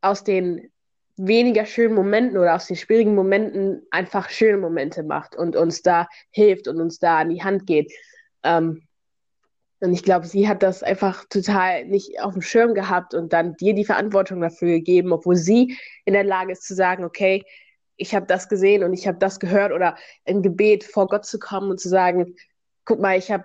aus 0.00 0.24
den 0.24 0.70
weniger 1.16 1.66
schönen 1.66 1.94
Momenten 1.94 2.38
oder 2.38 2.54
aus 2.54 2.68
den 2.68 2.76
schwierigen 2.76 3.14
Momenten 3.14 3.82
einfach 3.90 4.30
schöne 4.30 4.58
Momente 4.58 5.02
macht 5.02 5.34
und 5.36 5.56
uns 5.56 5.82
da 5.82 6.08
hilft 6.30 6.68
und 6.68 6.80
uns 6.80 7.00
da 7.00 7.18
an 7.18 7.30
die 7.30 7.42
Hand 7.42 7.66
geht. 7.66 7.92
Ähm, 8.44 8.82
und 9.80 9.92
ich 9.92 10.02
glaube, 10.02 10.26
sie 10.26 10.48
hat 10.48 10.62
das 10.62 10.82
einfach 10.82 11.24
total 11.28 11.84
nicht 11.84 12.20
auf 12.20 12.32
dem 12.32 12.42
Schirm 12.42 12.74
gehabt 12.74 13.14
und 13.14 13.32
dann 13.32 13.56
dir 13.56 13.74
die 13.74 13.84
Verantwortung 13.84 14.40
dafür 14.40 14.68
gegeben, 14.68 15.12
obwohl 15.12 15.36
sie 15.36 15.76
in 16.04 16.14
der 16.14 16.24
Lage 16.24 16.52
ist 16.52 16.66
zu 16.66 16.74
sagen, 16.74 17.04
okay, 17.04 17.44
ich 17.98 18.14
habe 18.14 18.26
das 18.26 18.48
gesehen 18.48 18.84
und 18.84 18.94
ich 18.94 19.06
habe 19.06 19.18
das 19.18 19.40
gehört 19.40 19.72
oder 19.72 19.96
im 20.24 20.42
Gebet 20.42 20.84
vor 20.84 21.08
Gott 21.08 21.26
zu 21.26 21.38
kommen 21.38 21.70
und 21.70 21.80
zu 21.80 21.88
sagen, 21.88 22.36
guck 22.84 23.00
mal, 23.00 23.18
ich 23.18 23.30
habe 23.30 23.44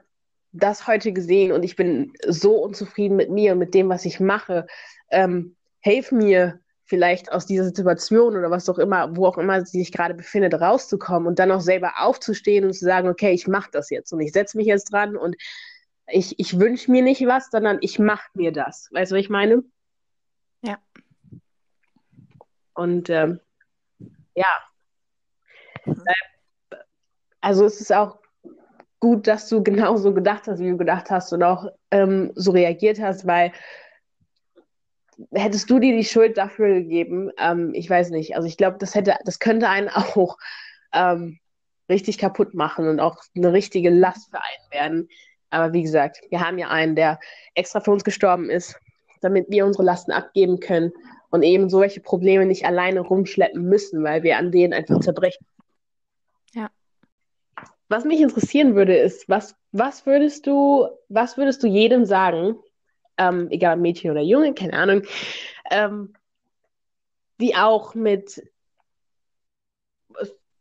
das 0.54 0.88
heute 0.88 1.12
gesehen 1.12 1.52
und 1.52 1.64
ich 1.64 1.76
bin 1.76 2.14
so 2.28 2.56
unzufrieden 2.58 3.18
mit 3.18 3.30
mir 3.30 3.54
und 3.54 3.60
mit 3.60 3.74
dem, 3.74 3.90
was 3.90 4.06
ich 4.06 4.20
mache. 4.20 4.68
Ähm, 5.10 5.56
hilf 5.82 6.12
mir 6.12 6.60
vielleicht 6.86 7.32
aus 7.32 7.48
dieser 7.48 7.66
Situation 7.66 8.38
oder 8.38 8.52
was 8.52 8.70
auch 8.70 8.78
immer, 8.78 9.16
wo 9.16 9.26
auch 9.26 9.40
immer 9.40 9.66
sie 9.66 9.80
sich 9.80 9.92
gerade 9.92 10.14
befindet, 10.14 10.54
rauszukommen 10.54 11.28
und 11.28 11.40
dann 11.40 11.52
auch 11.52 11.62
selber 11.62 11.94
aufzustehen 11.98 12.66
und 12.66 12.74
zu 12.74 12.86
sagen, 12.86 13.10
okay, 13.10 13.32
ich 13.32 13.48
mache 13.48 13.72
das 13.72 13.90
jetzt 13.90 14.14
und 14.14 14.22
ich 14.22 14.32
setze 14.32 14.58
mich 14.58 14.68
jetzt 14.68 14.92
dran 14.94 15.18
und 15.18 15.36
ich, 16.08 16.38
ich 16.40 16.60
wünsche 16.60 16.92
mir 16.92 17.02
nicht 17.02 17.26
was, 17.26 17.50
sondern 17.50 17.80
ich 17.82 17.98
mache 17.98 18.30
mir 18.36 18.52
das. 18.52 18.90
Weißt 18.92 19.12
du, 19.12 19.16
was 19.16 19.22
ich 19.22 19.30
meine? 19.30 19.64
Ja. 20.62 20.78
Und 22.74 23.10
ähm, 23.10 23.40
ja. 24.36 24.48
Mhm. 25.86 26.04
Also 27.42 27.66
es 27.66 27.82
ist 27.82 27.92
auch 27.92 28.20
gut, 29.00 29.28
dass 29.28 29.50
du 29.50 29.64
genauso 29.64 30.14
gedacht 30.14 30.48
hast, 30.48 30.60
wie 30.60 30.70
du 30.70 30.78
gedacht 30.78 31.10
hast 31.10 31.34
und 31.34 31.44
auch 31.44 31.68
ähm, 31.92 32.32
so 32.36 32.52
reagiert 32.52 33.00
hast, 33.02 33.28
weil 33.28 33.52
hättest 35.32 35.70
du 35.70 35.80
dir 35.80 35.96
die 35.96 36.06
Schuld 36.06 36.38
dafür 36.38 36.74
gegeben, 36.74 37.30
ähm, 37.38 37.72
ich 37.74 37.90
weiß 37.90 38.10
nicht, 38.10 38.36
also 38.36 38.48
ich 38.48 38.58
glaube, 38.58 38.78
das 38.80 38.96
hätte, 38.96 39.16
das 39.26 39.40
könnte 39.40 39.70
einen 39.70 39.90
auch 39.90 40.38
ähm, 40.94 41.40
richtig 41.90 42.18
kaputt 42.18 42.54
machen 42.54 42.88
und 42.88 43.00
auch 43.00 43.18
eine 43.36 43.54
richtige 43.54 43.90
Last 43.90 44.30
für 44.32 44.42
einen 44.42 44.72
werden. 44.72 45.10
Aber 45.50 45.74
wie 45.74 45.84
gesagt, 45.84 46.22
wir 46.30 46.40
haben 46.40 46.58
ja 46.58 46.70
einen, 46.70 46.96
der 46.96 47.20
extra 47.54 47.80
für 47.80 47.92
uns 47.92 48.04
gestorben 48.04 48.50
ist, 48.50 48.80
damit 49.22 49.46
wir 49.50 49.66
unsere 49.66 49.84
Lasten 49.84 50.12
abgeben 50.12 50.60
können 50.60 50.92
und 51.34 51.42
eben 51.42 51.68
solche 51.68 52.00
Probleme 52.00 52.46
nicht 52.46 52.64
alleine 52.64 53.00
rumschleppen 53.00 53.64
müssen, 53.64 54.04
weil 54.04 54.22
wir 54.22 54.38
an 54.38 54.52
denen 54.52 54.72
einfach 54.72 55.00
zerbrechen. 55.00 55.48
Was 57.90 58.06
mich 58.06 58.22
interessieren 58.22 58.76
würde, 58.76 58.96
ist, 58.96 59.28
was, 59.28 59.56
was 59.72 60.06
würdest 60.06 60.46
du, 60.46 60.88
was 61.10 61.36
würdest 61.36 61.64
du 61.64 61.68
jedem 61.68 62.06
sagen, 62.06 62.60
ähm, 63.18 63.48
egal 63.50 63.78
Mädchen 63.78 64.12
oder 64.12 64.22
Junge, 64.22 64.54
keine 64.54 64.74
Ahnung, 64.74 65.02
ähm, 65.72 66.14
die 67.42 67.56
auch 67.56 67.96
mit 67.96 68.44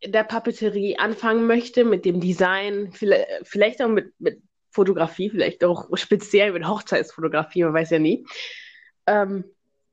der 0.02 0.24
Papeterie 0.24 0.96
anfangen 0.96 1.46
möchte, 1.46 1.84
mit 1.84 2.06
dem 2.06 2.18
Design, 2.18 2.92
vielleicht, 2.92 3.82
auch 3.82 3.88
mit, 3.88 4.18
mit 4.18 4.40
Fotografie, 4.70 5.28
vielleicht 5.28 5.64
auch 5.64 5.94
speziell 5.98 6.52
mit 6.52 6.66
Hochzeitsfotografie, 6.66 7.64
man 7.64 7.74
weiß 7.74 7.90
ja 7.90 7.98
nie. 7.98 8.26
Ähm, 9.06 9.44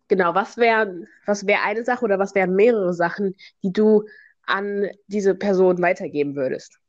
genau, 0.10 0.36
was 0.36 0.58
wäre 0.58 1.08
was 1.26 1.48
wär 1.48 1.64
eine 1.64 1.86
Sache 1.86 2.04
oder 2.04 2.20
was 2.20 2.36
wären 2.36 2.56
mehrere 2.56 2.94
Sachen, 2.94 3.36
die 3.64 3.72
du 3.72 4.06
an 4.44 4.90
diese 5.08 5.36
Person 5.36 5.82
weitergeben 5.82 6.36
würdest? 6.36 6.80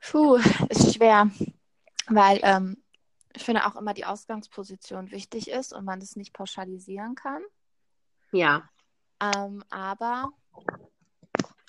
Puh, 0.00 0.36
ist 0.68 0.94
schwer, 0.94 1.30
weil 2.08 2.38
ähm, 2.42 2.76
ich 3.34 3.42
finde 3.42 3.66
auch 3.66 3.74
immer 3.74 3.94
die 3.94 4.04
Ausgangsposition 4.04 5.10
wichtig 5.10 5.50
ist 5.50 5.72
und 5.72 5.84
man 5.84 5.98
das 5.98 6.14
nicht 6.14 6.32
pauschalisieren 6.32 7.14
kann. 7.14 7.42
Ja. 8.30 8.68
Ähm, 9.20 9.64
aber 9.70 10.32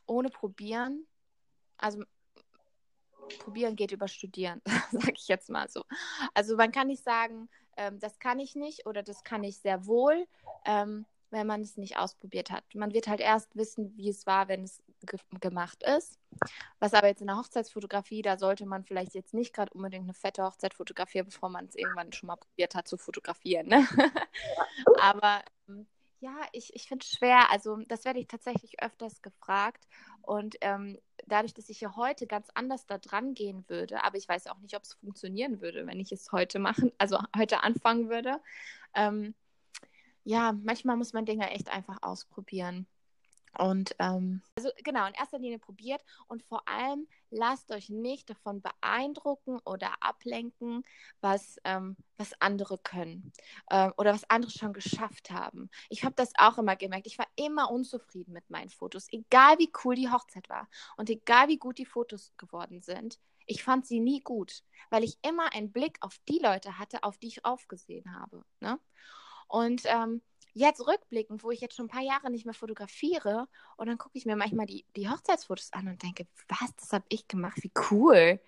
ohne 0.06 0.30
probieren, 0.30 1.08
also 1.78 2.04
probieren 3.40 3.76
geht 3.76 3.92
über 3.92 4.08
studieren, 4.08 4.62
sage 4.92 5.14
ich 5.16 5.28
jetzt 5.28 5.50
mal 5.50 5.70
so. 5.70 5.84
Also 6.34 6.56
man 6.56 6.72
kann 6.72 6.88
nicht 6.88 7.04
sagen, 7.04 7.50
ähm, 7.78 8.00
das 8.00 8.20
kann 8.20 8.40
ich 8.40 8.56
nicht 8.56 8.86
oder 8.86 9.04
das 9.04 9.24
kann 9.24 9.44
ich 9.44 9.58
sehr 9.58 9.86
wohl. 9.86 10.28
Ähm, 10.66 11.06
wenn 11.36 11.48
man 11.48 11.62
es 11.62 11.78
nicht 11.78 11.98
ausprobiert 11.98 12.50
hat. 12.50 12.64
Man 12.74 12.94
wird 12.94 13.08
halt 13.08 13.20
erst 13.20 13.56
wissen, 13.56 13.96
wie 13.98 14.10
es 14.10 14.26
war, 14.26 14.48
wenn 14.48 14.64
es 14.64 14.82
ge 15.06 15.20
gemacht 15.42 15.84
ist. 15.84 16.18
Was 16.80 16.94
aber 16.94 17.08
jetzt 17.08 17.22
in 17.22 17.28
der 17.28 17.38
Hochzeitsfotografie, 17.38 18.22
da 18.22 18.38
sollte 18.38 18.66
man 18.66 18.84
vielleicht 18.84 19.14
jetzt 19.16 19.34
nicht 19.34 19.54
gerade 19.54 19.74
unbedingt 19.74 20.06
eine 20.06 20.14
fette 20.14 20.44
Hochzeit 20.44 20.74
fotografieren, 20.74 21.26
bevor 21.26 21.50
man 21.50 21.66
es 21.66 21.76
irgendwann 21.76 22.14
schon 22.14 22.28
mal 22.28 22.38
probiert 22.38 22.74
hat 22.76 22.88
zu 22.88 22.98
fotografieren. 22.98 23.68
Ne? 23.68 23.86
aber 25.02 25.44
ähm, 25.68 25.88
ja, 26.26 26.36
ich, 26.54 26.74
ich 26.74 26.88
finde 26.88 27.04
es 27.04 27.12
schwer. 27.12 27.52
Also, 27.52 27.78
das 27.88 28.04
werde 28.04 28.20
ich 28.20 28.28
tatsächlich 28.28 28.82
öfters 28.82 29.22
gefragt. 29.22 29.88
Und 30.24 30.56
ähm, 30.62 30.98
dadurch, 31.28 31.54
dass 31.54 31.70
ich 31.70 31.82
ja 31.82 31.96
heute 31.96 32.26
ganz 32.26 32.48
anders 32.56 32.88
da 32.88 32.98
dran 32.98 33.36
gehen 33.36 33.64
würde, 33.68 34.04
aber 34.04 34.18
ich 34.18 34.28
weiß 34.28 34.48
auch 34.48 34.58
nicht, 34.58 34.76
ob 34.76 34.84
es 34.84 34.96
funktionieren 34.96 35.62
würde, 35.62 35.86
wenn 35.86 36.00
ich 36.00 36.12
es 36.12 36.32
heute 36.32 36.58
machen, 36.58 36.92
also 36.98 37.20
heute 37.38 37.62
anfangen 37.64 38.10
würde. 38.10 38.42
Ähm, 38.96 39.36
ja, 40.24 40.54
manchmal 40.64 40.98
muss 40.98 41.14
man 41.14 41.26
Dinge 41.26 41.52
echt 41.52 41.70
einfach 41.70 42.02
ausprobieren. 42.02 42.88
Und 43.58 43.96
ähm, 44.00 44.42
also 44.56 44.70
genau, 44.84 45.06
in 45.08 45.14
erster 45.14 45.40
Linie 45.40 45.60
probiert 45.60 46.04
und 46.28 46.44
vor 46.44 46.68
allem 46.68 47.08
lasst 47.30 47.72
euch 47.72 47.90
nicht 47.90 48.30
davon 48.30 48.62
beeindrucken 48.62 49.60
oder 49.66 49.92
ablenken, 50.02 50.84
was, 51.22 51.58
ähm, 51.64 51.96
was 52.18 52.40
andere 52.42 52.78
können 52.78 53.32
äh, 53.68 53.90
oder 53.98 54.14
was 54.14 54.30
andere 54.30 54.52
schon 54.52 54.74
geschafft 54.74 55.32
haben. 55.32 55.70
Ich 55.90 56.04
habe 56.04 56.16
das 56.16 56.32
auch 56.38 56.58
immer 56.58 56.76
gemerkt. 56.76 57.08
Ich 57.08 57.18
war 57.18 57.28
immer 57.36 57.72
unzufrieden 57.72 58.34
mit 58.34 58.50
meinen 58.50 58.70
Fotos, 58.70 59.08
egal 59.12 59.58
wie 59.60 59.72
cool 59.84 59.96
die 59.96 60.10
Hochzeit 60.10 60.50
war 60.50 60.68
und 60.98 61.10
egal 61.10 61.48
wie 61.48 61.58
gut 61.58 61.78
die 61.78 61.86
Fotos 61.86 62.34
geworden 62.38 62.82
sind. 62.82 63.20
Ich 63.48 63.64
fand 63.64 63.86
sie 63.86 64.00
nie 64.00 64.22
gut, 64.22 64.64
weil 64.90 65.04
ich 65.04 65.20
immer 65.22 65.54
einen 65.54 65.72
Blick 65.72 65.98
auf 66.02 66.18
die 66.28 66.40
Leute 66.40 66.80
hatte, 66.80 67.04
auf 67.04 67.18
die 67.18 67.28
ich 67.28 67.46
aufgesehen 67.46 68.16
habe. 68.16 68.44
Ne? 68.60 68.80
Und 69.48 69.84
ähm, 69.86 70.22
jetzt 70.56 70.88
rückblickend, 70.88 71.44
wo 71.44 71.52
ich 71.52 71.62
jetzt 71.62 71.76
schon 71.76 71.86
ein 71.86 71.90
paar 71.90 72.02
Jahre 72.02 72.32
nicht 72.32 72.46
mehr 72.46 72.54
fotografiere, 72.54 73.48
und 73.78 73.88
dann 73.88 73.98
gucke 73.98 74.18
ich 74.18 74.26
mir 74.26 74.36
manchmal 74.36 74.66
die, 74.66 74.86
die 74.96 75.10
Hochzeitsfotos 75.10 75.74
an 75.74 75.88
und 75.88 76.02
denke, 76.02 76.28
was, 76.48 76.76
das 76.78 76.92
habe 76.94 77.06
ich 77.10 77.28
gemacht, 77.28 77.58
wie 77.62 77.72
cool. 77.92 78.40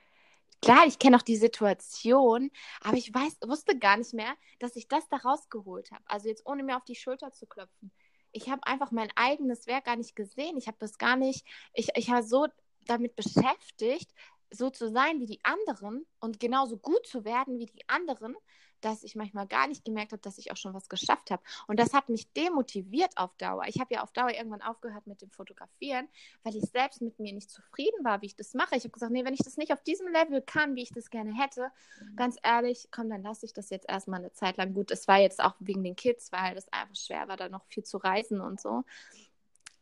Klar, 0.61 0.87
ich 0.87 0.97
kenne 0.97 1.17
auch 1.17 1.21
die 1.21 1.35
Situation, 1.35 2.49
aber 2.81 2.97
ich 2.97 3.13
weiß, 3.13 3.37
wusste 3.45 3.77
gar 3.77 3.97
nicht 3.97 4.13
mehr, 4.13 4.33
dass 4.59 4.75
ich 4.75 4.87
das 4.87 5.07
da 5.09 5.17
rausgeholt 5.17 5.91
habe. 5.91 6.03
Also 6.07 6.29
jetzt 6.29 6.45
ohne 6.47 6.63
mir 6.63 6.77
auf 6.77 6.85
die 6.85 6.95
Schulter 6.95 7.31
zu 7.31 7.45
klopfen. 7.45 7.91
Ich 8.31 8.49
habe 8.49 8.65
einfach 8.65 8.91
mein 8.91 9.11
eigenes 9.15 9.67
Werk 9.67 9.85
gar 9.85 9.97
nicht 9.97 10.15
gesehen. 10.15 10.57
Ich 10.57 10.67
habe 10.67 10.77
das 10.79 10.97
gar 10.97 11.15
nicht, 11.15 11.45
ich, 11.73 11.89
ich 11.95 12.09
war 12.09 12.23
so 12.23 12.47
damit 12.85 13.15
beschäftigt, 13.15 14.11
so 14.49 14.69
zu 14.69 14.89
sein 14.89 15.19
wie 15.19 15.25
die 15.25 15.43
anderen 15.43 16.05
und 16.19 16.39
genauso 16.39 16.77
gut 16.77 17.05
zu 17.05 17.25
werden 17.25 17.59
wie 17.59 17.65
die 17.65 17.87
anderen, 17.87 18.35
dass 18.81 19.03
ich 19.03 19.15
manchmal 19.15 19.47
gar 19.47 19.67
nicht 19.67 19.85
gemerkt 19.85 20.11
habe, 20.11 20.21
dass 20.21 20.37
ich 20.37 20.51
auch 20.51 20.57
schon 20.57 20.73
was 20.73 20.89
geschafft 20.89 21.31
habe. 21.31 21.41
Und 21.67 21.79
das 21.79 21.93
hat 21.93 22.09
mich 22.09 22.31
demotiviert 22.33 23.17
auf 23.17 23.35
Dauer. 23.37 23.63
Ich 23.67 23.79
habe 23.79 23.93
ja 23.93 24.03
auf 24.03 24.11
Dauer 24.11 24.31
irgendwann 24.31 24.61
aufgehört 24.61 25.07
mit 25.07 25.21
dem 25.21 25.31
Fotografieren, 25.31 26.07
weil 26.43 26.55
ich 26.55 26.63
selbst 26.65 27.01
mit 27.01 27.19
mir 27.19 27.33
nicht 27.33 27.49
zufrieden 27.49 28.03
war, 28.03 28.21
wie 28.21 28.27
ich 28.27 28.35
das 28.35 28.53
mache. 28.53 28.75
Ich 28.75 28.83
habe 28.83 28.91
gesagt, 28.91 29.11
nee, 29.11 29.25
wenn 29.25 29.33
ich 29.33 29.43
das 29.43 29.57
nicht 29.57 29.73
auf 29.73 29.81
diesem 29.83 30.07
Level 30.07 30.41
kann, 30.41 30.75
wie 30.75 30.83
ich 30.83 30.91
das 30.91 31.09
gerne 31.09 31.33
hätte, 31.35 31.71
ganz 32.15 32.37
ehrlich, 32.43 32.89
komm, 32.91 33.09
dann 33.09 33.23
lasse 33.23 33.45
ich 33.45 33.53
das 33.53 33.69
jetzt 33.69 33.89
erstmal 33.89 34.19
eine 34.19 34.31
Zeit 34.33 34.57
lang. 34.57 34.73
Gut, 34.73 34.91
es 34.91 35.07
war 35.07 35.19
jetzt 35.19 35.43
auch 35.43 35.55
wegen 35.59 35.83
den 35.83 35.95
Kids, 35.95 36.31
weil 36.31 36.57
es 36.57 36.71
einfach 36.71 36.95
schwer 36.95 37.27
war, 37.27 37.37
da 37.37 37.49
noch 37.49 37.65
viel 37.65 37.83
zu 37.83 37.97
reisen 37.97 38.41
und 38.41 38.59
so. 38.59 38.83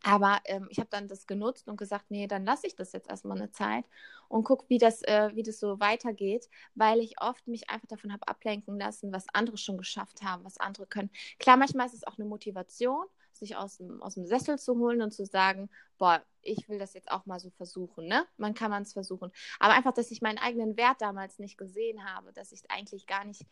Aber 0.08 0.40
ähm, 0.46 0.68
ich 0.70 0.78
habe 0.80 0.90
dann 0.92 1.08
das 1.08 1.26
genutzt 1.26 1.68
und 1.68 1.78
gesagt, 1.78 2.12
nee, 2.12 2.28
dann 2.28 2.46
lasse 2.46 2.68
ich 2.68 2.76
das 2.76 2.92
jetzt 2.94 3.10
erstmal 3.10 3.38
eine 3.38 3.50
Zeit 3.52 3.86
und 4.28 4.44
gucke, 4.44 4.66
wie 4.70 4.78
das, 4.78 5.02
äh, 5.02 5.32
wie 5.34 5.42
das 5.42 5.60
so 5.60 5.80
weitergeht, 5.80 6.48
weil 6.76 7.00
ich 7.00 7.20
oft 7.22 7.48
mich 7.48 7.70
einfach 7.72 7.88
davon 7.88 8.14
habe 8.14 8.28
ablenken 8.28 8.80
lassen, 8.80 9.12
was 9.12 9.26
andere 9.34 9.58
schon 9.58 9.78
geschafft 9.80 10.22
haben, 10.22 10.44
was 10.46 10.60
andere 10.60 10.86
können. 10.86 11.10
Klar, 11.40 11.58
manchmal 11.58 11.88
ist 11.88 11.96
es 11.96 12.04
auch 12.06 12.18
eine 12.20 12.26
Motivation, 12.28 13.06
sich 13.36 13.56
aus 13.56 13.78
dem, 13.78 14.02
aus 14.02 14.16
dem 14.16 14.26
Sessel 14.26 14.58
zu 14.58 14.78
holen 14.78 15.02
und 15.02 15.12
zu 15.12 15.26
sagen, 15.26 15.70
boah, 15.98 16.22
ich 16.42 16.70
will 16.70 16.80
das 16.80 16.94
jetzt 16.94 17.12
auch 17.12 17.26
mal 17.26 17.40
so 17.40 17.50
versuchen, 17.50 18.08
ne? 18.08 18.26
Man 18.38 18.54
kann 18.54 18.72
man 18.72 18.84
es 18.84 18.94
versuchen. 18.94 19.32
Aber 19.60 19.74
einfach, 19.74 19.94
dass 19.94 20.12
ich 20.12 20.22
meinen 20.22 20.38
eigenen 20.38 20.78
Wert 20.78 21.02
damals 21.02 21.40
nicht 21.40 21.58
gesehen 21.58 22.06
habe, 22.06 22.34
dass 22.34 22.52
ich 22.52 22.70
eigentlich 22.70 23.08
gar 23.08 23.26
nicht 23.26 23.46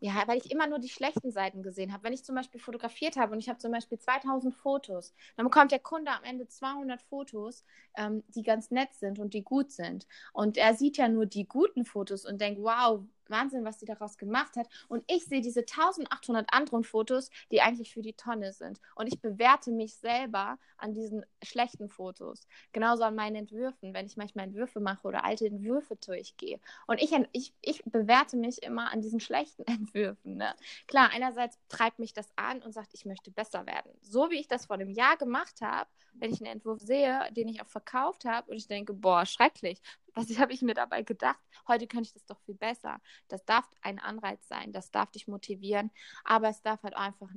ja, 0.00 0.12
weil 0.26 0.38
ich 0.38 0.50
immer 0.50 0.66
nur 0.66 0.78
die 0.78 0.88
schlechten 0.88 1.32
Seiten 1.32 1.62
gesehen 1.62 1.92
habe. 1.92 2.04
Wenn 2.04 2.12
ich 2.12 2.24
zum 2.24 2.34
Beispiel 2.34 2.60
fotografiert 2.60 3.16
habe 3.16 3.32
und 3.32 3.40
ich 3.40 3.48
habe 3.48 3.58
zum 3.58 3.72
Beispiel 3.72 3.98
2000 3.98 4.54
Fotos, 4.54 5.14
dann 5.36 5.46
bekommt 5.46 5.72
der 5.72 5.80
Kunde 5.80 6.12
am 6.12 6.22
Ende 6.24 6.46
200 6.46 7.02
Fotos, 7.02 7.64
ähm, 7.96 8.22
die 8.28 8.42
ganz 8.42 8.70
nett 8.70 8.94
sind 8.94 9.18
und 9.18 9.34
die 9.34 9.42
gut 9.42 9.72
sind. 9.72 10.06
Und 10.32 10.56
er 10.56 10.74
sieht 10.74 10.96
ja 10.96 11.08
nur 11.08 11.26
die 11.26 11.46
guten 11.46 11.84
Fotos 11.84 12.24
und 12.24 12.40
denkt, 12.40 12.60
wow, 12.62 13.02
Wahnsinn, 13.30 13.64
was 13.64 13.80
sie 13.80 13.86
daraus 13.86 14.16
gemacht 14.18 14.56
hat. 14.56 14.68
Und 14.88 15.04
ich 15.06 15.24
sehe 15.26 15.40
diese 15.40 15.60
1800 15.60 16.52
anderen 16.52 16.84
Fotos, 16.84 17.30
die 17.50 17.60
eigentlich 17.60 17.92
für 17.92 18.02
die 18.02 18.14
Tonne 18.14 18.52
sind. 18.52 18.80
Und 18.94 19.06
ich 19.06 19.20
bewerte 19.20 19.70
mich 19.70 19.94
selber 19.94 20.58
an 20.76 20.94
diesen 20.94 21.24
schlechten 21.42 21.88
Fotos. 21.88 22.46
Genauso 22.72 23.04
an 23.04 23.14
meinen 23.14 23.36
Entwürfen, 23.36 23.94
wenn 23.94 24.06
ich 24.06 24.16
manchmal 24.16 24.46
Entwürfe 24.46 24.80
mache 24.80 25.06
oder 25.06 25.24
alte 25.24 25.46
Entwürfe 25.46 25.96
durchgehe. 25.96 26.60
Und 26.86 27.02
ich, 27.02 27.12
ich, 27.32 27.54
ich 27.60 27.82
bewerte 27.84 28.36
mich 28.36 28.62
immer 28.62 28.92
an 28.92 29.00
diesen 29.00 29.20
schlechten 29.20 29.62
Entwürfen. 29.66 30.36
Ne? 30.36 30.54
Klar, 30.86 31.10
einerseits 31.12 31.58
treibt 31.68 31.98
mich 31.98 32.12
das 32.12 32.28
an 32.36 32.62
und 32.62 32.72
sagt, 32.72 32.94
ich 32.94 33.04
möchte 33.04 33.30
besser 33.30 33.66
werden. 33.66 33.92
So 34.02 34.30
wie 34.30 34.40
ich 34.40 34.48
das 34.48 34.66
vor 34.66 34.74
einem 34.74 34.90
Jahr 34.90 35.16
gemacht 35.16 35.60
habe, 35.60 35.88
wenn 36.14 36.32
ich 36.32 36.40
einen 36.40 36.52
Entwurf 36.52 36.80
sehe, 36.80 37.28
den 37.32 37.48
ich 37.48 37.62
auch 37.62 37.68
verkauft 37.68 38.24
habe 38.24 38.50
und 38.50 38.56
ich 38.56 38.66
denke, 38.66 38.92
boah, 38.92 39.24
schrecklich, 39.26 39.80
was 40.18 40.28
habe 40.38 40.52
ich 40.52 40.62
mir 40.62 40.74
dabei 40.74 41.02
gedacht? 41.02 41.38
Heute 41.66 41.86
könnte 41.86 42.08
ich 42.08 42.12
das 42.12 42.26
doch 42.26 42.40
viel 42.40 42.54
besser. 42.54 43.00
Das 43.28 43.44
darf 43.44 43.68
ein 43.82 43.98
Anreiz 43.98 44.46
sein, 44.48 44.72
das 44.72 44.90
darf 44.90 45.10
dich 45.10 45.28
motivieren, 45.28 45.90
aber 46.24 46.48
es 46.48 46.62
darf 46.62 46.82
halt 46.82 46.96
einfach 46.96 47.30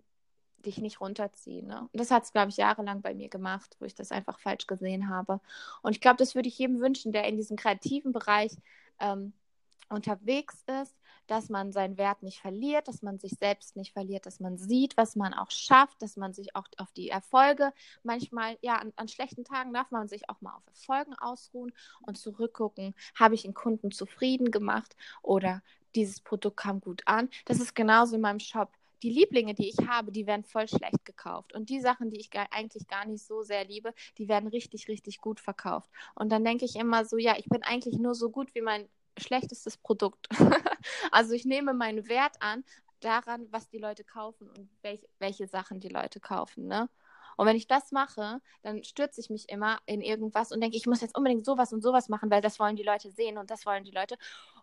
dich 0.58 0.78
nicht 0.78 1.02
runterziehen. 1.02 1.68
Ne? 1.68 1.82
Und 1.82 2.00
das 2.00 2.12
hat 2.12 2.24
es, 2.24 2.32
glaube 2.32 2.50
ich, 2.50 2.58
jahrelang 2.58 3.02
bei 3.02 3.14
mir 3.14 3.30
gemacht, 3.30 3.76
wo 3.80 3.86
ich 3.86 3.96
das 3.96 4.12
einfach 4.12 4.40
falsch 4.40 4.68
gesehen 4.68 5.10
habe. 5.10 5.40
Und 5.82 5.94
ich 5.94 6.02
glaube, 6.02 6.18
das 6.18 6.36
würde 6.36 6.50
ich 6.50 6.60
jedem 6.60 6.80
wünschen, 6.80 7.12
der 7.12 7.26
in 7.26 7.36
diesem 7.36 7.58
kreativen 7.58 8.12
Bereich 8.12 8.52
ähm, 9.00 9.34
unterwegs 9.92 10.64
ist, 10.82 10.96
dass 11.28 11.50
man 11.50 11.72
seinen 11.72 11.98
Wert 11.98 12.24
nicht 12.24 12.40
verliert, 12.40 12.88
dass 12.88 13.02
man 13.02 13.20
sich 13.20 13.32
selbst 13.40 13.76
nicht 13.76 13.94
verliert, 13.94 14.26
dass 14.26 14.40
man 14.40 14.58
sieht, 14.58 14.98
was 14.98 15.16
man 15.16 15.34
auch 15.34 15.52
schafft, 15.52 16.02
dass 16.02 16.18
man 16.18 16.34
sich 16.34 16.56
auch 16.56 16.68
auf 16.78 16.92
die 16.92 17.10
Erfolge, 17.10 17.72
manchmal, 18.04 18.58
ja, 18.62 18.76
an, 18.76 18.94
an 18.96 19.08
schlechten 19.08 19.44
Tagen 19.44 19.74
darf 19.74 19.92
man 19.92 20.08
sich 20.08 20.30
auch 20.30 20.42
mal 20.42 20.56
auf 20.56 20.68
Erfolgen 20.68 21.14
ausruhen 21.14 21.72
und 22.02 22.18
zurückgucken, 22.18 22.96
habe 23.16 23.36
ich 23.36 23.46
einen 23.46 23.54
Kunden 23.54 23.92
zufrieden 23.92 24.52
gemacht 24.52 24.96
oder 25.22 25.62
dieses 25.96 26.22
Produkt 26.22 26.58
kam 26.58 26.82
gut 26.82 27.02
an. 27.06 27.30
Das 27.46 27.60
ist 27.60 27.76
genauso 27.76 28.16
in 28.16 28.22
meinem 28.22 28.40
Shop 28.40 28.70
die 29.04 29.10
Lieblinge, 29.10 29.54
die 29.54 29.70
ich 29.70 29.88
habe, 29.88 30.12
die 30.12 30.28
werden 30.28 30.44
voll 30.44 30.68
schlecht 30.68 31.06
gekauft. 31.06 31.54
Und 31.54 31.70
die 31.70 31.80
Sachen, 31.80 32.12
die 32.12 32.20
ich 32.20 32.30
gar, 32.30 32.48
eigentlich 32.52 32.88
gar 32.88 33.06
nicht 33.06 33.26
so 33.26 33.42
sehr 33.42 33.66
liebe, 33.66 33.94
die 34.18 34.28
werden 34.28 34.48
richtig, 34.48 34.88
richtig 34.88 35.22
gut 35.22 35.40
verkauft. 35.40 35.90
Und 36.16 36.32
dann 36.32 36.44
denke 36.44 36.66
ich 36.66 36.76
immer 36.76 37.06
so, 37.06 37.18
ja, 37.18 37.36
ich 37.38 37.46
bin 37.46 37.64
eigentlich 37.64 37.98
nur 37.98 38.16
so 38.16 38.30
gut 38.30 38.54
wie 38.54 38.62
mein 38.62 38.88
schlechtestes 39.18 39.78
Produkt. 39.78 40.28
also 41.12 41.34
ich 41.34 41.46
nehme 41.46 41.74
meinen 41.74 42.08
Wert 42.08 42.36
an 42.40 42.64
daran, 43.00 43.48
was 43.52 43.70
die 43.70 43.80
Leute 43.80 44.04
kaufen 44.04 44.50
und 44.50 44.70
welch, 44.82 45.08
welche 45.20 45.48
Sachen 45.48 45.80
die 45.80 45.90
Leute 45.90 46.20
kaufen. 46.20 46.68
Ne? 46.68 46.90
Und 47.38 47.48
wenn 47.48 47.56
ich 47.56 47.68
das 47.68 47.92
mache, 47.92 48.42
dann 48.62 48.84
stürze 48.84 49.22
ich 49.22 49.30
mich 49.30 49.50
immer 49.50 49.80
in 49.86 50.02
irgendwas 50.02 50.52
und 50.52 50.62
denke, 50.62 50.78
ich 50.78 50.86
muss 50.86 51.02
jetzt 51.02 51.18
unbedingt 51.18 51.46
sowas 51.46 51.74
und 51.74 51.82
sowas 51.82 52.10
machen, 52.10 52.30
weil 52.30 52.42
das 52.42 52.60
wollen 52.60 52.76
die 52.76 52.84
Leute 52.84 53.12
sehen 53.12 53.38
und 53.38 53.50
das 53.50 53.66
wollen 53.66 53.84
die 53.84 53.92
Leute. 53.92 54.18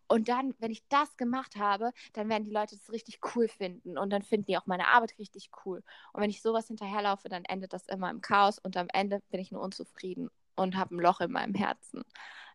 Und 0.07 0.29
dann, 0.29 0.55
wenn 0.59 0.71
ich 0.71 0.87
das 0.89 1.17
gemacht 1.17 1.57
habe, 1.57 1.93
dann 2.15 2.29
werden 2.29 2.45
die 2.45 2.53
Leute 2.53 2.77
das 2.77 2.91
richtig 2.93 3.21
cool 3.35 3.49
finden 3.49 3.99
und 3.99 4.11
dann 4.11 4.23
finden 4.23 4.47
die 4.47 4.57
auch 4.57 4.67
meine 4.67 4.89
Arbeit 4.89 5.19
richtig 5.19 5.51
cool. 5.65 5.83
Und 6.13 6.23
wenn 6.23 6.31
ich 6.31 6.41
sowas 6.41 6.69
hinterherlaufe, 6.69 7.29
dann 7.29 7.45
endet 7.45 7.73
das 7.73 7.87
immer 7.89 8.11
im 8.11 8.21
Chaos 8.21 8.59
und 8.59 8.77
am 8.77 8.89
Ende 8.93 9.21
bin 9.31 9.41
ich 9.41 9.53
nur 9.53 9.61
unzufrieden 9.61 10.31
und 10.57 10.77
habe 10.77 10.95
ein 10.95 11.01
Loch 11.01 11.21
in 11.21 11.33
meinem 11.33 11.55
Herzen. 11.55 12.05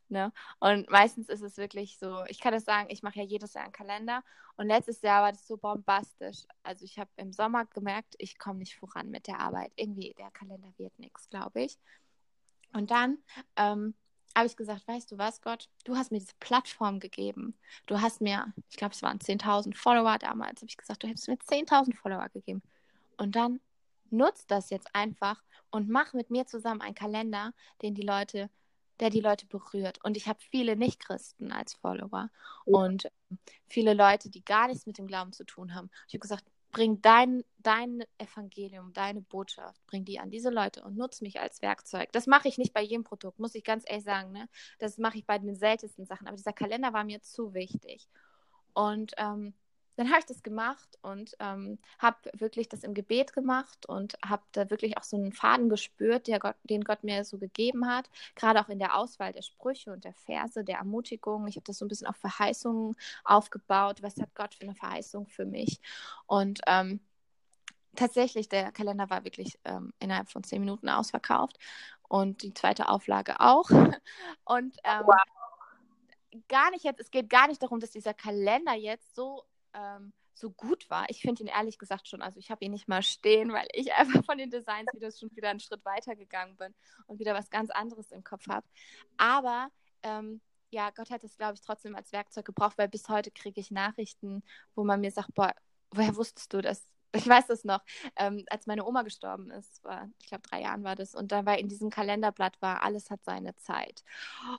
Ne? 0.10 0.32
Und 0.60 0.90
meistens 0.90 1.30
ist 1.30 1.42
es 1.42 1.58
wirklich 1.58 1.98
so, 1.98 2.24
ich 2.28 2.40
kann 2.40 2.54
das 2.54 2.66
sagen, 2.66 2.90
ich 2.90 3.04
mache 3.04 3.20
ja 3.20 3.26
jedes 3.26 3.54
Jahr 3.54 3.64
einen 3.64 3.74
Kalender 3.74 4.24
und 4.58 4.68
letztes 4.68 5.02
Jahr 5.02 5.24
war 5.24 5.32
das 5.32 5.48
so 5.48 5.58
bombastisch. 5.58 6.44
Also 6.62 6.86
ich 6.86 7.00
habe 7.00 7.10
im 7.18 7.32
Sommer 7.32 7.66
gemerkt, 7.66 8.16
ich 8.18 8.38
komme 8.38 8.60
nicht 8.60 8.76
voran 8.76 9.10
mit 9.10 9.28
der 9.28 9.40
Arbeit. 9.40 9.72
Irgendwie, 9.76 10.14
der 10.18 10.32
Kalender 10.32 10.72
wird 10.78 10.98
nichts, 11.00 11.30
glaube 11.30 11.62
ich. 11.64 11.80
Und 12.74 12.92
dann 12.92 13.18
ähm, 13.56 13.94
habe 14.36 14.48
ich 14.48 14.56
gesagt, 14.56 14.88
weißt 14.88 15.12
du 15.12 15.18
was, 15.18 15.42
Gott, 15.42 15.70
du 15.86 15.96
hast 15.96 16.12
mir 16.12 16.20
diese 16.20 16.36
Plattform 16.40 17.00
gegeben. 17.00 17.56
Du 17.86 18.02
hast 18.02 18.22
mir, 18.22 18.54
ich 18.70 18.78
glaube, 18.78 18.94
es 18.94 19.02
waren 19.02 19.20
10.000 19.20 19.76
Follower 19.76 20.18
damals, 20.18 20.62
habe 20.62 20.70
ich 20.70 20.78
gesagt, 20.78 21.04
du 21.04 21.08
hättest 21.08 21.28
mir 21.28 21.38
10.000 21.38 21.96
Follower 21.96 22.30
gegeben. 22.30 22.62
Und 23.18 23.36
dann 23.36 23.60
nutzt 24.10 24.52
das 24.52 24.70
jetzt 24.70 24.90
einfach 24.94 25.44
und 25.72 25.90
mach 25.90 26.14
mit 26.14 26.30
mir 26.30 26.46
zusammen 26.46 26.82
einen 26.82 26.96
Kalender, 26.96 27.54
den 27.82 27.96
die 27.96 28.04
Leute 28.04 28.50
der 29.00 29.10
die 29.10 29.22
Leute 29.22 29.46
berührt. 29.46 30.04
Und 30.04 30.18
ich 30.18 30.28
habe 30.28 30.40
viele 30.52 30.76
Nichtchristen 30.76 31.52
als 31.52 31.74
Follower 31.74 32.30
ja. 32.66 32.80
und 32.80 33.06
ähm, 33.30 33.40
viele 33.68 33.94
Leute, 33.94 34.30
die 34.30 34.44
gar 34.44 34.68
nichts 34.68 34.86
mit 34.86 34.98
dem 34.98 35.08
Glauben 35.08 35.34
zu 35.34 35.44
tun 35.44 35.74
haben. 35.74 35.90
Ich 36.08 36.14
habe 36.14 36.20
gesagt, 36.20 36.46
bring 36.74 37.02
dein, 37.02 37.44
dein 37.60 38.04
Evangelium, 38.18 38.94
deine 38.94 39.22
Botschaft, 39.22 39.80
bring 39.86 40.04
die 40.04 40.20
an 40.20 40.32
diese 40.32 40.50
Leute 40.50 40.84
und 40.84 40.98
nutze 40.98 41.24
mich 41.24 41.40
als 41.40 41.62
Werkzeug. 41.62 42.12
Das 42.12 42.28
mache 42.28 42.48
ich 42.48 42.58
nicht 42.58 42.74
bei 42.74 42.82
jedem 42.82 43.04
Produkt, 43.04 43.40
muss 43.40 43.56
ich 43.56 43.64
ganz 43.64 43.84
ehrlich 43.88 44.04
sagen. 44.04 44.32
Ne? 44.32 44.50
Das 44.80 44.98
mache 44.98 45.18
ich 45.18 45.26
bei 45.26 45.38
den 45.38 45.56
seltensten 45.56 46.06
Sachen. 46.06 46.28
Aber 46.28 46.36
dieser 46.36 46.52
Kalender 46.52 46.92
war 46.92 47.04
mir 47.04 47.22
zu 47.22 47.54
wichtig. 47.54 48.10
Und 48.74 49.14
ähm, 49.18 49.54
dann 49.96 50.10
habe 50.10 50.20
ich 50.20 50.26
das 50.26 50.44
gemacht 50.44 50.98
und 51.02 51.36
ähm, 51.40 51.78
habe 52.00 52.18
wirklich 52.34 52.70
das 52.70 52.84
im 52.84 52.94
Gebet 52.94 53.34
gemacht 53.34 53.86
und 53.88 54.16
habe 54.26 54.44
da 54.52 54.70
wirklich 54.70 54.98
auch 54.98 55.04
so 55.04 55.18
einen 55.18 55.34
Faden 55.34 55.70
gespürt, 55.70 56.28
Gott, 56.40 56.56
den 56.64 56.84
Gott 56.84 57.04
mir 57.04 57.24
so 57.24 57.38
gegeben 57.38 57.88
hat. 57.88 58.10
Gerade 58.36 58.60
auch 58.60 58.70
in 58.70 58.80
der 58.80 58.98
Auswahl 58.98 59.34
der 59.34 59.42
Sprüche 59.42 59.92
und 59.92 60.04
der 60.04 60.14
Verse, 60.14 60.64
der 60.64 60.78
Ermutigung. 60.78 61.48
Ich 61.48 61.56
habe 61.56 61.66
das 61.66 61.78
so 61.78 61.86
ein 61.86 61.90
bisschen 61.90 62.08
auf 62.08 62.18
Verheißungen 62.18 62.96
aufgebaut. 63.24 64.02
Was 64.02 64.18
hat 64.18 64.34
Gott 64.36 64.56
für 64.56 64.64
eine 64.64 64.76
Verheißung 64.76 65.28
für 65.28 65.46
mich? 65.46 65.80
Und 66.26 66.62
ähm, 66.68 67.00
tatsächlich, 67.96 68.50
der 68.50 68.72
Kalender 68.72 69.10
war 69.10 69.24
wirklich 69.24 69.60
ähm, 69.66 69.94
innerhalb 70.00 70.30
von 70.30 70.44
zehn 70.44 70.60
Minuten 70.60 70.90
ausverkauft 70.90 71.60
und 72.08 72.44
die 72.44 72.54
zweite 72.54 72.90
Auflage 72.90 73.40
auch. 73.40 73.70
Und 74.46 74.78
ähm, 74.84 75.04
wow. 75.06 75.16
gar 76.48 76.70
nicht 76.72 76.84
jetzt, 76.84 77.00
es 77.00 77.12
geht 77.12 77.30
gar 77.30 77.48
nicht 77.48 77.62
darum, 77.62 77.80
dass 77.80 77.92
dieser 77.92 78.14
Kalender 78.14 78.74
jetzt 78.74 79.16
so 79.16 79.44
ähm, 79.74 80.14
so 80.34 80.52
gut 80.52 80.90
war. 80.90 81.06
Ich 81.10 81.22
finde 81.22 81.44
ihn 81.44 81.48
ehrlich 81.48 81.78
gesagt 81.78 82.08
schon, 82.08 82.22
also 82.22 82.40
ich 82.40 82.50
habe 82.50 82.66
ihn 82.66 82.72
nicht 82.72 82.88
mal 82.88 83.04
stehen, 83.04 83.54
weil 83.54 83.68
ich 83.74 83.94
einfach 83.94 84.24
von 84.26 84.38
den 84.38 84.50
Designs 84.50 84.92
wieder 84.94 85.12
schon 85.12 85.36
wieder 85.36 85.50
einen 85.50 85.60
Schritt 85.60 85.86
weiter 85.86 86.16
gegangen 86.16 86.58
bin 86.58 86.74
und 87.08 87.20
wieder 87.20 87.34
was 87.34 87.50
ganz 87.50 87.70
anderes 87.70 88.12
im 88.12 88.24
Kopf 88.24 88.48
habe. 88.48 88.68
Aber 89.18 89.70
ähm, 90.02 90.42
ja, 90.72 90.90
Gott 90.90 91.12
hat 91.12 91.24
es, 91.24 91.38
glaube 91.38 91.54
ich, 91.54 91.62
trotzdem 91.62 91.96
als 91.96 92.12
Werkzeug 92.12 92.46
gebraucht, 92.46 92.78
weil 92.78 92.90
bis 92.90 93.08
heute 93.08 93.32
kriege 93.32 93.62
ich 93.62 93.70
Nachrichten, 93.70 94.44
wo 94.76 94.84
man 94.84 95.02
mir 95.02 95.12
sagt, 95.12 95.34
boah, 95.36 95.54
woher 95.92 96.16
wusstest 96.16 96.52
du 96.54 96.62
das? 96.62 96.88
Ich 97.14 97.28
weiß 97.28 97.48
das 97.48 97.64
noch, 97.64 97.82
ähm, 98.18 98.44
als 98.50 98.66
meine 98.68 98.86
Oma 98.86 99.04
gestorben 99.04 99.52
ist, 99.52 99.84
war, 99.84 100.10
ich 100.20 100.28
glaube, 100.28 100.44
drei 100.48 100.62
Jahren 100.62 100.84
war 100.84 100.96
das, 100.96 101.16
und 101.16 101.32
da 101.32 101.46
war 101.46 101.58
in 101.60 101.68
diesem 101.70 101.90
Kalenderblatt 101.90 102.62
war, 102.62 102.84
alles 102.84 103.10
hat 103.12 103.24
seine 103.24 103.56
Zeit. 103.56 104.04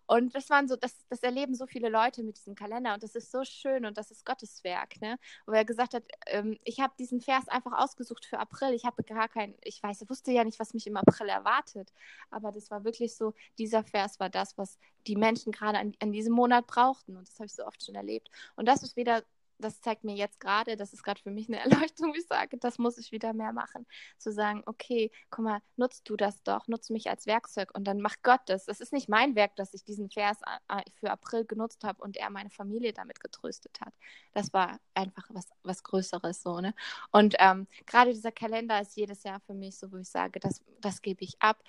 Und 0.07 0.34
das 0.34 0.50
waren 0.50 0.68
so, 0.68 0.76
das, 0.76 0.96
das 1.09 1.22
erleben 1.22 1.55
so 1.55 1.66
viele 1.66 1.88
Leute 1.88 2.22
mit 2.22 2.36
diesem 2.38 2.55
Kalender 2.55 2.94
und 2.94 3.02
das 3.02 3.14
ist 3.14 3.30
so 3.32 3.44
schön 3.44 3.84
und 3.86 3.98
das 3.98 4.11
ist 4.11 4.24
Gottes 4.24 4.62
Werk, 4.64 5.00
ne? 5.00 5.18
Wo 5.46 5.52
er 5.52 5.64
gesagt 5.64 5.94
hat, 5.94 6.05
ähm, 6.26 6.59
ich 6.64 6.80
habe 6.80 6.94
diesen 6.98 7.20
Vers 7.20 7.48
einfach 7.48 7.72
ausgesucht 7.72 8.24
für 8.26 8.38
April. 8.38 8.72
Ich 8.72 8.84
habe 8.84 9.02
gar 9.05 9.28
kein, 9.28 9.55
ich 9.62 9.82
weiß, 9.82 10.02
ich 10.02 10.11
wusste 10.11 10.32
ja 10.32 10.44
nicht, 10.44 10.61
was 10.61 10.74
mich 10.74 10.86
im 10.86 10.96
April 10.96 11.28
erwartet, 11.28 11.92
aber 12.30 12.52
das 12.52 12.70
war 12.70 12.84
wirklich 12.84 13.16
so, 13.16 13.34
dieser 13.59 13.84
Vers 13.84 14.20
war 14.20 14.30
das, 14.30 14.57
was 14.59 14.78
die 15.07 15.16
Menschen 15.16 15.52
gerade 15.52 15.78
an, 15.78 15.94
an 16.00 16.12
diesem 16.12 16.32
Monat 16.34 16.66
brauchten 16.66 17.16
und 17.16 17.28
das 17.28 17.34
habe 17.36 17.46
ich 17.46 17.55
so 17.55 17.66
oft 17.66 17.84
schon 17.84 17.94
erlebt. 17.94 18.30
Und 18.57 18.66
das 18.66 18.82
ist 18.82 18.96
wieder 18.96 19.22
das 19.59 19.80
zeigt 19.80 20.05
mir 20.05 20.14
jetzt 20.14 20.40
gerade, 20.40 20.76
das 20.76 20.92
ist 20.92 21.02
gerade 21.02 21.20
für 21.20 21.30
mich 21.30 21.48
eine 21.48 21.59
Erleuchtung, 21.88 22.14
wie 22.14 22.18
ich 22.18 22.26
sage, 22.26 22.59
das 22.59 22.78
muss 22.78 22.98
ich 22.98 23.12
wieder 23.12 23.32
mehr 23.32 23.52
machen. 23.52 23.86
Zu 24.18 24.32
sagen, 24.32 24.62
okay, 24.66 25.11
guck 25.30 25.44
mal, 25.44 25.61
nutzt 25.76 26.09
du 26.09 26.16
das 26.16 26.42
doch, 26.42 26.68
nutzt 26.68 26.90
mich 26.90 27.11
als 27.11 27.26
Werkzeug 27.26 27.70
und 27.74 27.84
dann 27.84 28.00
macht 28.00 28.22
Gott 28.22 28.40
das. 28.46 28.66
Das 28.66 28.80
ist 28.80 28.92
nicht 28.92 29.09
mein 29.09 29.34
Werk, 29.34 29.57
dass 29.57 29.74
ich 29.74 29.84
diesen 29.84 30.11
Vers 30.11 30.40
äh, 30.68 30.82
für 30.98 31.11
April 31.11 31.44
genutzt 31.44 31.84
habe 31.84 32.02
und 32.02 32.16
er 32.16 32.30
meine 32.30 32.50
Familie 32.50 32.92
damit 32.92 33.20
getröstet 33.20 33.80
hat. 33.80 33.94
Das 34.32 34.52
war 34.52 34.78
einfach 34.94 35.28
was, 35.30 35.48
was 35.62 35.82
Größeres 35.82 36.42
so, 36.42 36.61
ne? 36.61 36.74
Und 37.11 37.34
ähm, 37.38 37.66
gerade 37.86 38.12
dieser 38.12 38.32
Kalender 38.32 38.80
ist 38.80 38.96
jedes 38.96 39.22
Jahr 39.22 39.40
für 39.40 39.55
mich 39.55 39.78
so, 39.78 39.90
wo 39.92 39.96
ich 39.96 40.09
sage, 40.09 40.40
das, 40.40 40.62
das 40.80 41.02
gebe 41.02 41.24
ich 41.24 41.40
ab. 41.40 41.62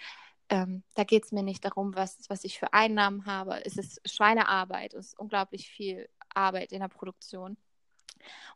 Ähm, 0.49 0.83
da 0.93 1.03
geht 1.03 1.25
es 1.25 1.31
mir 1.31 1.43
nicht 1.43 1.65
darum, 1.65 1.95
was, 1.95 2.17
was 2.29 2.43
ich 2.43 2.59
für 2.59 2.71
Einnahmen 2.73 3.25
habe. 3.25 3.65
Es 3.65 3.77
ist 3.77 3.99
Schweinearbeit, 4.07 4.93
es 4.93 5.07
ist 5.07 5.19
unglaublich 5.19 5.69
viel 5.69 6.07
Arbeit 6.29 6.71
in 6.71 6.81
der 6.81 6.87
Produktion 6.87 7.57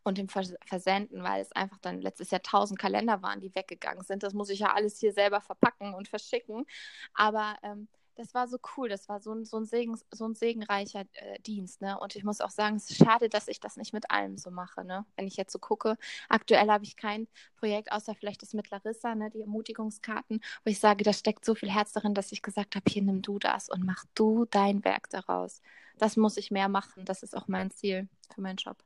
und 0.03 0.17
dem 0.17 0.29
Versenden, 0.29 1.23
weil 1.23 1.41
es 1.41 1.51
einfach 1.51 1.79
dann 1.79 2.01
letztes 2.01 2.31
Jahr 2.31 2.41
tausend 2.41 2.79
Kalender 2.79 3.21
waren, 3.21 3.41
die 3.41 3.53
weggegangen 3.55 4.03
sind. 4.03 4.23
Das 4.23 4.33
muss 4.33 4.49
ich 4.49 4.59
ja 4.59 4.73
alles 4.73 4.99
hier 4.99 5.13
selber 5.13 5.41
verpacken 5.41 5.93
und 5.93 6.07
verschicken. 6.07 6.65
Aber 7.13 7.57
ähm, 7.63 7.87
das 8.19 8.33
war 8.33 8.49
so 8.49 8.57
cool, 8.75 8.89
das 8.89 9.07
war 9.07 9.21
so 9.21 9.33
ein, 9.33 9.45
so 9.45 9.57
ein, 9.57 9.65
Segen, 9.65 9.97
so 10.11 10.25
ein 10.27 10.35
segenreicher 10.35 11.05
äh, 11.13 11.39
Dienst. 11.39 11.81
Ne? 11.81 11.97
Und 11.97 12.17
ich 12.17 12.25
muss 12.25 12.41
auch 12.41 12.49
sagen, 12.49 12.75
es 12.75 12.89
ist 12.89 12.97
schade, 12.97 13.29
dass 13.29 13.47
ich 13.47 13.61
das 13.61 13.77
nicht 13.77 13.93
mit 13.93 14.11
allem 14.11 14.37
so 14.37 14.51
mache. 14.51 14.83
Ne? 14.83 15.05
Wenn 15.15 15.25
ich 15.25 15.37
jetzt 15.37 15.53
so 15.53 15.59
gucke, 15.59 15.95
aktuell 16.27 16.67
habe 16.69 16.83
ich 16.83 16.97
kein 16.97 17.29
Projekt, 17.55 17.93
außer 17.93 18.13
vielleicht 18.15 18.41
das 18.41 18.53
mit 18.53 18.69
Larissa, 18.71 19.15
ne? 19.15 19.29
die 19.29 19.41
Ermutigungskarten, 19.41 20.41
wo 20.65 20.69
ich 20.69 20.81
sage, 20.81 21.05
da 21.05 21.13
steckt 21.13 21.45
so 21.45 21.55
viel 21.55 21.71
Herz 21.71 21.93
darin, 21.93 22.13
dass 22.13 22.33
ich 22.33 22.41
gesagt 22.41 22.75
habe, 22.75 22.83
hier 22.89 23.03
nimm 23.03 23.21
du 23.21 23.39
das 23.39 23.69
und 23.69 23.85
mach 23.85 24.03
du 24.15 24.45
dein 24.45 24.83
Werk 24.83 25.09
daraus. 25.09 25.61
Das 25.97 26.17
muss 26.17 26.35
ich 26.35 26.51
mehr 26.51 26.67
machen. 26.67 27.05
Das 27.05 27.23
ist 27.23 27.37
auch 27.37 27.47
mein 27.47 27.71
Ziel 27.71 28.09
für 28.33 28.41
meinen 28.41 28.57
Job. 28.57 28.83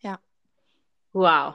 Ja. 0.00 0.18
Wow. 1.12 1.54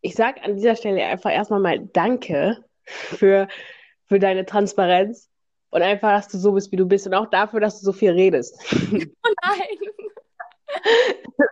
Ich 0.00 0.14
sage 0.14 0.40
an 0.42 0.54
dieser 0.54 0.76
Stelle 0.76 1.04
einfach 1.04 1.32
erstmal 1.32 1.58
mal 1.58 1.80
Danke 1.92 2.64
für, 2.84 3.48
für 4.04 4.20
deine 4.20 4.46
Transparenz 4.46 5.28
und 5.70 5.82
einfach, 5.82 6.12
dass 6.12 6.28
du 6.28 6.38
so 6.38 6.52
bist, 6.52 6.70
wie 6.70 6.76
du 6.76 6.86
bist 6.86 7.06
und 7.06 7.14
auch 7.14 7.26
dafür, 7.26 7.58
dass 7.58 7.80
du 7.80 7.84
so 7.86 7.92
viel 7.92 8.12
redest. 8.12 8.56
Oh 8.92 9.34
nein. 9.42 10.06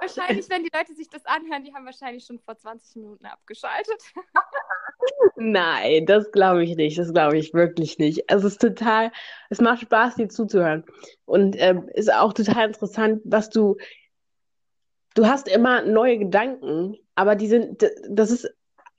Wahrscheinlich, 0.01 0.49
wenn 0.51 0.63
die 0.63 0.71
Leute 0.73 0.95
sich 0.95 1.09
das 1.09 1.25
anhören, 1.27 1.65
die 1.65 1.75
haben 1.75 1.85
wahrscheinlich 1.85 2.25
schon 2.25 2.39
vor 2.39 2.57
20 2.57 2.97
Minuten 2.97 3.27
abgeschaltet. 3.27 4.03
Nein, 5.37 6.07
das 6.07 6.31
glaube 6.33 6.65
ich 6.65 6.77
nicht. 6.77 6.99
Das 6.99 7.13
glaube 7.13 7.39
ich 7.39 7.55
wirklich 7.55 7.99
nicht. 7.99 8.25
Es 8.29 8.45
ist 8.45 8.61
total, 8.61 9.11
es 9.51 9.61
macht 9.61 9.83
Spaß, 9.83 10.17
dir 10.17 10.29
zuzuhören. 10.29 10.85
Und 11.25 11.57
ähm, 11.59 11.89
ist 11.95 12.13
auch 12.13 12.33
total 12.33 12.69
interessant, 12.69 13.23
was 13.25 13.51
du, 13.51 13.77
du 15.15 15.27
hast 15.27 15.49
immer 15.49 15.83
neue 15.83 16.19
Gedanken, 16.19 16.97
aber 17.15 17.37
die 17.37 17.49
sind, 17.49 17.85
das 18.09 18.31
ist 18.31 18.49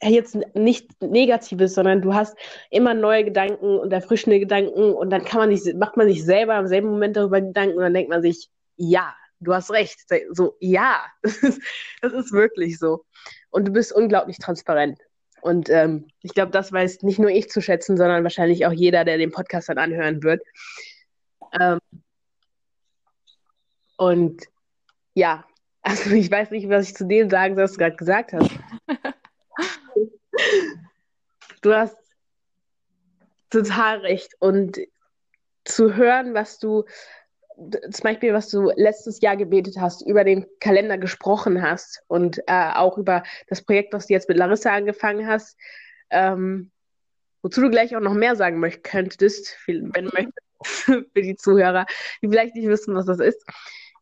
jetzt 0.01 0.37
nicht 0.53 1.01
Negatives, 1.01 1.73
sondern 1.73 2.01
du 2.01 2.13
hast 2.13 2.37
immer 2.69 2.93
neue 2.93 3.23
Gedanken 3.23 3.79
und 3.79 3.91
erfrischende 3.91 4.39
Gedanken 4.39 4.93
und 4.93 5.09
dann 5.09 5.23
kann 5.23 5.39
man 5.39 5.55
sich, 5.55 5.73
macht 5.75 5.97
man 5.97 6.07
sich 6.07 6.23
selber 6.23 6.57
im 6.59 6.67
selben 6.67 6.89
Moment 6.89 7.15
darüber 7.15 7.41
Gedanken 7.41 7.77
und 7.77 7.83
dann 7.83 7.93
denkt 7.93 8.09
man 8.09 8.21
sich, 8.21 8.49
ja, 8.75 9.15
du 9.39 9.53
hast 9.53 9.71
recht. 9.71 9.99
So, 10.31 10.55
ja, 10.59 11.05
das 11.21 11.37
ist, 11.37 11.61
das 12.01 12.13
ist 12.13 12.31
wirklich 12.31 12.79
so. 12.79 13.05
Und 13.49 13.67
du 13.67 13.71
bist 13.71 13.93
unglaublich 13.93 14.37
transparent. 14.37 14.99
Und 15.41 15.69
ähm, 15.69 16.07
ich 16.21 16.33
glaube, 16.33 16.51
das 16.51 16.71
weiß 16.71 17.03
nicht 17.03 17.19
nur 17.19 17.29
ich 17.29 17.49
zu 17.49 17.61
schätzen, 17.61 17.97
sondern 17.97 18.23
wahrscheinlich 18.23 18.65
auch 18.65 18.71
jeder, 18.71 19.05
der 19.05 19.17
den 19.17 19.31
Podcast 19.31 19.69
dann 19.69 19.77
anhören 19.77 20.23
wird. 20.23 20.41
Ähm, 21.59 21.79
und 23.97 24.43
ja, 25.13 25.45
also 25.81 26.11
ich 26.11 26.31
weiß 26.31 26.51
nicht, 26.51 26.69
was 26.69 26.89
ich 26.89 26.95
zu 26.95 27.05
dem 27.05 27.29
sagen 27.29 27.55
soll, 27.55 27.65
was 27.65 27.73
du 27.73 27.77
gerade 27.77 27.95
gesagt 27.95 28.33
hast. 28.33 28.49
du 31.61 31.73
hast 31.73 31.95
total 33.49 33.99
recht. 33.99 34.33
Und 34.39 34.79
zu 35.63 35.95
hören, 35.95 36.33
was 36.33 36.59
du, 36.59 36.85
zum 37.55 38.03
Beispiel, 38.03 38.33
was 38.33 38.49
du 38.49 38.71
letztes 38.75 39.21
Jahr 39.21 39.37
gebetet 39.37 39.77
hast, 39.79 40.01
über 40.05 40.23
den 40.23 40.45
Kalender 40.59 40.97
gesprochen 40.97 41.61
hast 41.61 42.03
und 42.07 42.39
äh, 42.47 42.71
auch 42.73 42.97
über 42.97 43.23
das 43.47 43.61
Projekt, 43.61 43.93
was 43.93 44.07
du 44.07 44.13
jetzt 44.13 44.27
mit 44.27 44.37
Larissa 44.37 44.73
angefangen 44.73 45.27
hast, 45.27 45.57
ähm, 46.09 46.71
wozu 47.41 47.61
du 47.61 47.69
gleich 47.69 47.95
auch 47.95 48.01
noch 48.01 48.13
mehr 48.13 48.35
sagen 48.35 48.59
möcht 48.59 48.83
könntest, 48.83 49.57
wenn 49.67 49.91
du 49.91 50.11
möchtest, 50.13 50.39
für 51.13 51.21
die 51.21 51.35
Zuhörer, 51.35 51.85
die 52.21 52.27
vielleicht 52.27 52.55
nicht 52.55 52.67
wissen, 52.67 52.95
was 52.95 53.05
das 53.05 53.19
ist. 53.19 53.45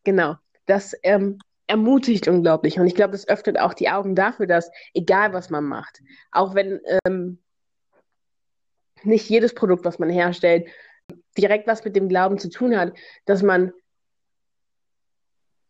Genau. 0.04 0.36
Das 0.66 0.95
ähm, 1.04 1.39
ermutigt 1.68 2.28
unglaublich. 2.28 2.80
Und 2.80 2.88
ich 2.88 2.95
glaube, 2.95 3.12
das 3.12 3.28
öffnet 3.28 3.60
auch 3.60 3.74
die 3.74 3.89
Augen 3.89 4.16
dafür, 4.16 4.47
dass 4.47 4.72
egal 4.93 5.34
was 5.34 5.49
man 5.49 5.66
macht, 5.66 6.01
auch 6.32 6.56
wenn 6.56 6.80
ähm, 7.06 7.39
nicht 9.04 9.30
jedes 9.30 9.54
Produkt, 9.54 9.86
was 9.86 9.99
man 9.99 10.10
herstellt, 10.10 10.68
direkt 11.38 11.68
was 11.68 11.84
mit 11.84 11.95
dem 11.95 12.10
Glauben 12.10 12.38
zu 12.38 12.49
tun 12.49 12.78
hat, 12.78 12.93
dass 13.26 13.43
man 13.43 13.72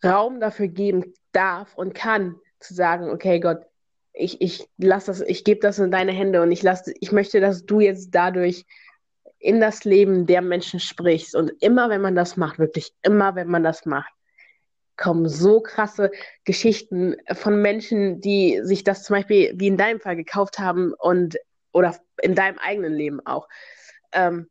Raum 0.03 0.39
dafür 0.39 0.67
geben 0.67 1.13
darf 1.31 1.75
und 1.75 1.93
kann, 1.95 2.35
zu 2.59 2.73
sagen, 2.73 3.09
okay, 3.09 3.39
Gott, 3.39 3.65
ich, 4.13 4.41
ich 4.41 4.67
lass 4.77 5.05
das, 5.05 5.21
ich 5.21 5.43
gebe 5.43 5.59
das 5.59 5.79
in 5.79 5.91
deine 5.91 6.11
Hände 6.11 6.41
und 6.41 6.51
ich 6.51 6.61
lass, 6.61 6.87
ich 6.99 7.11
möchte, 7.11 7.41
dass 7.41 7.65
du 7.65 7.79
jetzt 7.79 8.11
dadurch 8.11 8.65
in 9.39 9.59
das 9.59 9.83
Leben 9.83 10.25
der 10.25 10.41
Menschen 10.41 10.79
sprichst. 10.79 11.35
Und 11.35 11.51
immer 11.61 11.89
wenn 11.89 12.01
man 12.01 12.15
das 12.15 12.37
macht, 12.37 12.59
wirklich 12.59 12.93
immer 13.01 13.35
wenn 13.35 13.49
man 13.49 13.63
das 13.63 13.85
macht, 13.85 14.13
kommen 14.95 15.27
so 15.27 15.59
krasse 15.59 16.11
Geschichten 16.45 17.15
von 17.33 17.61
Menschen, 17.61 18.21
die 18.21 18.61
sich 18.63 18.83
das 18.83 19.03
zum 19.03 19.15
Beispiel 19.15 19.53
wie 19.55 19.67
in 19.67 19.77
deinem 19.77 19.99
Fall 19.99 20.15
gekauft 20.15 20.59
haben 20.59 20.93
und 20.93 21.37
oder 21.73 21.97
in 22.21 22.35
deinem 22.35 22.59
eigenen 22.59 22.93
Leben 22.93 23.25
auch. 23.25 23.49
Ähm, 24.11 24.47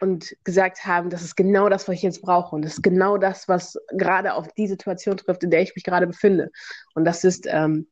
und 0.00 0.36
gesagt 0.44 0.84
haben, 0.84 1.10
das 1.10 1.22
ist 1.22 1.36
genau 1.36 1.68
das, 1.68 1.88
was 1.88 1.94
ich 1.94 2.02
jetzt 2.02 2.22
brauche. 2.22 2.54
Und 2.54 2.62
das 2.62 2.74
ist 2.74 2.82
genau 2.82 3.16
das, 3.16 3.48
was 3.48 3.78
gerade 3.92 4.34
auf 4.34 4.48
die 4.52 4.66
Situation 4.66 5.16
trifft, 5.16 5.42
in 5.42 5.50
der 5.50 5.62
ich 5.62 5.74
mich 5.74 5.84
gerade 5.84 6.06
befinde. 6.06 6.50
Und 6.94 7.04
das 7.04 7.24
ist 7.24 7.46
ähm, 7.48 7.88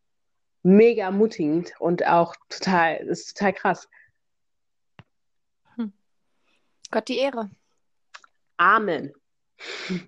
mega 0.63 1.05
ermutigend 1.05 1.73
und 1.79 2.07
auch 2.07 2.35
total, 2.49 2.97
ist 2.97 3.37
total 3.37 3.53
krass. 3.53 3.89
Hm. 5.77 5.93
Gott 6.91 7.09
die 7.09 7.19
Ehre. 7.19 7.51
Amen. 8.57 9.13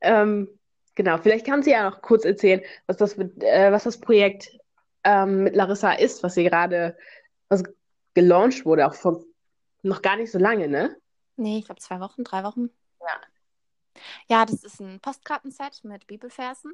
ähm, 0.00 0.48
genau, 0.94 1.18
vielleicht 1.18 1.46
kann 1.46 1.62
sie 1.62 1.70
ja 1.70 1.88
noch 1.88 2.02
kurz 2.02 2.24
erzählen, 2.24 2.60
was 2.86 2.96
das, 2.98 3.16
mit, 3.16 3.42
äh, 3.42 3.72
was 3.72 3.84
das 3.84 3.98
Projekt 3.98 4.58
ähm, 5.04 5.44
mit 5.44 5.56
Larissa 5.56 5.92
ist, 5.92 6.22
was 6.22 6.34
sie 6.34 6.44
gerade, 6.44 6.96
was 7.48 7.62
gelauncht 8.14 8.64
wurde, 8.64 8.86
auch 8.86 8.94
vor 8.94 9.24
noch 9.82 10.02
gar 10.02 10.16
nicht 10.16 10.30
so 10.30 10.38
lange, 10.38 10.68
ne? 10.68 10.96
Nee, 11.36 11.58
ich 11.58 11.66
glaube 11.66 11.80
zwei 11.80 12.00
Wochen, 12.00 12.24
drei 12.24 12.42
Wochen. 12.44 12.70
Ja. 13.00 13.20
Ja, 14.28 14.46
das 14.46 14.64
ist 14.64 14.80
ein 14.80 15.00
Postkartenset 15.00 15.84
mit 15.84 16.06
Bibelversen. 16.06 16.72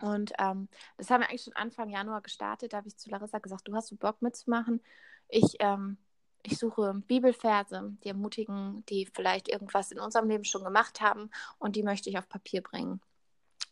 Und 0.00 0.32
ähm, 0.38 0.68
das 0.96 1.10
haben 1.10 1.20
wir 1.20 1.28
eigentlich 1.28 1.42
schon 1.42 1.56
Anfang 1.56 1.90
Januar 1.90 2.22
gestartet. 2.22 2.72
Da 2.72 2.78
habe 2.78 2.88
ich 2.88 2.96
zu 2.96 3.10
Larissa 3.10 3.38
gesagt, 3.38 3.68
du 3.68 3.74
hast 3.74 3.88
so 3.88 3.96
Bock 3.96 4.22
mitzumachen. 4.22 4.82
Ich, 5.28 5.56
ähm, 5.60 5.98
ich 6.42 6.58
suche 6.58 6.94
Bibelverse, 7.06 7.96
die 8.02 8.08
ermutigen, 8.08 8.84
die 8.86 9.06
vielleicht 9.06 9.48
irgendwas 9.48 9.92
in 9.92 10.00
unserem 10.00 10.28
Leben 10.28 10.44
schon 10.44 10.64
gemacht 10.64 11.00
haben 11.00 11.30
und 11.58 11.76
die 11.76 11.82
möchte 11.82 12.08
ich 12.08 12.18
auf 12.18 12.28
Papier 12.28 12.62
bringen. 12.62 13.00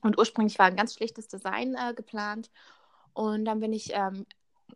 Und 0.03 0.19
ursprünglich 0.19 0.59
war 0.59 0.67
ein 0.67 0.77
ganz 0.77 0.95
schlichtes 0.95 1.29
Design 1.29 1.75
äh, 1.75 1.95
geplant. 1.95 2.51
Und 3.15 3.47
dann 3.47 3.61
bin 3.61 3.73
ich 3.73 3.91
ähm, 3.95 4.27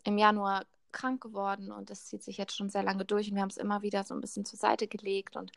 im 0.04 0.18
Januar 0.18 0.64
krank 0.92 1.22
geworden 1.22 1.72
und 1.72 1.90
das 1.90 2.06
zieht 2.06 2.22
sich 2.22 2.36
jetzt 2.36 2.56
schon 2.56 2.70
sehr 2.70 2.82
lange 2.82 3.04
durch 3.04 3.28
und 3.28 3.34
wir 3.36 3.42
haben 3.42 3.50
es 3.50 3.56
immer 3.56 3.82
wieder 3.82 4.04
so 4.04 4.14
ein 4.14 4.20
bisschen 4.20 4.44
zur 4.44 4.58
Seite 4.58 4.86
gelegt 4.88 5.36
und 5.36 5.52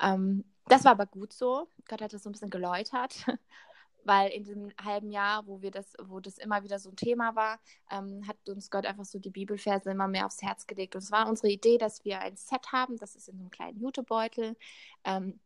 ähm, 0.00 0.44
das 0.66 0.84
war 0.84 0.92
aber 0.92 1.06
gut 1.06 1.32
so. 1.32 1.68
Gott 1.88 2.00
hat 2.00 2.12
das 2.12 2.22
so 2.22 2.30
ein 2.30 2.32
bisschen 2.32 2.50
geläutert, 2.50 3.26
weil 4.04 4.30
in 4.30 4.44
diesem 4.44 4.72
halben 4.82 5.10
Jahr, 5.10 5.46
wo 5.46 5.62
wir 5.62 5.70
das, 5.70 5.94
wo 6.02 6.20
das 6.20 6.38
immer 6.38 6.62
wieder 6.62 6.78
so 6.78 6.90
ein 6.90 6.96
Thema 6.96 7.34
war, 7.34 7.60
ähm, 7.90 8.26
hat 8.26 8.36
uns 8.48 8.70
Gott 8.70 8.86
einfach 8.86 9.04
so 9.04 9.18
die 9.18 9.30
Bibelverse 9.30 9.90
immer 9.90 10.08
mehr 10.08 10.26
aufs 10.26 10.42
Herz 10.42 10.66
gelegt. 10.66 10.94
Und 10.94 11.02
es 11.02 11.12
war 11.12 11.28
unsere 11.28 11.50
Idee, 11.50 11.76
dass 11.76 12.04
wir 12.04 12.20
ein 12.20 12.36
Set 12.36 12.72
haben, 12.72 12.96
das 12.98 13.14
ist 13.14 13.28
in 13.28 13.36
so 13.36 13.42
einem 13.42 13.50
kleinen 13.50 13.80
Jutebeutel. 13.80 14.56
Ähm, 15.04 15.38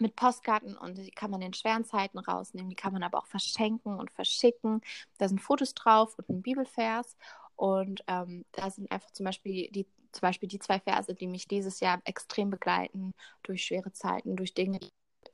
mit 0.00 0.14
Postkarten 0.14 0.76
und 0.76 0.96
die 0.98 1.10
kann 1.10 1.30
man 1.30 1.42
in 1.42 1.52
schweren 1.54 1.84
Zeiten 1.84 2.18
rausnehmen, 2.18 2.70
die 2.70 2.76
kann 2.76 2.92
man 2.92 3.02
aber 3.02 3.18
auch 3.18 3.26
verschenken 3.26 3.98
und 3.98 4.12
verschicken. 4.12 4.80
Da 5.18 5.28
sind 5.28 5.40
Fotos 5.40 5.74
drauf 5.74 6.16
und 6.18 6.28
ein 6.28 6.42
Bibelvers. 6.42 7.16
Und 7.58 8.04
ähm, 8.06 8.44
da 8.52 8.70
sind 8.70 8.90
einfach 8.92 9.10
zum 9.10 9.24
Beispiel 9.24 9.68
die, 9.72 9.84
zum 10.12 10.20
Beispiel 10.20 10.48
die 10.48 10.60
zwei 10.60 10.78
Verse, 10.78 11.12
die 11.12 11.26
mich 11.26 11.48
dieses 11.48 11.80
Jahr 11.80 12.00
extrem 12.04 12.50
begleiten 12.50 13.14
durch 13.42 13.64
schwere 13.64 13.92
Zeiten, 13.92 14.36
durch 14.36 14.54
Dinge, 14.54 14.78
die 14.78 14.88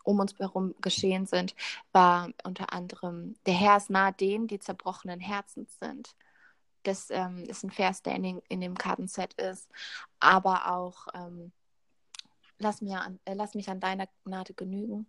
um 0.04 0.18
uns 0.20 0.38
herum 0.38 0.74
geschehen 0.80 1.26
sind, 1.26 1.54
war 1.92 2.30
unter 2.42 2.72
anderem, 2.72 3.36
der 3.44 3.52
Herr 3.52 3.76
ist 3.76 3.90
nahe 3.90 4.14
denen, 4.14 4.46
die 4.46 4.58
zerbrochenen 4.58 5.20
Herzens 5.20 5.78
sind. 5.78 6.16
Das 6.82 7.10
ähm, 7.10 7.44
ist 7.44 7.62
ein 7.62 7.70
Vers, 7.70 8.02
der 8.02 8.14
in, 8.14 8.22
den, 8.22 8.42
in 8.48 8.62
dem 8.62 8.76
Kartenset 8.76 9.34
ist. 9.34 9.70
Aber 10.18 10.74
auch, 10.74 11.08
ähm, 11.12 11.52
lass, 12.58 12.80
mir 12.80 13.02
an, 13.02 13.20
äh, 13.26 13.34
lass 13.34 13.54
mich 13.54 13.68
an 13.68 13.80
deiner 13.80 14.08
Gnade 14.24 14.54
genügen. 14.54 15.06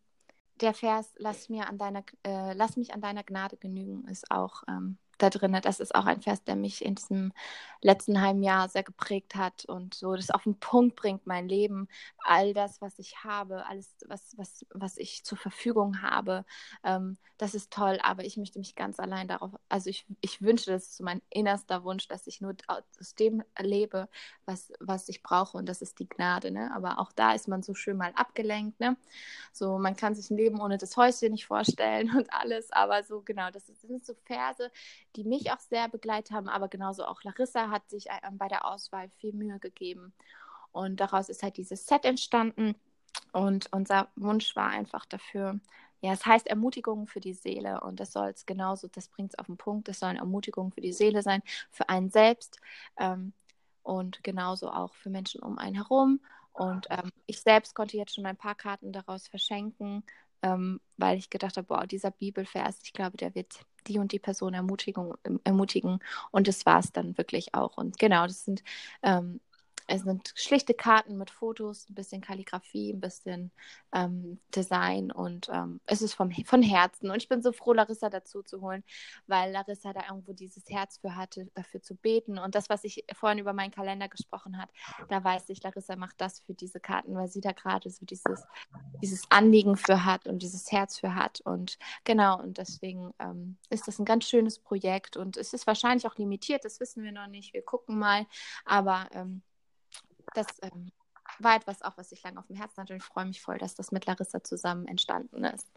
Der 0.60 0.74
Vers, 0.74 1.14
lass, 1.18 1.48
mir 1.48 1.70
an 1.70 1.78
deiner, 1.78 2.04
äh, 2.24 2.54
lass 2.54 2.76
mich 2.76 2.94
an 2.94 3.00
deiner 3.00 3.24
Gnade 3.24 3.56
genügen, 3.56 4.06
ist 4.10 4.30
auch 4.32 4.64
ähm, 4.68 4.98
da 5.18 5.30
drin. 5.30 5.58
Das 5.62 5.80
ist 5.80 5.96
auch 5.96 6.06
ein 6.06 6.22
Vers, 6.22 6.44
der 6.44 6.56
mich 6.56 6.84
in 6.84 6.96
diesem 6.96 7.34
letzten 7.82 8.22
halben 8.22 8.44
Jahr 8.44 8.68
sehr 8.68 8.84
geprägt 8.84 9.36
hat 9.36 9.66
und 9.66 9.94
so 9.94 10.16
das 10.16 10.32
auf 10.32 10.44
den 10.44 10.60
Punkt 10.60 10.96
bringt, 10.96 11.28
mein 11.28 11.48
Leben, 11.48 11.88
all 12.24 12.54
das, 12.54 12.82
was 12.82 12.98
ich 13.00 13.24
habe, 13.24 13.66
alles, 13.68 13.96
was, 14.08 14.34
was, 14.38 14.66
was 14.74 14.98
ich 14.98 15.24
zur 15.24 15.38
Verfügung 15.38 16.02
habe, 16.02 16.46
ähm, 16.84 17.18
das 17.38 17.54
ist 17.54 17.72
toll, 17.72 18.00
aber 18.02 18.24
ich 18.24 18.38
möchte 18.38 18.60
mich 18.60 18.76
ganz 18.76 19.00
allein 19.00 19.28
darauf, 19.28 19.52
also 19.70 19.90
ich, 19.90 20.06
ich 20.22 20.42
wünsche, 20.42 20.72
das 20.72 20.84
ist 20.84 20.98
so 20.98 21.04
mein 21.04 21.22
innerster 21.30 21.84
Wunsch, 21.84 22.08
dass 22.08 22.28
ich 22.28 22.42
nur 22.42 22.56
aus 22.68 23.16
dem 23.16 23.44
lebe, 23.60 24.10
was, 24.46 24.72
was 24.80 25.10
ich 25.10 25.22
brauche 25.22 25.58
und 25.58 25.68
das 25.68 25.82
ist 25.82 26.00
die 26.00 26.10
Gnade, 26.10 26.52
ne? 26.52 26.72
aber 26.74 27.00
auch 27.00 27.12
da 27.12 27.34
ist 27.34 27.48
man 27.48 27.62
so 27.62 27.74
schön 27.76 27.98
mal 27.98 28.14
abgelenkt, 28.16 28.80
ne? 28.80 28.98
so 29.52 29.78
man 29.78 29.96
kann 29.96 30.16
sich 30.16 30.32
ein 30.32 30.38
Leben 30.38 30.60
ohne 30.62 30.78
das 30.78 30.98
Häuschen 30.98 31.34
nicht 31.34 31.46
vorstellen 31.46 32.10
und 32.18 32.34
alles, 32.34 32.72
aber 32.72 33.04
so 33.04 33.22
genau, 33.22 33.52
das, 33.52 33.68
sind 33.68 34.06
so 34.06 34.16
Verse, 34.26 34.72
die 35.16 35.24
mich 35.24 35.52
auch 35.52 35.60
sehr 35.60 35.90
begleitet 35.90 36.32
haben, 36.32 36.48
aber 36.50 36.68
genauso 36.68 37.06
auch 37.06 37.24
Larissa 37.24 37.70
hat 37.70 37.90
sich 37.90 38.08
äh, 38.08 38.20
bei 38.32 38.48
der 38.48 38.66
Auswahl 38.66 39.10
viel 39.18 39.34
Mühe 39.34 39.60
gegeben. 39.60 40.14
Und 40.72 41.00
daraus 41.00 41.30
ist 41.30 41.42
halt 41.42 41.58
dieses 41.58 41.86
Set 41.86 42.06
entstanden. 42.06 42.76
Und 43.32 43.72
unser 43.72 44.10
Wunsch 44.16 44.56
war 44.56 44.70
einfach 44.70 45.06
dafür, 45.06 45.60
ja, 46.02 46.14
es 46.14 46.26
heißt 46.26 46.48
Ermutigung 46.48 47.08
für 47.08 47.22
die 47.22 47.34
Seele. 47.34 47.82
Und 47.82 48.00
das 48.00 48.12
soll 48.12 48.30
es 48.30 48.46
genauso, 48.46 48.88
das 48.88 49.08
bringt 49.08 49.34
es 49.34 49.40
auf 49.40 49.48
den 49.48 49.58
Punkt, 49.58 49.90
es 49.90 50.00
sollen 50.00 50.18
Ermutigungen 50.18 50.72
für 50.72 50.82
die 50.82 50.94
Seele 50.94 51.22
sein, 51.22 51.42
für 51.72 51.90
einen 51.90 52.10
selbst 52.10 52.60
ähm, 52.98 53.34
und 53.84 54.24
genauso 54.24 54.70
auch 54.70 54.94
für 54.96 55.10
Menschen 55.10 55.42
um 55.42 55.58
einen 55.58 55.76
herum. 55.76 56.20
Und 56.54 56.88
ähm, 56.90 57.12
ich 57.26 57.42
selbst 57.42 57.76
konnte 57.76 57.98
jetzt 57.98 58.16
schon 58.16 58.26
ein 58.26 58.38
paar 58.38 58.56
Karten 58.56 58.94
daraus 58.94 59.28
verschenken, 59.28 60.04
ähm, 60.42 60.80
weil 60.98 61.18
ich 61.18 61.30
gedacht 61.30 61.58
habe, 61.58 61.68
boah, 61.68 61.88
dieser 61.88 62.12
Bibelvers, 62.12 62.80
ich 62.84 62.94
glaube, 62.94 63.18
der 63.18 63.36
wird 63.36 63.60
die 63.88 64.00
und 64.00 64.12
die 64.12 64.20
Person 64.20 64.54
ermutigen. 64.54 65.14
ermutigen. 65.44 66.00
Und 66.32 66.48
das 66.48 66.66
war 66.66 66.80
es 66.80 66.92
dann 66.92 67.18
wirklich 67.18 67.54
auch. 67.54 67.78
Und 67.78 68.00
genau, 68.00 68.26
das 68.26 68.46
sind 68.46 68.64
ähm, 69.04 69.40
es 69.88 70.02
sind 70.02 70.32
schlichte 70.36 70.74
Karten 70.74 71.18
mit 71.18 71.30
Fotos, 71.30 71.90
ein 71.90 71.96
bisschen 71.96 72.22
Kalligrafie, 72.22 72.92
ein 72.94 73.00
bisschen 73.00 73.52
ähm, 73.94 74.40
Design 74.56 75.12
und 75.12 75.50
ähm, 75.50 75.80
es 75.86 76.02
ist 76.02 76.14
vom, 76.14 76.32
von 76.46 76.62
Herzen. 76.62 77.12
Und 77.12 77.18
ich 77.18 77.30
bin 77.30 77.42
so 77.42 77.52
froh, 77.52 77.74
Larissa 77.74 78.10
dazu 78.10 78.42
zu 78.42 78.62
holen, 78.62 78.84
weil 79.28 79.52
Larissa 79.52 79.94
da 79.94 80.02
irgendwo 80.10 80.34
dieses 80.34 80.70
Herz 80.70 80.98
für 80.98 81.16
hatte, 81.16 81.50
dafür 81.54 81.82
zu 81.82 81.96
beten. 81.96 82.38
Und 82.40 82.56
das, 82.56 82.70
was 82.70 82.84
ich 82.84 83.06
vorhin 83.14 83.40
über 83.40 83.54
meinen 83.54 83.72
Kalender 83.72 84.08
gesprochen 84.08 84.58
hat, 84.58 84.70
da 85.10 85.24
weiß 85.24 85.50
ich, 85.50 85.62
Larissa 85.62 85.96
macht 85.96 86.20
das 86.20 86.40
für 86.40 86.54
diese 86.54 86.80
Karten, 86.80 87.16
weil 87.16 87.28
sie 87.28 87.42
da 87.42 87.52
gerade 87.52 87.90
so 87.90 88.06
dieses, 88.06 88.44
dieses 89.02 89.24
Anliegen 89.30 89.78
für 89.78 90.04
hat 90.04 90.28
und 90.28 90.40
dieses 90.42 90.72
Herz 90.72 91.00
für 91.00 91.16
hat. 91.16 91.42
Und 91.42 91.78
genau, 92.04 92.40
und 92.40 92.58
deswegen 92.58 93.14
ähm, 93.20 93.58
ist 93.70 93.88
das 93.88 94.00
ein 94.00 94.06
ganz 94.06 94.26
schönes 94.26 94.60
Projekt 94.60 95.16
und 95.16 95.38
es 95.38 95.54
ist 95.54 95.68
wahrscheinlich 95.68 96.08
auch 96.08 96.18
limitiert, 96.18 96.66
das 96.66 96.80
wissen 96.80 97.04
wir 97.04 97.12
noch 97.12 97.28
nicht. 97.28 97.54
Wir 97.54 97.62
gucken 97.64 98.00
mal. 98.00 98.26
Aber 98.66 99.08
ähm, 99.14 99.42
das 100.36 100.48
ähm, 100.62 100.92
war 101.40 101.56
etwas 101.56 101.82
auch, 101.82 101.98
was 101.98 102.12
ich 102.12 102.24
lange 102.24 102.40
auf 102.40 102.48
dem 102.48 102.56
Herzen 102.56 102.82
hatte 102.82 102.94
und 102.94 102.98
ich 102.98 103.06
freue 103.06 103.26
mich 103.26 103.42
voll, 103.42 103.58
dass 103.58 103.76
das 103.76 103.92
mit 103.92 104.06
Larissa 104.06 104.44
zusammen 104.44 104.88
entstanden 104.88 105.44
ist. 105.44 105.68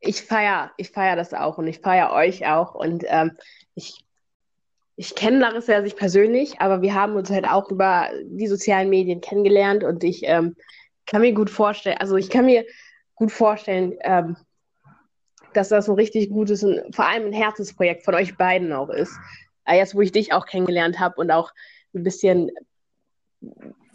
ich 0.00 0.22
feiere 0.22 0.70
ich 0.76 0.90
feier 0.90 1.16
das 1.16 1.34
auch 1.34 1.58
und 1.58 1.66
ich 1.66 1.80
feiere 1.80 2.12
euch 2.12 2.46
auch. 2.46 2.74
Und 2.74 3.04
ähm, 3.08 3.32
ich, 3.74 4.04
ich 4.96 5.14
kenne 5.14 5.38
Larissa 5.38 5.72
ja 5.72 5.80
nicht 5.82 5.96
persönlich, 5.96 6.60
aber 6.60 6.82
wir 6.82 6.94
haben 6.94 7.14
uns 7.16 7.30
halt 7.30 7.46
auch 7.46 7.70
über 7.70 8.08
die 8.24 8.46
sozialen 8.46 8.90
Medien 8.90 9.20
kennengelernt 9.20 9.84
und 9.84 10.04
ich 10.04 10.22
ähm, 10.24 10.56
kann 11.06 11.22
mir 11.22 11.32
gut 11.32 11.50
vorstellen, 11.50 11.98
also 11.98 12.16
ich 12.16 12.30
kann 12.30 12.46
mir 12.46 12.64
gut 13.14 13.32
vorstellen, 13.32 13.94
ähm, 14.02 14.36
dass 15.54 15.68
das 15.68 15.88
ein 15.88 15.94
richtig 15.94 16.30
gutes 16.30 16.62
und 16.62 16.94
vor 16.94 17.06
allem 17.06 17.26
ein 17.26 17.32
Herzensprojekt 17.32 18.04
von 18.04 18.14
euch 18.14 18.36
beiden 18.36 18.72
auch 18.72 18.90
ist. 18.90 19.16
Äh, 19.64 19.78
jetzt, 19.78 19.94
wo 19.94 20.00
ich 20.00 20.12
dich 20.12 20.32
auch 20.32 20.46
kennengelernt 20.46 20.98
habe 20.98 21.16
und 21.16 21.30
auch 21.30 21.52
ein 21.94 22.02
bisschen 22.02 22.50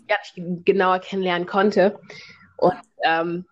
ja, 0.10 0.18
genauer 0.36 1.00
kennenlernen 1.00 1.48
konnte. 1.48 2.00
Und 2.58 2.76
ähm, 3.04 3.46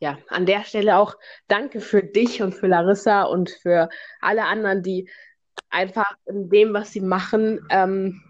ja, 0.00 0.18
an 0.28 0.46
der 0.46 0.64
Stelle 0.64 0.96
auch 0.96 1.16
danke 1.48 1.80
für 1.80 2.02
dich 2.02 2.42
und 2.42 2.54
für 2.54 2.68
Larissa 2.68 3.22
und 3.22 3.50
für 3.50 3.88
alle 4.20 4.44
anderen, 4.44 4.82
die 4.82 5.08
einfach 5.70 6.12
in 6.26 6.48
dem, 6.50 6.72
was 6.72 6.92
sie 6.92 7.00
machen, 7.00 7.60
ähm, 7.70 8.22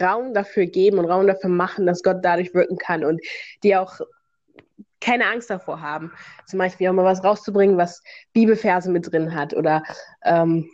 Raum 0.00 0.34
dafür 0.34 0.66
geben 0.66 0.98
und 0.98 1.06
Raum 1.06 1.26
dafür 1.26 1.50
machen, 1.50 1.86
dass 1.86 2.02
Gott 2.02 2.18
dadurch 2.22 2.54
wirken 2.54 2.78
kann 2.78 3.04
und 3.04 3.20
die 3.62 3.76
auch 3.76 4.00
keine 5.00 5.26
Angst 5.26 5.50
davor 5.50 5.80
haben, 5.80 6.12
zum 6.46 6.58
Beispiel 6.58 6.88
auch 6.88 6.92
mal 6.92 7.04
was 7.04 7.22
rauszubringen, 7.22 7.76
was 7.76 8.02
Bibelverse 8.32 8.90
mit 8.90 9.10
drin 9.10 9.34
hat 9.34 9.54
oder 9.54 9.82
ähm, 10.24 10.68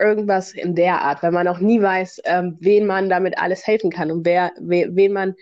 irgendwas 0.00 0.52
in 0.52 0.74
der 0.74 1.02
Art, 1.02 1.22
weil 1.22 1.32
man 1.32 1.46
auch 1.46 1.58
nie 1.58 1.80
weiß, 1.80 2.22
ähm, 2.24 2.56
wen 2.60 2.86
man 2.86 3.08
damit 3.08 3.38
alles 3.38 3.66
helfen 3.66 3.90
kann 3.90 4.10
und 4.10 4.24
wer, 4.24 4.52
we, 4.58 4.88
wen 4.90 5.12
man 5.12 5.34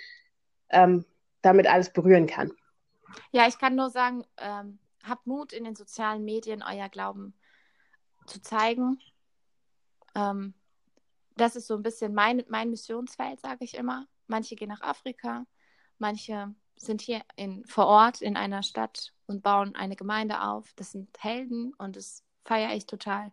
ähm, 0.70 1.04
damit 1.42 1.66
alles 1.66 1.92
berühren 1.92 2.26
kann. 2.26 2.52
Ja, 3.30 3.46
ich 3.46 3.58
kann 3.58 3.76
nur 3.76 3.90
sagen, 3.90 4.24
ähm, 4.38 4.78
habt 5.02 5.26
Mut 5.26 5.52
in 5.52 5.64
den 5.64 5.76
sozialen 5.76 6.24
Medien, 6.24 6.62
euer 6.62 6.88
Glauben 6.88 7.34
zu 8.26 8.42
zeigen. 8.42 8.98
Ähm, 10.14 10.54
das 11.36 11.56
ist 11.56 11.66
so 11.66 11.74
ein 11.74 11.82
bisschen 11.82 12.12
mein, 12.14 12.44
mein 12.48 12.70
Missionsfeld, 12.70 13.40
sage 13.40 13.64
ich 13.64 13.74
immer. 13.74 14.06
Manche 14.26 14.56
gehen 14.56 14.68
nach 14.68 14.82
Afrika, 14.82 15.46
manche 15.98 16.54
sind 16.76 17.00
hier 17.00 17.22
in, 17.36 17.64
vor 17.64 17.86
Ort 17.86 18.20
in 18.20 18.36
einer 18.36 18.62
Stadt 18.62 19.12
und 19.26 19.42
bauen 19.42 19.74
eine 19.74 19.96
Gemeinde 19.96 20.42
auf. 20.42 20.72
Das 20.76 20.92
sind 20.92 21.08
Helden 21.22 21.72
und 21.74 21.96
das 21.96 22.24
feiere 22.44 22.74
ich 22.74 22.86
total. 22.86 23.32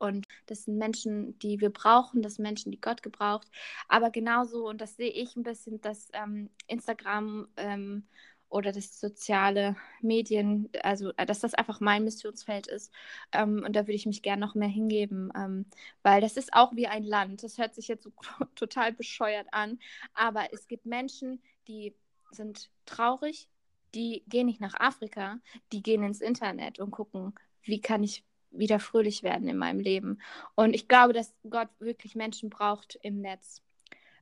Und 0.00 0.26
das 0.46 0.64
sind 0.64 0.78
Menschen, 0.78 1.38
die 1.40 1.60
wir 1.60 1.70
brauchen, 1.70 2.22
das 2.22 2.36
sind 2.36 2.42
Menschen, 2.44 2.72
die 2.72 2.80
Gott 2.80 3.02
gebraucht. 3.02 3.48
Aber 3.88 4.10
genauso, 4.10 4.68
und 4.68 4.80
das 4.80 4.96
sehe 4.96 5.10
ich 5.10 5.36
ein 5.36 5.42
bisschen, 5.42 5.80
dass 5.80 6.08
ähm, 6.14 6.50
Instagram 6.66 7.48
ähm, 7.56 8.04
oder 8.48 8.72
das 8.72 8.98
soziale 8.98 9.76
Medien, 10.00 10.70
also 10.82 11.12
äh, 11.16 11.26
dass 11.26 11.40
das 11.40 11.54
einfach 11.54 11.80
mein 11.80 12.04
Missionsfeld 12.04 12.66
ist. 12.66 12.92
Ähm, 13.32 13.62
und 13.64 13.76
da 13.76 13.82
würde 13.82 13.92
ich 13.92 14.06
mich 14.06 14.22
gerne 14.22 14.40
noch 14.40 14.54
mehr 14.54 14.68
hingeben, 14.68 15.30
ähm, 15.36 15.66
weil 16.02 16.20
das 16.20 16.36
ist 16.36 16.52
auch 16.54 16.74
wie 16.74 16.86
ein 16.88 17.04
Land. 17.04 17.42
Das 17.42 17.58
hört 17.58 17.74
sich 17.74 17.88
jetzt 17.88 18.04
so 18.04 18.12
total 18.56 18.92
bescheuert 18.92 19.48
an, 19.52 19.78
aber 20.14 20.52
es 20.52 20.66
gibt 20.66 20.86
Menschen, 20.86 21.42
die 21.68 21.94
sind 22.32 22.70
traurig, 22.86 23.48
die 23.94 24.24
gehen 24.28 24.46
nicht 24.46 24.60
nach 24.60 24.74
Afrika, 24.78 25.38
die 25.72 25.82
gehen 25.82 26.02
ins 26.02 26.20
Internet 26.20 26.78
und 26.80 26.90
gucken, 26.90 27.34
wie 27.62 27.80
kann 27.80 28.02
ich 28.02 28.24
wieder 28.50 28.80
fröhlich 28.80 29.22
werden 29.22 29.48
in 29.48 29.56
meinem 29.56 29.80
Leben. 29.80 30.20
Und 30.54 30.74
ich 30.74 30.88
glaube, 30.88 31.12
dass 31.12 31.34
Gott 31.48 31.68
wirklich 31.78 32.14
Menschen 32.14 32.50
braucht 32.50 32.98
im 33.02 33.20
Netz, 33.20 33.62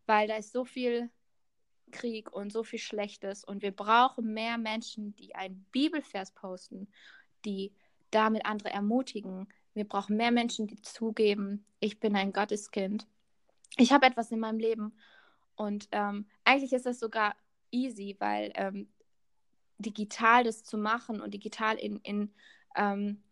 weil 0.06 0.28
da 0.28 0.36
ist 0.36 0.52
so 0.52 0.64
viel 0.64 1.10
Krieg 1.90 2.32
und 2.32 2.52
so 2.52 2.62
viel 2.62 2.78
Schlechtes 2.78 3.44
und 3.44 3.62
wir 3.62 3.72
brauchen 3.72 4.34
mehr 4.34 4.58
Menschen, 4.58 5.16
die 5.16 5.34
einen 5.34 5.64
Bibelvers 5.72 6.32
posten, 6.32 6.88
die 7.44 7.72
damit 8.10 8.44
andere 8.46 8.70
ermutigen. 8.70 9.48
Wir 9.74 9.86
brauchen 9.86 10.16
mehr 10.16 10.30
Menschen, 10.30 10.66
die 10.66 10.80
zugeben, 10.82 11.64
ich 11.80 12.00
bin 12.00 12.16
ein 12.16 12.32
Gotteskind. 12.32 13.06
Ich 13.76 13.92
habe 13.92 14.06
etwas 14.06 14.30
in 14.30 14.40
meinem 14.40 14.58
Leben 14.58 14.92
und 15.56 15.88
ähm, 15.92 16.26
eigentlich 16.44 16.72
ist 16.72 16.86
das 16.86 17.00
sogar 17.00 17.34
easy, 17.70 18.16
weil 18.18 18.52
ähm, 18.54 18.88
digital 19.78 20.44
das 20.44 20.64
zu 20.64 20.78
machen 20.78 21.20
und 21.20 21.32
digital 21.34 21.76
in, 21.76 21.98
in 21.98 22.32
ähm, 22.76 23.22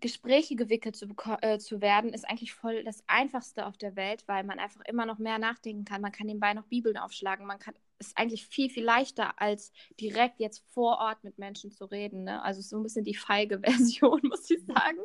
Gespräche 0.00 0.56
gewickelt 0.56 0.96
zu, 0.96 1.06
äh, 1.42 1.58
zu 1.58 1.80
werden, 1.80 2.12
ist 2.12 2.28
eigentlich 2.28 2.52
voll 2.52 2.84
das 2.84 3.02
Einfachste 3.06 3.66
auf 3.66 3.76
der 3.76 3.96
Welt, 3.96 4.24
weil 4.26 4.44
man 4.44 4.58
einfach 4.58 4.80
immer 4.86 5.06
noch 5.06 5.18
mehr 5.18 5.38
nachdenken 5.38 5.84
kann. 5.84 6.00
Man 6.00 6.12
kann 6.12 6.26
nebenbei 6.26 6.54
noch 6.54 6.66
Bibeln 6.66 6.96
aufschlagen. 6.96 7.46
Man 7.46 7.58
kann, 7.58 7.74
ist 7.98 8.16
eigentlich 8.16 8.46
viel, 8.46 8.70
viel 8.70 8.84
leichter, 8.84 9.40
als 9.40 9.72
direkt 10.00 10.40
jetzt 10.40 10.64
vor 10.68 10.98
Ort 10.98 11.22
mit 11.24 11.38
Menschen 11.38 11.70
zu 11.70 11.84
reden. 11.84 12.24
Ne? 12.24 12.42
Also 12.42 12.62
so 12.62 12.76
ein 12.76 12.82
bisschen 12.82 13.04
die 13.04 13.14
feige 13.14 13.58
Version, 13.62 14.20
muss 14.24 14.50
ich 14.50 14.64
sagen. 14.64 14.98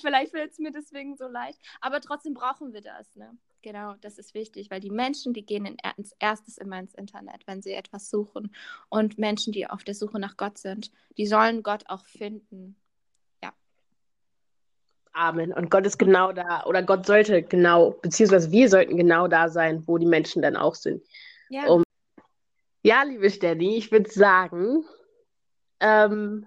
Vielleicht 0.00 0.32
fällt 0.32 0.52
es 0.52 0.58
mir 0.58 0.72
deswegen 0.72 1.16
so 1.16 1.26
leicht. 1.26 1.58
Aber 1.80 2.00
trotzdem 2.00 2.34
brauchen 2.34 2.72
wir 2.72 2.82
das. 2.82 3.16
Ne? 3.16 3.36
Genau, 3.62 3.94
das 4.02 4.18
ist 4.18 4.34
wichtig, 4.34 4.70
weil 4.70 4.80
die 4.80 4.90
Menschen, 4.90 5.32
die 5.32 5.46
gehen 5.46 5.64
in, 5.64 5.78
als 5.82 6.14
erstes 6.18 6.58
immer 6.58 6.78
ins 6.78 6.94
Internet, 6.94 7.46
wenn 7.46 7.62
sie 7.62 7.72
etwas 7.72 8.10
suchen. 8.10 8.54
Und 8.90 9.16
Menschen, 9.16 9.54
die 9.54 9.66
auf 9.66 9.84
der 9.84 9.94
Suche 9.94 10.18
nach 10.18 10.36
Gott 10.36 10.58
sind, 10.58 10.90
die 11.16 11.26
sollen 11.26 11.62
Gott 11.62 11.84
auch 11.88 12.04
finden. 12.04 12.76
Amen. 15.14 15.52
Und 15.52 15.70
Gott 15.70 15.86
ist 15.86 15.98
genau 15.98 16.32
da, 16.32 16.64
oder 16.64 16.82
Gott 16.82 17.06
sollte 17.06 17.42
genau, 17.42 17.92
beziehungsweise 18.02 18.50
wir 18.50 18.68
sollten 18.68 18.96
genau 18.96 19.28
da 19.28 19.48
sein, 19.48 19.86
wo 19.86 19.96
die 19.96 20.06
Menschen 20.06 20.42
dann 20.42 20.56
auch 20.56 20.74
sind. 20.74 21.02
Ja, 21.48 21.66
um, 21.66 21.84
ja 22.82 23.04
liebe 23.04 23.30
Stänny, 23.30 23.76
ich 23.76 23.92
würde 23.92 24.10
sagen, 24.10 24.84
ähm, 25.78 26.46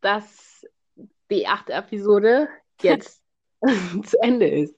dass 0.00 0.66
die 1.30 1.46
achte 1.46 1.72
Episode 1.72 2.48
jetzt 2.82 3.22
zu 3.62 4.20
Ende 4.20 4.48
ist. 4.48 4.74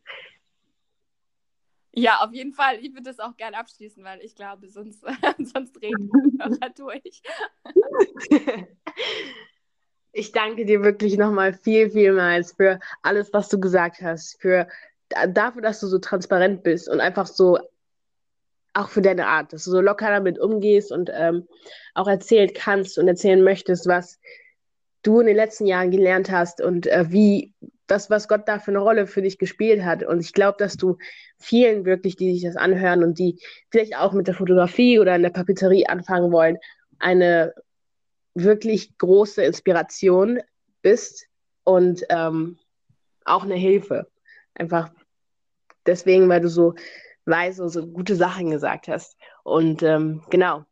Ja, 1.96 2.18
auf 2.18 2.32
jeden 2.34 2.52
Fall. 2.52 2.78
Ich 2.80 2.92
würde 2.92 3.04
das 3.04 3.20
auch 3.20 3.36
gerne 3.36 3.56
abschließen, 3.56 4.02
weil 4.04 4.20
ich 4.20 4.34
glaube, 4.34 4.68
sonst, 4.68 5.00
sonst 5.38 5.80
reden 5.80 6.10
wir 6.10 6.70
durch. 6.76 7.22
Ich 10.16 10.30
danke 10.30 10.64
dir 10.64 10.82
wirklich 10.84 11.18
nochmal 11.18 11.52
viel, 11.52 11.90
vielmals 11.90 12.52
für 12.52 12.78
alles, 13.02 13.32
was 13.32 13.48
du 13.48 13.58
gesagt 13.58 14.00
hast, 14.00 14.40
für 14.40 14.68
dafür, 15.28 15.60
dass 15.60 15.80
du 15.80 15.88
so 15.88 15.98
transparent 15.98 16.62
bist 16.62 16.88
und 16.88 17.00
einfach 17.00 17.26
so 17.26 17.58
auch 18.74 18.88
für 18.88 19.02
deine 19.02 19.26
Art, 19.26 19.52
dass 19.52 19.64
du 19.64 19.72
so 19.72 19.80
locker 19.80 20.10
damit 20.10 20.38
umgehst 20.38 20.92
und 20.92 21.10
ähm, 21.12 21.48
auch 21.94 22.06
erzählen 22.06 22.50
kannst 22.54 22.96
und 22.96 23.08
erzählen 23.08 23.42
möchtest, 23.42 23.88
was 23.88 24.20
du 25.02 25.18
in 25.18 25.26
den 25.26 25.36
letzten 25.36 25.66
Jahren 25.66 25.90
gelernt 25.90 26.30
hast 26.30 26.60
und 26.60 26.86
äh, 26.86 27.06
wie 27.10 27.52
das, 27.88 28.08
was 28.08 28.28
Gott 28.28 28.42
da 28.46 28.60
für 28.60 28.70
eine 28.70 28.78
Rolle 28.78 29.08
für 29.08 29.22
dich 29.22 29.38
gespielt 29.38 29.84
hat. 29.84 30.04
Und 30.04 30.20
ich 30.20 30.32
glaube, 30.32 30.56
dass 30.58 30.76
du 30.76 30.96
vielen 31.38 31.84
wirklich, 31.84 32.14
die 32.14 32.32
sich 32.32 32.44
das 32.44 32.56
anhören 32.56 33.02
und 33.02 33.18
die 33.18 33.40
vielleicht 33.70 33.96
auch 33.96 34.12
mit 34.12 34.28
der 34.28 34.34
Fotografie 34.34 35.00
oder 35.00 35.16
in 35.16 35.22
der 35.22 35.30
Papeterie 35.30 35.86
anfangen 35.86 36.30
wollen, 36.30 36.58
eine 37.00 37.52
wirklich 38.34 38.98
große 38.98 39.42
Inspiration 39.42 40.40
bist 40.82 41.26
und 41.64 42.04
ähm, 42.10 42.58
auch 43.24 43.44
eine 43.44 43.54
Hilfe. 43.54 44.10
Einfach 44.54 44.90
deswegen, 45.86 46.28
weil 46.28 46.40
du 46.40 46.48
so 46.48 46.74
weise, 47.24 47.68
so 47.68 47.86
gute 47.86 48.16
Sachen 48.16 48.50
gesagt 48.50 48.88
hast. 48.88 49.16
Und 49.44 49.82
ähm, 49.82 50.22
genau, 50.30 50.64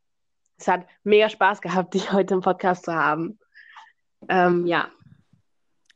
es 0.59 0.69
hat 0.69 0.87
mega 1.03 1.29
Spaß 1.29 1.61
gehabt, 1.61 1.95
dich 1.95 2.13
heute 2.13 2.35
im 2.35 2.41
Podcast 2.41 2.85
zu 2.85 2.95
haben. 2.95 3.39
Ähm, 4.29 4.67
ja. 4.67 4.89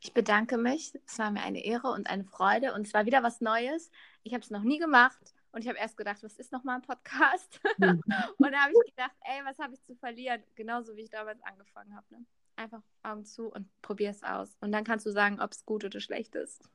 Ich 0.01 0.13
bedanke 0.13 0.57
mich. 0.57 0.93
Es 1.05 1.19
war 1.19 1.31
mir 1.31 1.41
eine 1.41 1.63
Ehre 1.63 1.89
und 1.89 2.09
eine 2.09 2.23
Freude. 2.23 2.73
Und 2.73 2.87
es 2.87 2.93
war 2.93 3.05
wieder 3.05 3.23
was 3.23 3.41
Neues. 3.41 3.91
Ich 4.23 4.33
habe 4.33 4.41
es 4.41 4.51
noch 4.51 4.63
nie 4.63 4.79
gemacht. 4.79 5.36
Und 5.57 5.63
ich 5.63 5.69
habe 5.69 5.79
erst 5.79 5.97
gedacht, 5.97 6.21
was 6.21 6.37
ist 6.37 6.51
nochmal 6.51 6.75
ein 6.75 6.83
Podcast? 6.83 7.59
Und 7.79 8.03
da 8.51 8.59
habe 8.59 8.73
ich 8.73 8.91
gedacht, 8.91 9.15
ey, 9.21 9.43
was 9.43 9.57
habe 9.57 9.73
ich 9.73 9.81
zu 9.81 9.95
verlieren? 9.95 10.43
Genauso 10.53 10.95
wie 10.95 11.01
ich 11.01 11.09
damals 11.09 11.41
angefangen 11.41 11.95
habe. 11.95 12.05
Ne? 12.11 12.23
Einfach 12.57 12.83
Augen 13.01 13.25
zu 13.25 13.51
und 13.51 13.67
probier 13.81 14.11
es 14.11 14.21
aus. 14.21 14.55
Und 14.61 14.71
dann 14.71 14.83
kannst 14.83 15.07
du 15.07 15.11
sagen, 15.11 15.41
ob 15.41 15.51
es 15.53 15.65
gut 15.65 15.83
oder 15.83 15.99
schlecht 15.99 16.35
ist. 16.35 16.69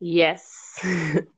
Yes. 0.00 0.80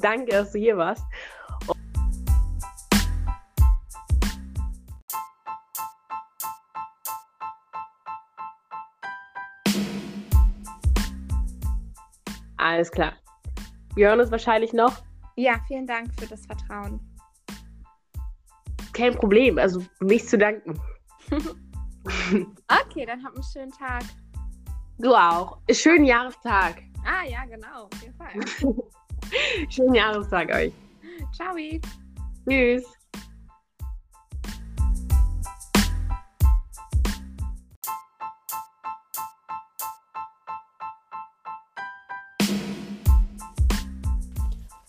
Danke, 0.00 0.32
dass 0.32 0.50
du 0.50 0.58
hier 0.58 0.76
warst. 0.76 1.04
Alles 12.66 12.90
klar. 12.90 13.12
Wir 13.94 14.08
hören 14.08 14.18
uns 14.18 14.32
wahrscheinlich 14.32 14.72
noch. 14.72 14.92
Ja, 15.36 15.60
vielen 15.68 15.86
Dank 15.86 16.08
für 16.18 16.26
das 16.26 16.44
Vertrauen. 16.46 16.98
Kein 18.92 19.14
Problem, 19.14 19.56
also 19.56 19.84
nichts 20.00 20.30
zu 20.30 20.38
danken. 20.38 20.76
okay, 21.30 23.06
dann 23.06 23.24
habt 23.24 23.36
einen 23.36 23.44
schönen 23.44 23.70
Tag. 23.70 24.02
Du 24.98 25.14
auch. 25.14 25.58
Schönen 25.70 26.06
Jahrestag. 26.06 26.82
Ah 27.04 27.24
ja, 27.28 27.44
genau, 27.44 27.84
auf 27.84 28.02
jeden 28.02 28.16
Fall. 28.16 28.74
schönen 29.70 29.94
Jahrestag 29.94 30.52
euch. 30.52 30.72
Ciao. 31.32 31.54
Tschüss. 32.48 32.84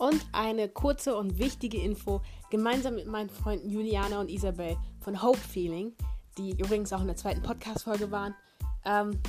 Und 0.08 0.26
eine 0.32 0.70
kurze 0.70 1.18
und 1.18 1.38
wichtige 1.38 1.82
Info, 1.82 2.22
gemeinsam 2.50 2.96
mit 2.96 3.08
meinen 3.08 3.30
Freunden 3.30 3.70
Juliana 3.70 4.22
und 4.22 4.30
Isabel 4.30 4.78
von 5.02 5.22
Hope 5.22 5.38
Feeling, 5.38 5.92
die 6.38 6.52
übrigens 6.52 6.94
auch 6.94 7.02
in 7.02 7.08
der 7.08 7.18
zweiten 7.18 7.42
Podcast-Folge 7.42 8.10
waren, 8.10 8.34
ähm, 8.86 9.20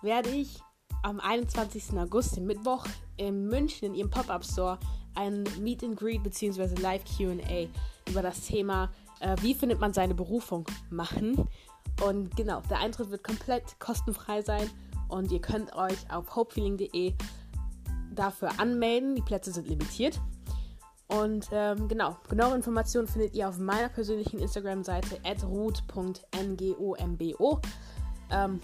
werde 0.00 0.30
ich 0.30 0.60
am 1.02 1.20
21. 1.20 1.98
August, 1.98 2.38
im 2.38 2.46
Mittwoch, 2.46 2.86
in 3.18 3.48
München 3.48 3.88
in 3.88 3.94
ihrem 3.94 4.08
Pop-Up-Store 4.08 4.78
ein 5.14 5.44
Meet 5.60 5.84
and 5.84 5.98
Greet 5.98 6.22
bzw. 6.22 6.80
Live 6.80 7.02
QA 7.04 7.68
über 8.08 8.22
das 8.22 8.46
Thema, 8.46 8.90
äh, 9.20 9.36
wie 9.42 9.54
findet 9.54 9.78
man 9.78 9.92
seine 9.92 10.14
Berufung, 10.14 10.66
machen. 10.88 11.46
Und 12.02 12.34
genau, 12.34 12.62
der 12.70 12.78
Eintritt 12.78 13.10
wird 13.10 13.22
komplett 13.22 13.78
kostenfrei 13.78 14.40
sein 14.40 14.70
und 15.08 15.30
ihr 15.30 15.40
könnt 15.42 15.76
euch 15.76 16.10
auf 16.10 16.34
hopefeeling.de 16.34 17.12
dafür 18.16 18.58
anmelden. 18.58 19.14
Die 19.14 19.22
Plätze 19.22 19.52
sind 19.52 19.68
limitiert. 19.68 20.20
Und 21.08 21.48
ähm, 21.52 21.86
genau, 21.88 22.16
genauere 22.28 22.56
Informationen 22.56 23.06
findet 23.06 23.34
ihr 23.34 23.48
auf 23.48 23.58
meiner 23.58 23.88
persönlichen 23.88 24.40
Instagram-Seite 24.40 25.20
root.ngombo. 25.44 26.96
Ähm, 28.30 28.60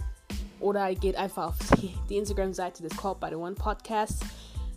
oder 0.59 0.91
ihr 0.91 0.97
geht 0.97 1.15
einfach 1.17 1.49
auf 1.49 1.59
die, 1.77 1.95
die 2.09 2.17
Instagram-Seite 2.17 2.83
des 2.83 2.97
Call 2.97 3.15
by 3.15 3.29
the 3.31 3.37
One 3.37 3.55
Podcasts. 3.55 4.19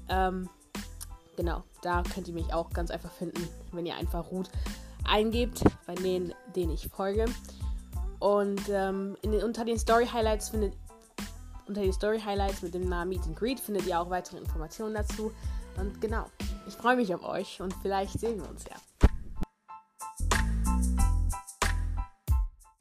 Ähm, 0.09 0.47
genau, 1.35 1.63
da 1.81 2.03
könnt 2.03 2.27
ihr 2.27 2.35
mich 2.35 2.53
auch 2.53 2.69
ganz 2.69 2.91
einfach 2.91 3.11
finden, 3.11 3.47
wenn 3.71 3.87
ihr 3.87 3.95
einfach 3.95 4.29
Root 4.31 4.49
eingebt, 5.03 5.63
bei 5.87 5.95
denen, 5.95 6.35
denen 6.55 6.71
ich 6.71 6.87
folge. 6.87 7.25
Und 8.19 8.61
ähm, 8.69 9.17
den, 9.23 9.43
unter 9.43 9.65
den 9.65 9.79
Story 9.79 10.07
Highlights 10.07 10.49
findet 10.49 10.73
unter 11.67 11.81
den 11.81 11.93
Story 11.93 12.19
Highlights 12.19 12.61
mit 12.61 12.73
dem 12.73 12.87
Namen 12.87 13.09
Meet 13.09 13.23
and 13.23 13.35
Greet 13.37 13.59
findet 13.59 13.85
ihr 13.87 13.99
auch 13.99 14.09
weitere 14.09 14.37
Informationen 14.37 14.95
dazu. 14.95 15.31
Und 15.77 15.99
genau, 15.99 16.25
ich 16.67 16.73
freue 16.75 16.95
mich 16.95 17.13
auf 17.13 17.23
euch 17.23 17.61
und 17.61 17.73
vielleicht 17.81 18.19
sehen 18.19 18.41
wir 18.41 18.49
uns 18.49 18.65
ja. 18.65 19.04